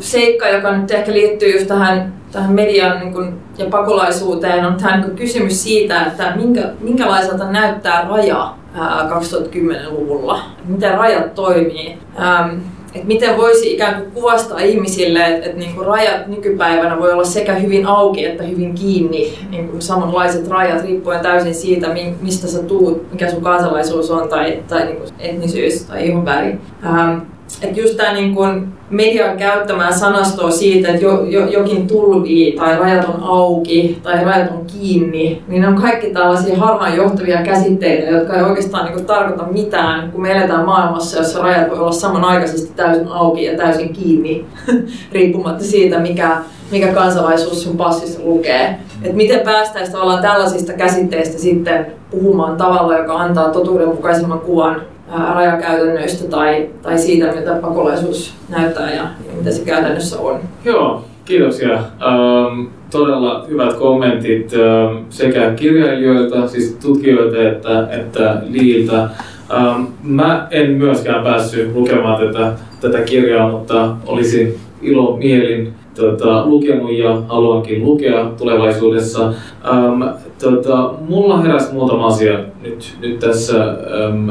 seikka, 0.00 0.48
joka 0.48 0.76
nyt 0.76 0.90
ehkä 0.90 1.12
liittyy 1.12 1.52
just 1.52 1.66
tähän, 1.66 2.14
tähän 2.32 2.52
median 2.52 3.00
niin 3.00 3.12
kuin, 3.12 3.43
ja 3.58 3.66
pakolaisuuteen, 3.70 4.64
on 4.64 4.74
tämä 4.74 4.96
niin 4.96 5.16
kysymys 5.16 5.62
siitä, 5.62 6.04
että 6.04 6.32
minkä, 6.36 6.70
minkälaiselta 6.80 7.50
näyttää 7.50 8.06
raja 8.08 8.54
2010-luvulla, 8.76 10.40
miten 10.64 10.98
rajat 10.98 11.34
toimii. 11.34 11.98
Ähm, 12.20 12.58
että 12.94 13.06
miten 13.06 13.36
voisi 13.36 13.72
ikään 13.72 13.94
kuin 13.94 14.10
kuvastaa 14.10 14.58
ihmisille, 14.58 15.24
että, 15.24 15.46
että 15.46 15.58
niin 15.58 15.74
kuin 15.74 15.86
rajat 15.86 16.26
nykypäivänä 16.26 16.98
voi 16.98 17.12
olla 17.12 17.24
sekä 17.24 17.54
hyvin 17.54 17.86
auki 17.86 18.24
että 18.24 18.42
hyvin 18.42 18.74
kiinni, 18.74 19.38
niin 19.50 19.68
kuin 19.68 19.82
samanlaiset 19.82 20.48
rajat 20.48 20.82
riippuen 20.82 21.20
täysin 21.20 21.54
siitä, 21.54 21.88
mistä 22.20 22.46
sä 22.46 22.62
tuut, 22.62 23.12
mikä 23.12 23.30
sun 23.30 23.42
kansalaisuus 23.42 24.10
on 24.10 24.28
tai, 24.28 24.62
tai 24.68 24.84
niin 24.84 24.96
kuin 24.96 25.08
etnisyys 25.18 25.84
tai 25.84 26.08
ihonväri. 26.08 26.58
Ähm, 26.86 27.18
että 27.62 27.80
just 27.80 27.96
tämä 27.96 28.12
niin 28.12 28.34
kun 28.34 28.72
median 28.90 29.36
käyttämää 29.36 29.92
sanastoa 29.92 30.50
siitä, 30.50 30.88
että 30.88 31.04
jo, 31.04 31.24
jo, 31.24 31.46
jokin 31.46 31.86
tulvii 31.86 32.52
tai 32.52 32.78
rajat 32.78 33.08
on 33.08 33.22
auki 33.22 34.00
tai 34.02 34.24
rajat 34.24 34.50
on 34.50 34.66
kiinni, 34.66 35.42
niin 35.48 35.62
ne 35.62 35.68
on 35.68 35.74
kaikki 35.74 36.06
tällaisia 36.06 36.58
harhaanjohtavia 36.58 37.42
käsitteitä, 37.42 38.10
jotka 38.10 38.36
ei 38.36 38.42
oikeastaan 38.42 38.84
niin 38.84 39.06
tarkoita 39.06 39.46
mitään, 39.52 40.12
kun 40.12 40.22
me 40.22 40.32
eletään 40.32 40.64
maailmassa, 40.64 41.18
jossa 41.18 41.42
rajat 41.42 41.70
voi 41.70 41.78
olla 41.78 41.92
samanaikaisesti 41.92 42.72
täysin 42.76 43.08
auki 43.08 43.44
ja 43.44 43.56
täysin 43.56 43.92
kiinni, 43.92 44.46
riippumatta 45.12 45.64
siitä, 45.64 45.98
mikä, 45.98 46.36
mikä 46.70 46.92
kansalaisuus 46.92 47.62
sun 47.62 47.76
passissa 47.76 48.20
lukee. 48.24 48.78
Et 49.02 49.12
miten 49.12 49.40
päästäisiin 49.40 49.96
tällaisista 50.22 50.72
käsitteistä 50.72 51.38
sitten 51.38 51.86
puhumaan 52.10 52.56
tavalla, 52.56 52.98
joka 52.98 53.14
antaa 53.14 53.48
totuudenmukaisemman 53.48 54.40
kuvan 54.40 54.93
rajakäytännöistä 55.12 56.28
tai, 56.28 56.70
tai 56.82 56.98
siitä, 56.98 57.32
mitä 57.32 57.54
pakolaisuus 57.54 58.34
näyttää 58.48 58.90
ja, 58.90 59.02
ja 59.02 59.36
mitä 59.38 59.50
se 59.50 59.64
käytännössä 59.64 60.20
on. 60.20 60.40
Joo, 60.64 61.04
kiitoksia. 61.24 61.72
Ähm, 61.74 62.66
todella 62.90 63.44
hyvät 63.48 63.72
kommentit 63.72 64.52
ähm, 64.54 65.04
sekä 65.10 65.50
kirjailijoilta, 65.50 66.48
siis 66.48 66.78
tutkijoilta 66.82 67.42
että, 67.42 67.88
että 67.90 68.42
Liiltä. 68.48 69.08
Ähm, 69.54 69.82
mä 70.02 70.46
en 70.50 70.70
myöskään 70.70 71.24
päässyt 71.24 71.74
lukemaan 71.74 72.26
tätä, 72.26 72.52
tätä 72.80 73.00
kirjaa, 73.00 73.50
mutta 73.50 73.96
olisin 74.06 74.56
ilo 74.82 75.16
mielin 75.16 75.74
tota, 75.94 76.46
lukenut 76.46 76.92
ja 76.92 77.22
haluankin 77.28 77.84
lukea 77.84 78.30
tulevaisuudessa. 78.38 79.32
Ähm, 79.64 80.02
tota, 80.42 80.94
mulla 81.08 81.42
heräsi 81.42 81.74
muutama 81.74 82.06
asia 82.06 82.38
nyt, 82.62 82.96
nyt 83.00 83.18
tässä, 83.18 83.64
ähm, 83.64 84.30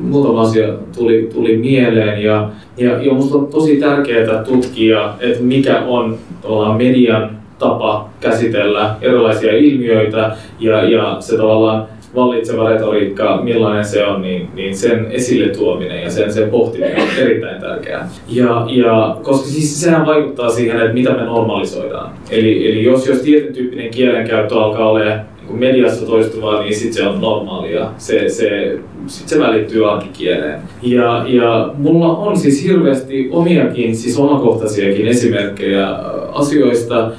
muutama 0.00 0.42
asia 0.42 0.68
tuli, 0.96 1.30
tuli 1.34 1.56
mieleen 1.56 2.22
ja, 2.22 2.50
ja, 2.76 3.02
ja 3.02 3.14
musta 3.14 3.38
on 3.38 3.46
tosi 3.46 3.76
tärkeää 3.76 4.44
tutkia, 4.44 5.14
että 5.20 5.42
mikä 5.42 5.82
on 5.82 6.18
median 6.76 7.30
tapa 7.58 8.08
käsitellä 8.20 8.94
erilaisia 9.00 9.56
ilmiöitä 9.56 10.36
ja, 10.60 10.90
ja 10.90 11.16
se 11.20 11.36
tavallaan 11.36 11.86
vallitseva 12.16 12.68
retoriikka, 12.68 13.40
millainen 13.42 13.84
se 13.84 14.06
on, 14.06 14.22
niin, 14.22 14.48
niin 14.54 14.76
sen 14.76 15.06
esille 15.10 15.48
tuominen 15.48 16.02
ja 16.02 16.10
sen, 16.10 16.32
sen 16.32 16.50
pohtiminen 16.50 17.02
on 17.02 17.08
erittäin 17.18 17.60
tärkeää. 17.60 18.08
Ja, 18.28 18.66
ja, 18.68 19.16
koska 19.22 19.48
siis 19.48 19.80
sehän 19.80 20.06
vaikuttaa 20.06 20.50
siihen, 20.50 20.80
että 20.80 20.92
mitä 20.92 21.10
me 21.10 21.24
normalisoidaan. 21.24 22.10
Eli, 22.30 22.70
eli 22.70 22.84
jos, 22.84 23.06
jos 23.06 23.18
tietyn 23.18 23.54
tyyppinen 23.54 23.90
kielenkäyttö 23.90 24.54
alkaa 24.54 24.90
olla 24.90 25.00
niin 25.00 25.58
mediassa 25.58 26.06
toistuvaa, 26.06 26.62
niin 26.62 26.74
sitten 26.74 27.02
se 27.02 27.08
on 27.08 27.20
normaalia. 27.20 27.90
Se, 27.98 28.28
se, 28.28 28.78
sit 29.06 29.28
se 29.28 29.38
välittyy 29.38 29.90
arkikieleen. 29.90 30.60
Ja, 30.82 31.24
ja 31.26 31.70
mulla 31.78 32.16
on 32.16 32.36
siis 32.36 32.64
hirveästi 32.64 33.28
omiakin, 33.32 33.96
siis 33.96 34.18
omakohtaisiakin 34.18 35.08
esimerkkejä 35.08 35.88
asioista, 36.32 37.10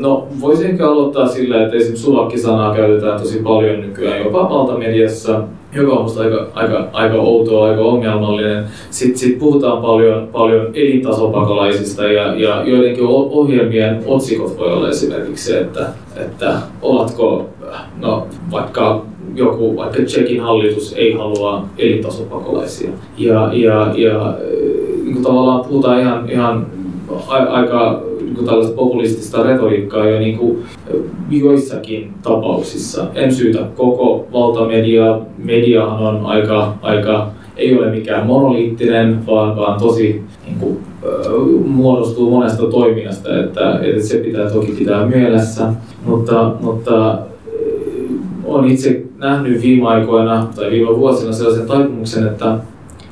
No, 0.00 0.26
voisi 0.40 0.66
ehkä 0.66 0.88
aloittaa 0.88 1.28
sillä, 1.28 1.62
että 1.62 1.76
esimerkiksi 1.76 2.04
sulakkisanaa 2.04 2.74
käytetään 2.74 3.20
tosi 3.20 3.38
paljon 3.38 3.80
nykyään 3.80 4.24
jopa 4.24 4.50
valtamediassa, 4.50 5.40
joka 5.72 5.92
on 5.92 6.02
musta 6.02 6.22
aika, 6.22 6.46
aika, 6.54 6.88
aika 6.92 7.14
outoa, 7.14 7.68
aika 7.68 7.82
ongelmallinen. 7.82 8.64
Sitten 8.90 9.18
sit 9.18 9.38
puhutaan 9.38 9.82
paljon, 9.82 10.28
paljon 10.32 10.66
elintasopakolaisista 10.74 12.04
ja, 12.04 12.34
ja 12.34 12.62
joidenkin 12.64 13.04
ohjelmien 13.06 14.02
otsikot 14.06 14.58
voi 14.58 14.72
olla 14.72 14.88
esimerkiksi 14.88 15.52
se, 15.52 15.60
että, 15.60 15.86
että 16.16 16.54
ovatko 16.82 17.48
no, 18.00 18.26
vaikka 18.50 19.04
joku, 19.34 19.76
vaikka 19.76 20.02
Tsekin 20.02 20.40
hallitus 20.40 20.92
ei 20.96 21.12
halua 21.12 21.64
elintasopakolaisia. 21.78 22.90
Ja, 23.18 23.50
ja, 23.52 23.92
ja 23.96 24.34
niin 25.04 25.22
tavallaan 25.22 25.64
puhutaan 25.64 26.00
ihan, 26.00 26.30
ihan 26.30 26.66
aika 27.28 28.07
niin 28.38 28.46
tällaista 28.46 28.76
populistista 28.76 29.42
retoriikkaa 29.42 30.08
jo 30.08 30.18
niin 30.18 30.38
kuin 30.38 30.58
joissakin 31.30 32.12
tapauksissa. 32.22 33.06
En 33.14 33.34
syytä 33.34 33.58
koko 33.76 34.26
valtamediaa. 34.32 35.20
Mediahan 35.38 36.06
on 36.16 36.26
aika, 36.26 36.74
aika 36.82 37.30
ei 37.56 37.78
ole 37.78 37.90
mikään 37.90 38.26
monoliittinen, 38.26 39.26
vaan, 39.26 39.56
vaan 39.56 39.80
tosi 39.80 40.22
niin 40.46 40.58
kuin, 40.60 40.78
muodostuu 41.66 42.30
monesta 42.30 42.66
toiminnasta, 42.66 43.40
että, 43.40 43.80
että 43.82 44.02
se 44.02 44.18
pitää 44.18 44.50
toki 44.50 44.72
pitää 44.72 45.06
mielessä. 45.06 45.68
Mutta, 46.04 46.52
mutta 46.60 47.18
olen 48.44 48.70
itse 48.70 49.02
nähnyt 49.16 49.62
viime 49.62 49.88
aikoina 49.88 50.46
tai 50.56 50.70
viime 50.70 50.96
vuosina 50.96 51.32
sellaisen 51.32 51.66
taipumuksen, 51.66 52.26
että, 52.26 52.58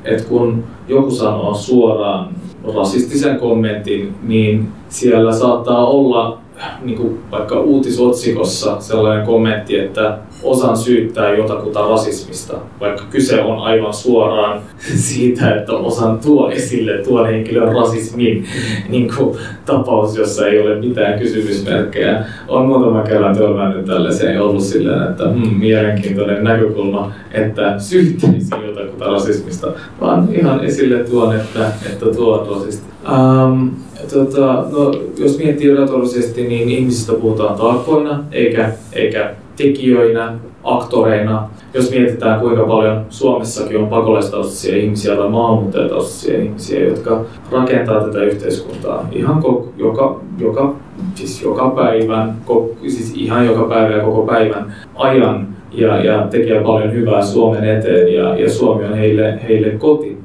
että 0.05 0.23
kun 0.23 0.63
joku 0.87 1.11
sanoo 1.11 1.53
suoraan 1.53 2.27
rasistisen 2.75 3.39
kommentin, 3.39 4.15
niin 4.23 4.67
siellä 4.89 5.31
saattaa 5.33 5.85
olla 5.85 6.37
niin 6.81 6.97
kuin 6.97 7.19
vaikka 7.31 7.59
uutisotsikossa 7.59 8.81
sellainen 8.81 9.25
kommentti, 9.25 9.79
että 9.79 10.17
osan 10.43 10.77
syyttää 10.77 11.33
jotakuta 11.33 11.89
rasismista, 11.89 12.57
vaikka 12.79 13.03
kyse 13.09 13.41
on 13.41 13.59
aivan 13.59 13.93
suoraan 13.93 14.61
siitä, 15.07 15.55
että 15.55 15.71
osan 15.73 16.19
tuo 16.19 16.49
esille 16.49 16.97
tuon 16.97 17.27
henkilön 17.27 17.75
rasismin 17.75 18.45
niin 18.89 19.11
kuin 19.17 19.37
tapaus, 19.65 20.17
jossa 20.17 20.47
ei 20.47 20.61
ole 20.61 20.79
mitään 20.79 21.19
kysymysmerkkejä. 21.19 22.25
On 22.47 22.65
muutama 22.65 23.01
kerran 23.01 23.37
törmännyt 23.37 23.85
tällaiseen 23.85 24.33
ja 24.35 24.43
ollut 24.43 24.63
silleen, 24.63 25.03
että 25.03 25.29
hmm, 25.29 25.57
mielenkiintoinen 25.57 26.43
näkökulma, 26.43 27.11
että 27.31 27.79
syyttäisi 27.79 28.55
jotakuta 28.67 29.05
rasismista, 29.05 29.67
vaan 30.01 30.29
ihan 30.31 30.65
esille 30.65 31.03
tuon, 31.03 31.35
että, 31.35 31.71
että 31.85 32.05
tuo 32.05 32.37
on 32.37 32.57
rasisti. 32.57 32.87
Um, 33.11 33.71
tota, 34.13 34.65
no, 34.71 34.93
jos 35.17 35.37
miettii 35.37 35.75
retorisesti, 35.75 36.47
niin 36.47 36.69
ihmisistä 36.69 37.13
puhutaan 37.13 37.57
taakkoina, 37.57 38.23
eikä, 38.31 38.71
eikä 38.93 39.35
tekijöinä, 39.55 40.33
aktoreina. 40.63 41.49
Jos 41.73 41.91
mietitään 41.91 42.39
kuinka 42.39 42.63
paljon 42.63 43.05
Suomessakin 43.09 43.77
on 43.77 43.87
pakolaistaustaisia 43.87 44.77
ihmisiä 44.77 45.15
tai 45.15 45.29
maahanmuuttajataustaisia 45.29 46.43
ihmisiä, 46.43 46.87
jotka 46.87 47.25
rakentaa 47.51 48.03
tätä 48.03 48.23
yhteiskuntaa 48.23 49.09
ihan 49.11 49.41
koko, 49.41 49.69
joka, 49.77 50.19
joka, 50.37 50.75
siis 51.15 51.41
joka 51.41 51.69
päivän, 51.69 52.35
koko, 52.45 52.75
siis 52.81 53.13
ihan 53.15 53.45
joka 53.45 53.63
päivä 53.63 53.95
ja 53.95 54.03
koko 54.03 54.25
päivän 54.25 54.75
ajan 54.95 55.47
ja, 55.71 56.03
ja 56.03 56.27
tekee 56.27 56.63
paljon 56.63 56.93
hyvää 56.93 57.21
Suomen 57.21 57.63
eteen 57.77 58.13
ja, 58.13 58.37
ja 58.37 58.49
Suomi 58.49 58.85
on 58.85 58.93
heille, 58.93 59.39
heille 59.47 59.69
koti 59.69 60.16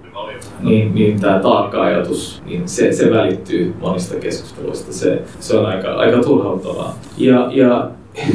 niin, 0.62 0.94
niin 0.94 1.20
tämä 1.20 1.38
taakka-ajatus, 1.38 2.42
niin 2.46 2.68
se, 2.68 2.92
se 2.92 3.10
välittyy 3.10 3.74
monista 3.80 4.16
keskusteluista. 4.16 4.92
Se, 4.92 5.22
se 5.40 5.56
on 5.56 5.66
aika, 5.66 5.88
aika 5.88 6.18
turhauttavaa. 6.18 6.98
Ja, 7.18 7.48
ja 7.52 7.90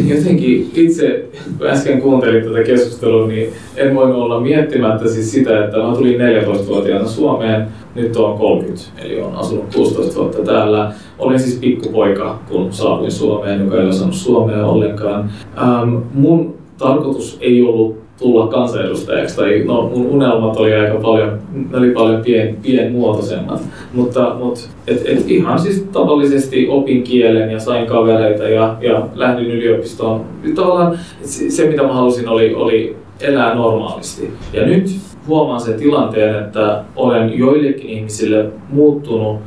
jotenkin 0.07 0.71
itse, 0.75 1.25
kun 1.57 1.67
äsken 1.67 2.01
kuuntelin 2.01 2.43
tätä 2.43 2.63
keskustelua, 2.63 3.28
niin 3.28 3.53
en 3.75 3.95
voinut 3.95 4.15
olla 4.15 4.39
miettimättä 4.39 5.09
siis 5.09 5.32
sitä, 5.32 5.65
että 5.65 5.78
mä 5.78 5.95
tulin 5.95 6.19
14-vuotiaana 6.19 7.07
Suomeen, 7.07 7.67
nyt 7.95 8.15
on 8.15 8.38
30, 8.38 8.84
eli 8.97 9.21
olen 9.21 9.36
asunut 9.36 9.75
16 9.75 10.15
vuotta 10.15 10.43
täällä. 10.43 10.93
Olin 11.19 11.39
siis 11.39 11.59
pikkupoika, 11.59 12.39
kun 12.49 12.73
saavuin 12.73 13.11
Suomeen, 13.11 13.63
joka 13.63 13.82
ei 13.82 13.88
osannut 13.88 14.15
suomea 14.15 14.65
ollenkaan. 14.65 15.32
Ähm, 15.57 15.95
mun 16.13 16.55
tarkoitus 16.78 17.38
ei 17.41 17.61
ollut 17.61 18.07
tulla 18.20 18.47
kansanedustajaksi, 18.47 19.36
tai 19.36 19.63
no 19.65 19.91
mun 19.95 20.05
unelmat 20.05 20.57
oli 20.57 20.74
aika 20.74 20.97
paljon, 20.97 21.39
ne 21.72 21.78
oli 21.78 21.91
paljon 21.91 22.22
pien, 22.22 22.57
pienmuotoisemmat, 22.61 23.61
mutta, 23.93 24.36
mutta 24.39 24.59
et, 24.88 25.01
et 25.05 25.32
ihan 25.32 25.59
siis 25.59 25.88
tavallisesti 25.91 26.68
opin 26.70 27.03
kielen 27.03 27.51
ja 27.51 27.59
sain 27.59 27.88
kavereita 27.88 28.43
ja, 28.43 28.76
ja 28.82 29.07
lähdin 29.15 29.51
yliopistoon. 29.51 30.26
Tavallaan 30.55 30.99
se 31.24 31.68
mitä 31.68 31.84
mä 31.84 31.93
halusin 31.93 32.30
oli, 32.30 32.53
oli 32.53 32.95
elää 33.22 33.55
normaalisti. 33.55 34.34
Ja 34.53 34.65
nyt 34.65 34.95
huomaan 35.28 35.61
sen 35.61 35.80
tilanteen, 35.80 36.43
että 36.43 36.84
olen 36.95 37.38
joillekin 37.38 37.89
ihmisille 37.89 38.45
muuttunut 38.70 39.38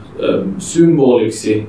symboliksi, 0.58 1.66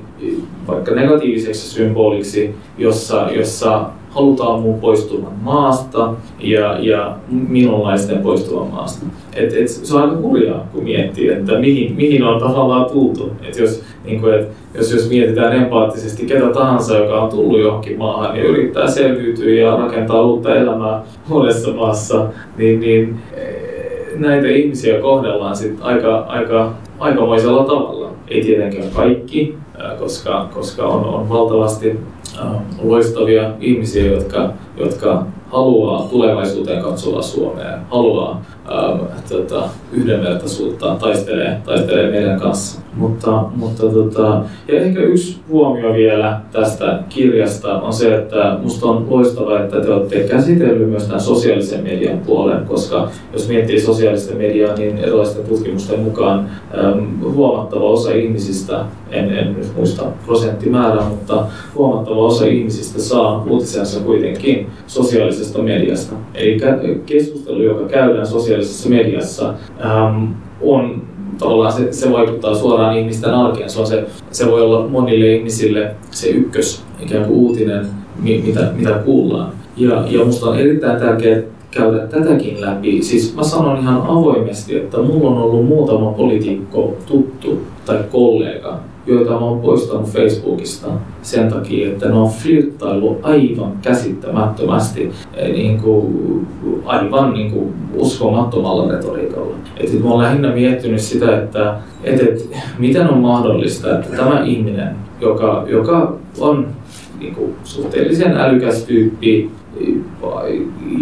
vaikka 0.68 0.94
negatiiviseksi 0.94 1.70
symboliksi, 1.70 2.54
jossa, 2.78 3.28
jossa 3.36 3.84
halutaan 4.14 4.60
mun 4.60 4.80
poistuvan 4.80 5.32
maasta 5.42 6.14
ja, 6.40 6.78
ja 6.78 7.16
minunlaisten 7.30 8.18
poistuvan 8.18 8.68
maasta. 8.68 9.06
Et, 9.34 9.52
et 9.52 9.68
se 9.68 9.96
on 9.96 10.02
aika 10.02 10.16
hurjaa, 10.16 10.66
kun 10.72 10.84
miettii, 10.84 11.28
että 11.28 11.58
mihin, 11.58 11.96
mihin 11.96 12.24
on 12.24 12.40
tavallaan 12.40 12.90
tultu. 12.90 13.32
Et 13.48 13.58
jos, 13.58 13.82
niin 14.04 14.20
kuin, 14.20 14.34
et, 14.34 14.48
jos, 14.74 14.92
jos 14.92 15.08
mietitään 15.08 15.52
empaattisesti 15.52 16.26
ketä 16.26 16.48
tahansa, 16.48 16.98
joka 16.98 17.22
on 17.22 17.30
tullut 17.30 17.60
johonkin 17.60 17.98
maahan 17.98 18.36
ja 18.36 18.44
yrittää 18.44 18.90
selviytyä 18.90 19.54
ja 19.54 19.76
rakentaa 19.76 20.22
uutta 20.22 20.54
elämää 20.54 21.02
monessa 21.28 21.72
maassa, 21.72 22.26
niin, 22.56 22.80
niin 22.80 23.20
eh, 23.36 24.18
näitä 24.18 24.48
ihmisiä 24.48 25.00
kohdellaan 25.00 25.56
sit 25.56 25.78
aika, 25.80 26.18
aika, 26.18 26.72
aikamoisella 26.98 27.64
tavalla. 27.64 28.12
Ei 28.28 28.42
tietenkään 28.42 28.90
kaikki, 28.94 29.54
koska, 29.98 30.48
koska 30.54 30.86
on, 30.86 31.04
on 31.04 31.28
valtavasti 31.28 32.00
loistavia 32.82 33.50
ihmisiä, 33.60 34.12
jotka, 34.12 34.52
jotka 34.76 35.26
haluaa 35.50 36.08
tulevaisuuteen 36.08 36.82
katsovaa 36.82 37.22
Suomea, 37.22 37.78
haluaa 37.90 38.44
ähm, 38.72 39.00
tota, 39.28 39.68
yhdenvertaisuutta, 39.92 40.96
taistelee, 41.00 41.56
taistelee 41.64 42.10
meidän 42.10 42.40
kanssa. 42.40 42.80
Mutta, 42.96 43.44
mutta 43.56 43.82
tota, 43.82 44.42
ja 44.68 44.80
ehkä 44.80 45.00
yksi 45.00 45.40
huomio 45.48 45.94
vielä 45.94 46.40
tästä 46.52 46.98
kirjasta 47.08 47.80
on 47.80 47.92
se, 47.92 48.14
että 48.14 48.56
minusta 48.58 48.86
on 48.86 49.06
loistavaa, 49.10 49.64
että 49.64 49.80
te 49.80 49.92
olette 49.92 50.20
käsitellyt 50.20 50.90
myös 50.90 51.04
tämän 51.04 51.20
sosiaalisen 51.20 51.82
median 51.82 52.18
puolen, 52.18 52.66
koska 52.66 53.10
jos 53.32 53.48
miettii 53.48 53.80
sosiaalista 53.80 54.34
mediaa, 54.34 54.74
niin 54.74 54.98
erilaisten 54.98 55.44
tutkimusten 55.44 56.00
mukaan 56.00 56.50
ähm, 56.78 57.22
huomattava 57.34 57.84
osa 57.84 58.12
ihmisistä, 58.12 58.84
en, 59.10 59.32
en 59.32 59.54
nyt 59.54 59.76
muista 59.76 60.02
prosenttimäärää, 60.26 61.08
mutta 61.08 61.46
huomattava 61.74 62.16
osa 62.16 62.46
ihmisistä 62.46 63.00
saa 63.00 63.44
uutisensa 63.50 64.00
kuitenkin 64.00 64.66
sosiaalisesta 64.86 65.62
mediasta. 65.62 66.14
Eli 66.34 66.60
keskustelu, 67.06 67.62
joka 67.62 67.88
käydään 67.88 68.26
sosiaalisessa 68.26 68.88
mediassa, 68.88 69.54
ähm, 69.84 70.24
on 70.60 71.02
tavallaan 71.38 71.72
se, 71.72 71.92
se 71.92 72.12
vaikuttaa 72.12 72.54
suoraan 72.54 72.98
ihmisten 72.98 73.34
arkeen. 73.34 73.70
Se, 73.70 73.80
on 73.80 73.86
se, 73.86 74.04
se 74.30 74.50
voi 74.50 74.62
olla 74.62 74.88
monille 74.88 75.34
ihmisille 75.34 75.94
se 76.10 76.28
ykkös 76.28 76.84
ikään 77.00 77.24
kuin 77.24 77.38
uutinen, 77.38 77.86
mitä, 78.22 78.70
mitä 78.76 78.90
kuullaan. 78.90 79.52
Ja, 79.76 80.04
ja 80.08 80.24
musta 80.24 80.50
on 80.50 80.58
erittäin 80.58 81.00
tärkeää 81.00 81.42
käydä 81.70 82.06
tätäkin 82.06 82.60
läpi. 82.60 83.02
Siis 83.02 83.34
mä 83.36 83.42
sanon 83.42 83.78
ihan 83.78 84.02
avoimesti, 84.02 84.76
että 84.76 84.98
mulla 84.98 85.30
on 85.30 85.38
ollut 85.38 85.66
muutama 85.66 86.12
poliitikko 86.12 86.96
tuttu 87.06 87.62
tai 87.86 87.98
kollega, 88.12 88.80
joita 89.06 89.30
mä 89.30 89.38
oon 89.38 89.60
poistanut 89.60 90.08
Facebookista 90.08 90.88
sen 91.22 91.48
takia, 91.48 91.88
että 91.88 92.08
ne 92.08 92.14
on 92.14 92.30
flirttailu 92.30 93.18
aivan 93.22 93.72
käsittämättömästi 93.82 95.12
eh, 95.34 95.52
niin 95.52 95.80
kuin, 95.80 96.46
aivan 96.84 97.32
niin 97.32 97.52
kuin 97.52 97.74
uskomattomalla 97.94 98.92
retoriikalla. 98.92 99.54
Et 99.76 100.02
mä 100.02 100.10
oon 100.10 100.22
lähinnä 100.22 100.54
miettinyt 100.54 101.00
sitä, 101.00 101.42
että 101.42 101.76
et, 102.04 102.20
et, 102.20 102.50
miten 102.78 103.10
on 103.10 103.18
mahdollista, 103.18 103.98
että 103.98 104.16
tämä 104.16 104.42
ihminen, 104.44 104.96
joka, 105.20 105.64
joka 105.68 106.16
on 106.40 106.66
niin 107.18 107.34
kuin, 107.34 107.54
suhteellisen 107.64 108.36
älykäs 108.36 108.84
tyyppi, 108.84 109.50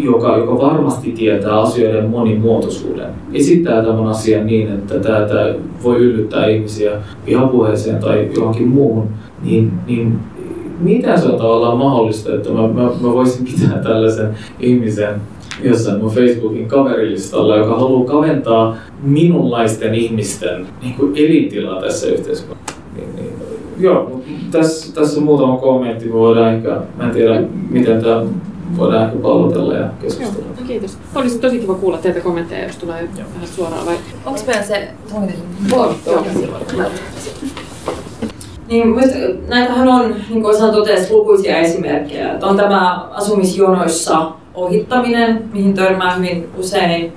joka, 0.04 0.36
joka 0.36 0.58
varmasti 0.58 1.12
tietää 1.12 1.60
asioiden 1.60 2.10
monimuotoisuuden, 2.10 3.06
esittää 3.32 3.84
tämän 3.84 4.06
asian 4.06 4.46
niin, 4.46 4.68
että 4.68 4.98
tämä, 4.98 5.26
voi 5.84 5.96
yllyttää 5.96 6.46
ihmisiä 6.46 6.92
vihapuheeseen 7.26 7.98
tai 7.98 8.30
johonkin 8.36 8.68
muuhun, 8.68 9.08
niin, 9.42 9.72
niin 9.86 10.18
miten 10.80 11.20
se 11.20 11.28
on 11.28 11.38
tavallaan 11.38 11.78
mahdollista, 11.78 12.34
että 12.34 12.50
mä, 12.50 12.68
mä, 12.68 12.82
mä 12.82 13.12
voisin 13.12 13.46
pitää 13.46 13.78
tällaisen 13.78 14.34
ihmisen 14.60 15.14
jossain 15.62 16.00
mun 16.00 16.10
Facebookin 16.10 16.68
kaverilistalla, 16.68 17.56
joka 17.56 17.74
haluaa 17.74 18.06
kaventaa 18.06 18.76
minunlaisten 19.02 19.94
ihmisten 19.94 20.66
niin 20.82 20.94
kuin 20.94 21.12
elintilaa 21.16 21.80
tässä 21.80 22.06
yhteiskunnassa. 22.06 22.76
Niin, 22.96 23.16
niin, 23.16 23.32
joo, 23.78 24.20
tässä, 24.50 24.94
tässä 24.94 25.20
muutama 25.20 25.56
kommentti. 25.56 26.04
Me 26.04 26.12
voidaan 26.12 26.54
ehkä, 26.54 26.80
mä 26.98 27.04
en 27.04 27.10
tiedä 27.10 27.42
miten 27.70 28.02
tämä 28.02 28.22
voidaan 28.76 29.06
ehkä 29.06 29.18
pallotella 29.18 29.74
ja 29.74 29.88
keskustella. 30.00 30.46
Joo, 30.56 30.66
kiitos. 30.66 30.98
Olisi 31.14 31.38
tosi 31.38 31.58
kiva 31.58 31.74
kuulla 31.74 31.98
teiltä 31.98 32.20
kommentteja, 32.20 32.66
jos 32.66 32.76
tulee 32.76 33.08
Joo. 33.18 33.28
vähän 33.34 33.48
suoraan. 33.48 33.86
Vai... 33.86 33.96
Onko 34.26 34.40
meillä 34.46 34.62
se... 34.62 34.88
Voi, 35.70 35.88
niin, 38.68 38.94
näitähän 39.48 39.88
on, 39.88 40.14
niin 40.28 40.42
kuin 40.42 40.56
Osan 40.56 40.70
totesi, 40.70 41.12
lukuisia 41.12 41.58
esimerkkejä. 41.58 42.38
On 42.42 42.56
tämä 42.56 43.08
asumisjonoissa 43.10 44.32
ohittaminen, 44.54 45.44
mihin 45.52 45.74
törmää 45.74 46.14
hyvin 46.14 46.48
usein, 46.56 47.12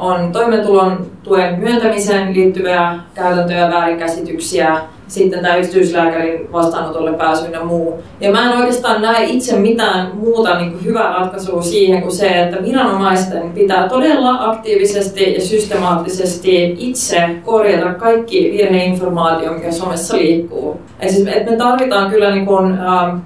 on 0.00 0.32
toimeentulon 0.32 1.06
tuen 1.22 1.60
myöntämiseen 1.60 2.34
liittyviä 2.34 2.98
käytäntöjä 3.14 3.58
ja 3.58 3.70
väärinkäsityksiä, 3.70 4.80
sitten 5.08 5.40
tämä 5.42 5.56
yksityislääkärin 5.56 6.52
vastaanotolle 6.52 7.12
pääsy 7.12 7.50
ja 7.50 7.64
muu. 7.64 8.02
Ja 8.20 8.32
mä 8.32 8.52
en 8.52 8.58
oikeastaan 8.58 9.02
näe 9.02 9.24
itse 9.24 9.56
mitään 9.56 10.10
muuta 10.14 10.58
niin 10.58 10.72
kuin 10.72 10.84
hyvää 10.84 11.12
ratkaisua 11.12 11.62
siihen 11.62 12.02
kuin 12.02 12.12
se, 12.12 12.28
että 12.28 12.62
viranomaisten 12.62 13.52
pitää 13.52 13.88
todella 13.88 14.50
aktiivisesti 14.50 15.34
ja 15.34 15.40
systemaattisesti 15.40 16.76
itse 16.78 17.28
korjata 17.44 17.94
kaikki 17.94 18.52
virheinformaatio, 18.58 19.52
mikä 19.52 19.72
somessa 19.72 20.16
liikkuu. 20.16 20.80
Et 21.00 21.10
siis, 21.10 21.28
että 21.28 21.50
me 21.50 21.56
tarvitaan 21.56 22.10
kyllä 22.10 22.30
niin 22.30 22.46
kuin, 22.46 22.72
ähm, 22.72 23.18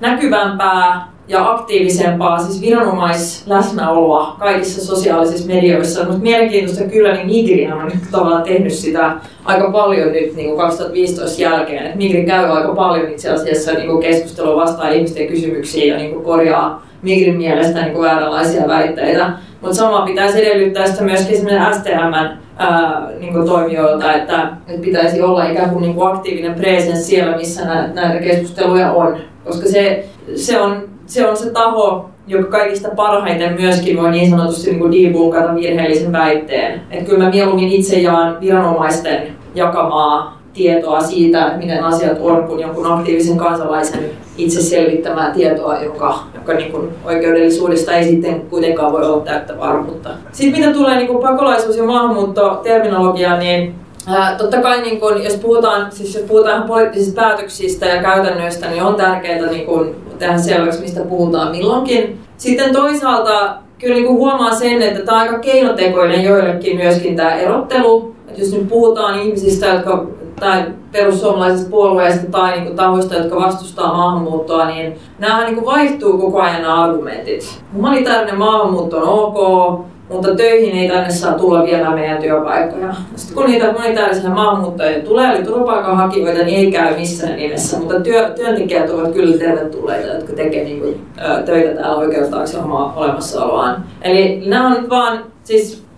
näkyvämpää 0.00 1.17
ja 1.28 1.50
aktiivisempaa 1.50 2.38
siis 2.38 2.60
viranomaisläsnäoloa 2.60 4.36
kaikissa 4.38 4.86
sosiaalisissa 4.86 5.46
medioissa. 5.46 6.04
Mutta 6.04 6.18
mielenkiintoista 6.18 6.84
kyllä, 6.84 7.14
niin 7.14 7.26
Migri 7.26 7.72
on 7.72 7.90
tavallaan 8.10 8.42
tehnyt 8.42 8.72
sitä 8.72 9.12
aika 9.44 9.70
paljon 9.70 10.12
nyt 10.12 10.34
niin 10.34 10.46
kuin 10.46 10.58
2015 10.58 11.42
jälkeen. 11.42 11.86
Et 11.86 11.94
Migri 11.94 12.26
käy 12.26 12.44
aika 12.44 12.74
paljon 12.74 13.10
itse 13.10 13.30
asiassa 13.30 13.72
niin 13.72 13.86
kuin 13.86 14.02
keskustelua 14.02 14.62
vastaan 14.62 14.92
ihmisten 14.92 15.26
kysymyksiin 15.26 15.88
ja 15.88 15.96
niin 15.96 16.12
kuin 16.12 16.24
korjaa 16.24 16.86
Migrin 17.02 17.36
mielestä 17.36 17.82
niin 17.82 17.92
kuin 17.92 18.04
vääränlaisia 18.04 18.68
väitteitä. 18.68 19.32
Mutta 19.60 19.76
sama 19.76 20.06
pitäisi 20.06 20.46
edellyttää 20.46 20.86
sitä 20.86 21.04
myöskin 21.04 21.36
STM 21.72 22.14
ää, 22.56 23.10
niin 23.20 23.32
kuin 23.32 23.46
toimijoilta, 23.46 24.12
että, 24.12 24.48
että 24.68 24.82
pitäisi 24.82 25.22
olla 25.22 25.48
ikään 25.48 25.70
kuin, 25.70 25.82
niin 25.82 25.94
kuin 25.94 26.12
aktiivinen 26.12 26.54
presence 26.54 27.02
siellä, 27.02 27.36
missä 27.36 27.64
näitä 27.94 28.20
keskusteluja 28.20 28.92
on. 28.92 29.16
Koska 29.44 29.68
se, 29.68 30.04
se 30.34 30.60
on 30.60 30.97
se 31.08 31.28
on 31.28 31.36
se 31.36 31.50
taho, 31.50 32.10
joka 32.26 32.58
kaikista 32.58 32.88
parhaiten 32.96 33.56
myöskin 33.60 34.02
voi 34.02 34.10
niin 34.10 34.30
sanotusti 34.30 34.70
niin 34.70 34.92
debunkata 34.92 35.54
virheellisen 35.54 36.12
väitteen. 36.12 36.80
Että 36.90 37.04
kyllä 37.04 37.24
mä 37.24 37.30
mieluummin 37.30 37.68
itse 37.68 37.98
jaan 37.98 38.40
viranomaisten 38.40 39.22
jakamaa 39.54 40.38
tietoa 40.52 41.00
siitä, 41.00 41.46
että 41.46 41.58
miten 41.58 41.84
asiat 41.84 42.18
on, 42.20 42.44
kun 42.44 42.60
jonkun 42.60 42.92
aktiivisen 42.92 43.36
kansalaisen 43.36 44.10
itse 44.38 44.60
selvittämää 44.60 45.34
tietoa, 45.34 45.82
joka, 45.82 46.18
joka 46.34 46.52
niin 46.52 46.72
kuin 46.72 46.88
oikeudellisuudesta 47.04 47.92
ei 47.92 48.04
sitten 48.04 48.40
kuitenkaan 48.40 48.92
voi 48.92 49.06
olla 49.06 49.24
täyttä 49.24 49.58
varmuutta. 49.58 50.10
Sitten 50.32 50.60
mitä 50.60 50.72
tulee 50.72 50.96
niin 50.96 51.06
kuin 51.06 51.22
pakolaisuus- 51.22 51.76
ja 51.76 51.84
maahanmuuttoterminologiaan, 51.84 53.38
niin 53.38 53.74
Ää, 54.06 54.34
totta 54.36 54.62
kai 54.62 54.80
niin 54.80 55.00
kun, 55.00 55.24
jos, 55.24 55.36
puhutaan, 55.36 55.92
siis 55.92 56.14
jos 56.14 56.24
puhutaan 56.24 56.62
poliittisista 56.62 57.20
päätöksistä 57.20 57.86
ja 57.86 58.02
käytännöistä, 58.02 58.70
niin 58.70 58.82
on 58.82 58.94
tärkeää 58.94 59.46
niin 59.46 59.66
kun, 59.66 59.96
tehdä 60.18 60.38
selväksi, 60.38 60.80
mistä 60.80 61.00
puhutaan 61.00 61.50
milloinkin. 61.50 62.20
Sitten 62.36 62.72
toisaalta 62.72 63.54
kyllä 63.78 63.94
niin 63.94 64.08
huomaa 64.08 64.54
sen, 64.54 64.82
että 64.82 65.04
tämä 65.04 65.16
on 65.16 65.22
aika 65.22 65.38
keinotekoinen 65.38 66.24
joillekin 66.24 66.76
myöskin 66.76 67.16
tämä 67.16 67.34
erottelu. 67.34 68.14
Että 68.28 68.40
jos 68.40 68.52
nyt 68.52 68.68
puhutaan 68.68 69.18
ihmisistä, 69.18 69.66
jotka 69.66 70.06
tai 70.40 70.64
perussuomalaisista 70.92 71.70
puolueista 71.70 72.30
tai 72.30 72.60
niin 72.60 72.76
tahoista, 72.76 73.14
jotka 73.14 73.36
vastustaa 73.36 73.96
maahanmuuttoa, 73.96 74.66
niin 74.66 74.96
nämä 75.18 75.44
niin 75.44 75.64
vaihtuu 75.64 76.18
koko 76.18 76.40
ajan 76.40 76.62
nämä 76.62 76.82
argumentit. 76.82 77.62
Humanitaarinen 77.74 78.38
maahanmuutto 78.38 78.96
on 78.96 79.08
ok, 79.08 79.80
mutta 80.08 80.34
töihin 80.34 80.76
ei 80.76 80.88
tänne 80.88 81.10
saa 81.10 81.32
tulla 81.32 81.64
viemään 81.64 81.94
meidän 81.94 82.22
työpaikkoja. 82.22 82.94
Sitten 83.16 83.36
kun 83.36 83.50
niitä 83.50 83.72
monetaarisia 83.72 84.30
maahanmuuttajia 84.30 85.02
tulee, 85.02 85.32
eli 85.32 85.44
turvapaikanhakijoita, 85.44 86.44
niin 86.44 86.58
ei 86.58 86.72
käy 86.72 86.96
missään 86.96 87.36
nimessä, 87.36 87.78
mutta 87.78 88.00
työ, 88.00 88.30
työntekijät 88.30 88.90
ovat 88.90 89.12
kyllä 89.12 89.38
tervetulleita, 89.38 90.14
jotka 90.14 90.32
tekevät 90.32 90.64
niin 90.64 90.80
kuin, 90.80 91.06
töitä 91.44 91.74
täällä 91.74 91.96
oikeuttaakseen 91.96 92.64
omaa 92.64 92.92
olemassaoloaan. 92.96 93.84
Eli 94.02 94.42
nämä 94.46 94.68
on 94.68 94.90
vaan, 94.90 95.24
siis 95.44 95.88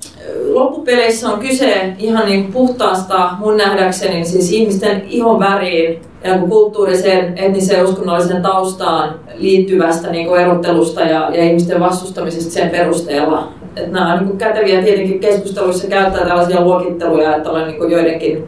loppupeleissä 0.52 1.28
on 1.28 1.38
kyse 1.38 1.92
ihan 1.98 2.26
niin 2.26 2.52
puhtaasta 2.52 3.30
mun 3.38 3.56
nähdäkseni 3.56 4.24
siis 4.24 4.52
ihmisten 4.52 5.02
ihon 5.08 5.40
väriin 5.40 6.02
ja 6.24 6.38
kulttuuriseen, 6.38 7.38
etniseen 7.38 7.84
uskonnollisen 7.84 8.42
taustaan 8.42 9.14
liittyvästä 9.34 10.10
niin 10.10 10.36
erottelusta 10.36 11.00
ja, 11.00 11.30
ja 11.34 11.44
ihmisten 11.44 11.80
vastustamisesta 11.80 12.52
sen 12.52 12.70
perusteella 12.70 13.48
että 13.76 13.90
nämä 13.90 14.14
on 14.14 14.26
niin 14.26 14.38
käteviä 14.38 14.82
tietenkin 14.82 15.20
keskusteluissa 15.20 15.88
käyttää 15.88 16.26
tällaisia 16.26 16.60
luokitteluja, 16.60 17.36
että 17.36 17.50
olen 17.50 17.68
niin 17.68 17.90
joidenkin 17.90 18.44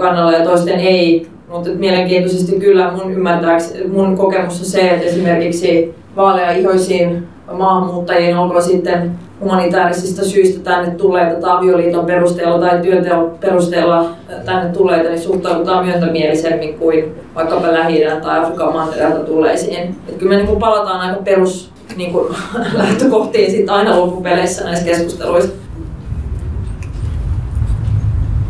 kannalla 0.00 0.32
ja 0.32 0.44
toisten 0.44 0.80
ei. 0.80 1.26
Mutta 1.48 1.70
mielenkiintoisesti 1.70 2.60
kyllä 2.60 2.90
mun 2.90 3.12
ymmärtääkseni, 3.12 3.86
mun 3.86 4.16
kokemus 4.16 4.60
on 4.60 4.66
se, 4.66 4.90
että 4.90 5.06
esimerkiksi 5.06 5.94
vaalea-ihoisiin 6.16 7.26
maahanmuuttajiin, 7.52 8.36
onko 8.36 8.60
sitten 8.60 9.10
humanitaarisista 9.44 10.24
syistä 10.24 10.60
tänne 10.60 10.90
tulleita 10.90 11.40
tai 11.40 11.56
avioliiton 11.56 12.06
perusteella 12.06 12.58
tai 12.58 12.82
työnteon 12.82 13.30
perusteella 13.40 14.10
tänne 14.44 14.72
tulleita, 14.72 15.08
niin 15.08 15.20
suhtaudutaan 15.20 15.86
myöntämielisemmin 15.86 16.74
kuin 16.74 17.14
vaikkapa 17.34 17.72
lähi 17.72 18.04
tai 18.22 18.38
Afrikan 18.40 18.72
mantereelta 18.72 19.18
tulleisiin. 19.18 19.96
Et 20.08 20.16
kyllä 20.18 20.36
me 20.36 20.42
niin 20.42 20.58
palataan 20.58 21.00
aika 21.00 21.22
perus 21.22 21.70
niin 21.96 22.12
kuin, 22.12 22.34
lähtökohtiin 22.72 23.50
sit 23.50 23.70
aina 23.70 24.00
loppupeleissä 24.00 24.64
näissä 24.64 24.84
keskusteluissa. 24.84 25.52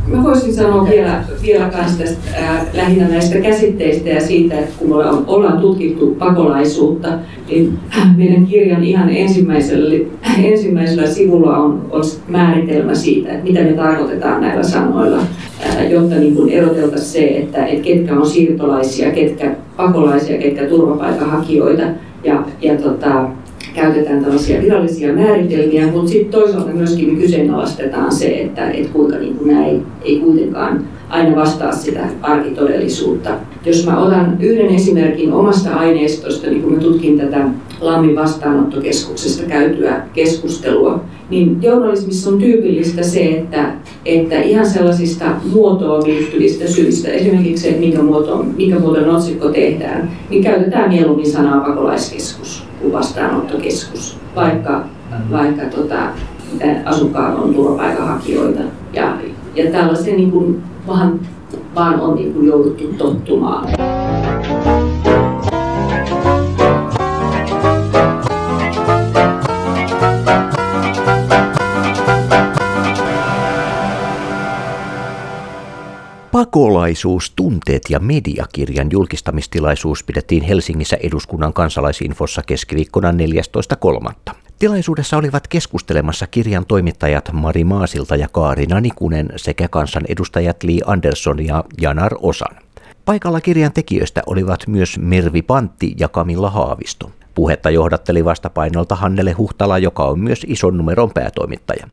Mä 0.07 0.23
voisin 0.35 0.55
sanoa 0.55 0.89
vielä, 0.91 1.25
vielä 1.43 1.71
tästä, 1.99 2.05
ää, 2.37 2.67
lähinnä 2.75 3.09
näistä 3.09 3.39
käsitteistä 3.39 4.09
ja 4.09 4.21
siitä, 4.21 4.59
että 4.59 4.75
kun 4.79 4.89
me 4.89 4.95
ollaan, 5.27 5.61
tutkittu 5.61 6.17
pakolaisuutta, 6.19 7.09
niin 7.49 7.79
meidän 8.17 8.47
kirjan 8.47 8.85
ihan 8.85 9.11
ensimmäisellä, 9.11 10.05
ensimmäisellä 10.45 11.07
sivulla 11.07 11.57
on, 11.57 11.87
on 11.91 12.03
määritelmä 12.29 12.95
siitä, 12.95 13.33
että 13.33 13.45
mitä 13.45 13.61
me 13.61 13.73
tarkoitetaan 13.73 14.41
näillä 14.41 14.63
sanoilla, 14.63 15.19
ää, 15.63 15.85
jotta 15.85 16.15
niin 16.15 16.49
eroteltaisiin 16.49 17.13
se, 17.13 17.39
että, 17.39 17.67
että 17.67 17.85
ketkä 17.85 18.15
on 18.15 18.27
siirtolaisia, 18.27 19.11
ketkä 19.11 19.57
pakolaisia, 19.77 20.39
ketkä 20.39 20.65
turvapaikanhakijoita. 20.67 21.83
Ja, 22.25 22.43
ja 22.61 22.77
tota, 22.77 23.29
käytetään 23.75 24.25
tällaisia 24.25 24.63
virallisia 24.63 25.13
määritelmiä, 25.13 25.87
mutta 25.87 26.11
sitten 26.11 26.41
toisaalta 26.41 26.71
myöskin 26.71 27.15
me 27.15 27.21
kyseenalaistetaan 27.21 28.13
se, 28.13 28.27
että, 28.27 28.71
että 28.71 28.93
kuinka 28.93 29.17
niin 29.17 29.35
kuin 29.35 29.49
nämä 29.49 29.67
ei, 29.67 29.83
ei 30.03 30.21
kuitenkaan 30.21 30.85
aina 31.09 31.37
vastaa 31.37 31.73
sitä 31.73 32.01
arkitodellisuutta. 32.23 33.31
Jos 33.67 33.87
mä 33.87 33.99
otan 33.99 34.37
yhden 34.41 34.75
esimerkin 34.75 35.33
omasta 35.33 35.75
aineistosta, 35.75 36.47
niin 36.47 36.63
kun 36.63 36.73
mä 36.73 36.81
tutkin 36.81 37.19
tätä 37.19 37.49
Lammin 37.81 38.17
vastaanottokeskuksesta 38.17 39.43
käytyä 39.49 40.03
keskustelua, 40.13 41.05
niin 41.31 41.63
journalismissa 41.63 42.31
on 42.31 42.39
tyypillistä 42.39 43.03
se, 43.03 43.25
että, 43.25 43.73
että 44.05 44.41
ihan 44.41 44.67
sellaisista 44.67 45.25
muotoon 45.53 46.05
liittyvistä 46.05 46.69
syistä, 46.69 47.09
esimerkiksi 47.09 47.63
se, 47.63 47.69
että 47.69 47.81
minkä 47.81 48.03
muotoon, 48.03 48.55
minkä 48.57 48.79
muotoon 48.79 49.17
otsikko 49.17 49.49
tehdään, 49.49 50.11
niin 50.31 50.45
käytetään 50.45 50.89
mieluummin 50.89 51.31
sanaa 51.31 51.61
pakolaiskeskus 51.61 52.65
kuin 52.81 52.93
vastaanottokeskus, 52.93 54.17
vaikka, 54.37 54.85
vaikka 55.31 55.63
tota, 55.65 56.09
asukkaat 56.85 57.39
on 57.39 57.55
turvapaikanhakijoita. 57.55 58.61
Ja, 58.93 59.17
ja 59.55 59.71
tällaisen 59.71 60.17
niin 60.17 60.31
kuin, 60.31 60.63
vaan, 60.87 61.21
vaan 61.75 62.01
on 62.01 62.15
niin 62.15 62.35
kuin 62.35 62.47
jouduttu 62.47 62.85
tottumaan. 62.99 63.69
Pakolaisuus, 76.55 77.33
tunteet 77.37 77.83
ja 77.91 78.01
mediakirjan 78.01 78.89
julkistamistilaisuus 78.93 80.05
pidettiin 80.05 80.43
Helsingissä 80.43 80.97
eduskunnan 81.03 81.53
kansalaisinfossa 81.53 82.43
keskiviikkona 82.47 83.13
14.3. 83.13 84.35
Tilaisuudessa 84.59 85.17
olivat 85.17 85.49
keskustelemassa 85.49 86.27
kirjan 86.27 86.67
toimittajat 86.67 87.33
Mari 87.33 87.65
Maasilta 87.65 88.17
ja 88.17 88.29
Kaarina 88.29 88.81
Nikunen 88.81 89.29
sekä 89.37 89.69
kansanedustajat 89.69 90.63
Li 90.63 90.81
Andersson 90.87 91.47
ja 91.47 91.65
Janar 91.81 92.15
Osan. 92.21 92.57
Paikalla 93.05 93.41
kirjan 93.41 93.73
tekijöistä 93.73 94.23
olivat 94.27 94.67
myös 94.67 94.99
Mervi 94.99 95.43
Pantti 95.43 95.95
ja 95.99 96.09
Kamilla 96.09 96.51
Haavisto. 96.51 97.11
Puhetta 97.35 97.71
johdatteli 97.71 98.25
vastapainolta 98.25 98.95
Hannele 98.95 99.33
Huhtala, 99.33 99.79
joka 99.79 100.05
on 100.05 100.21
myös 100.21 100.47
ison 100.49 100.77
numeron 100.77 101.11
päätoimittaja. 101.15 101.89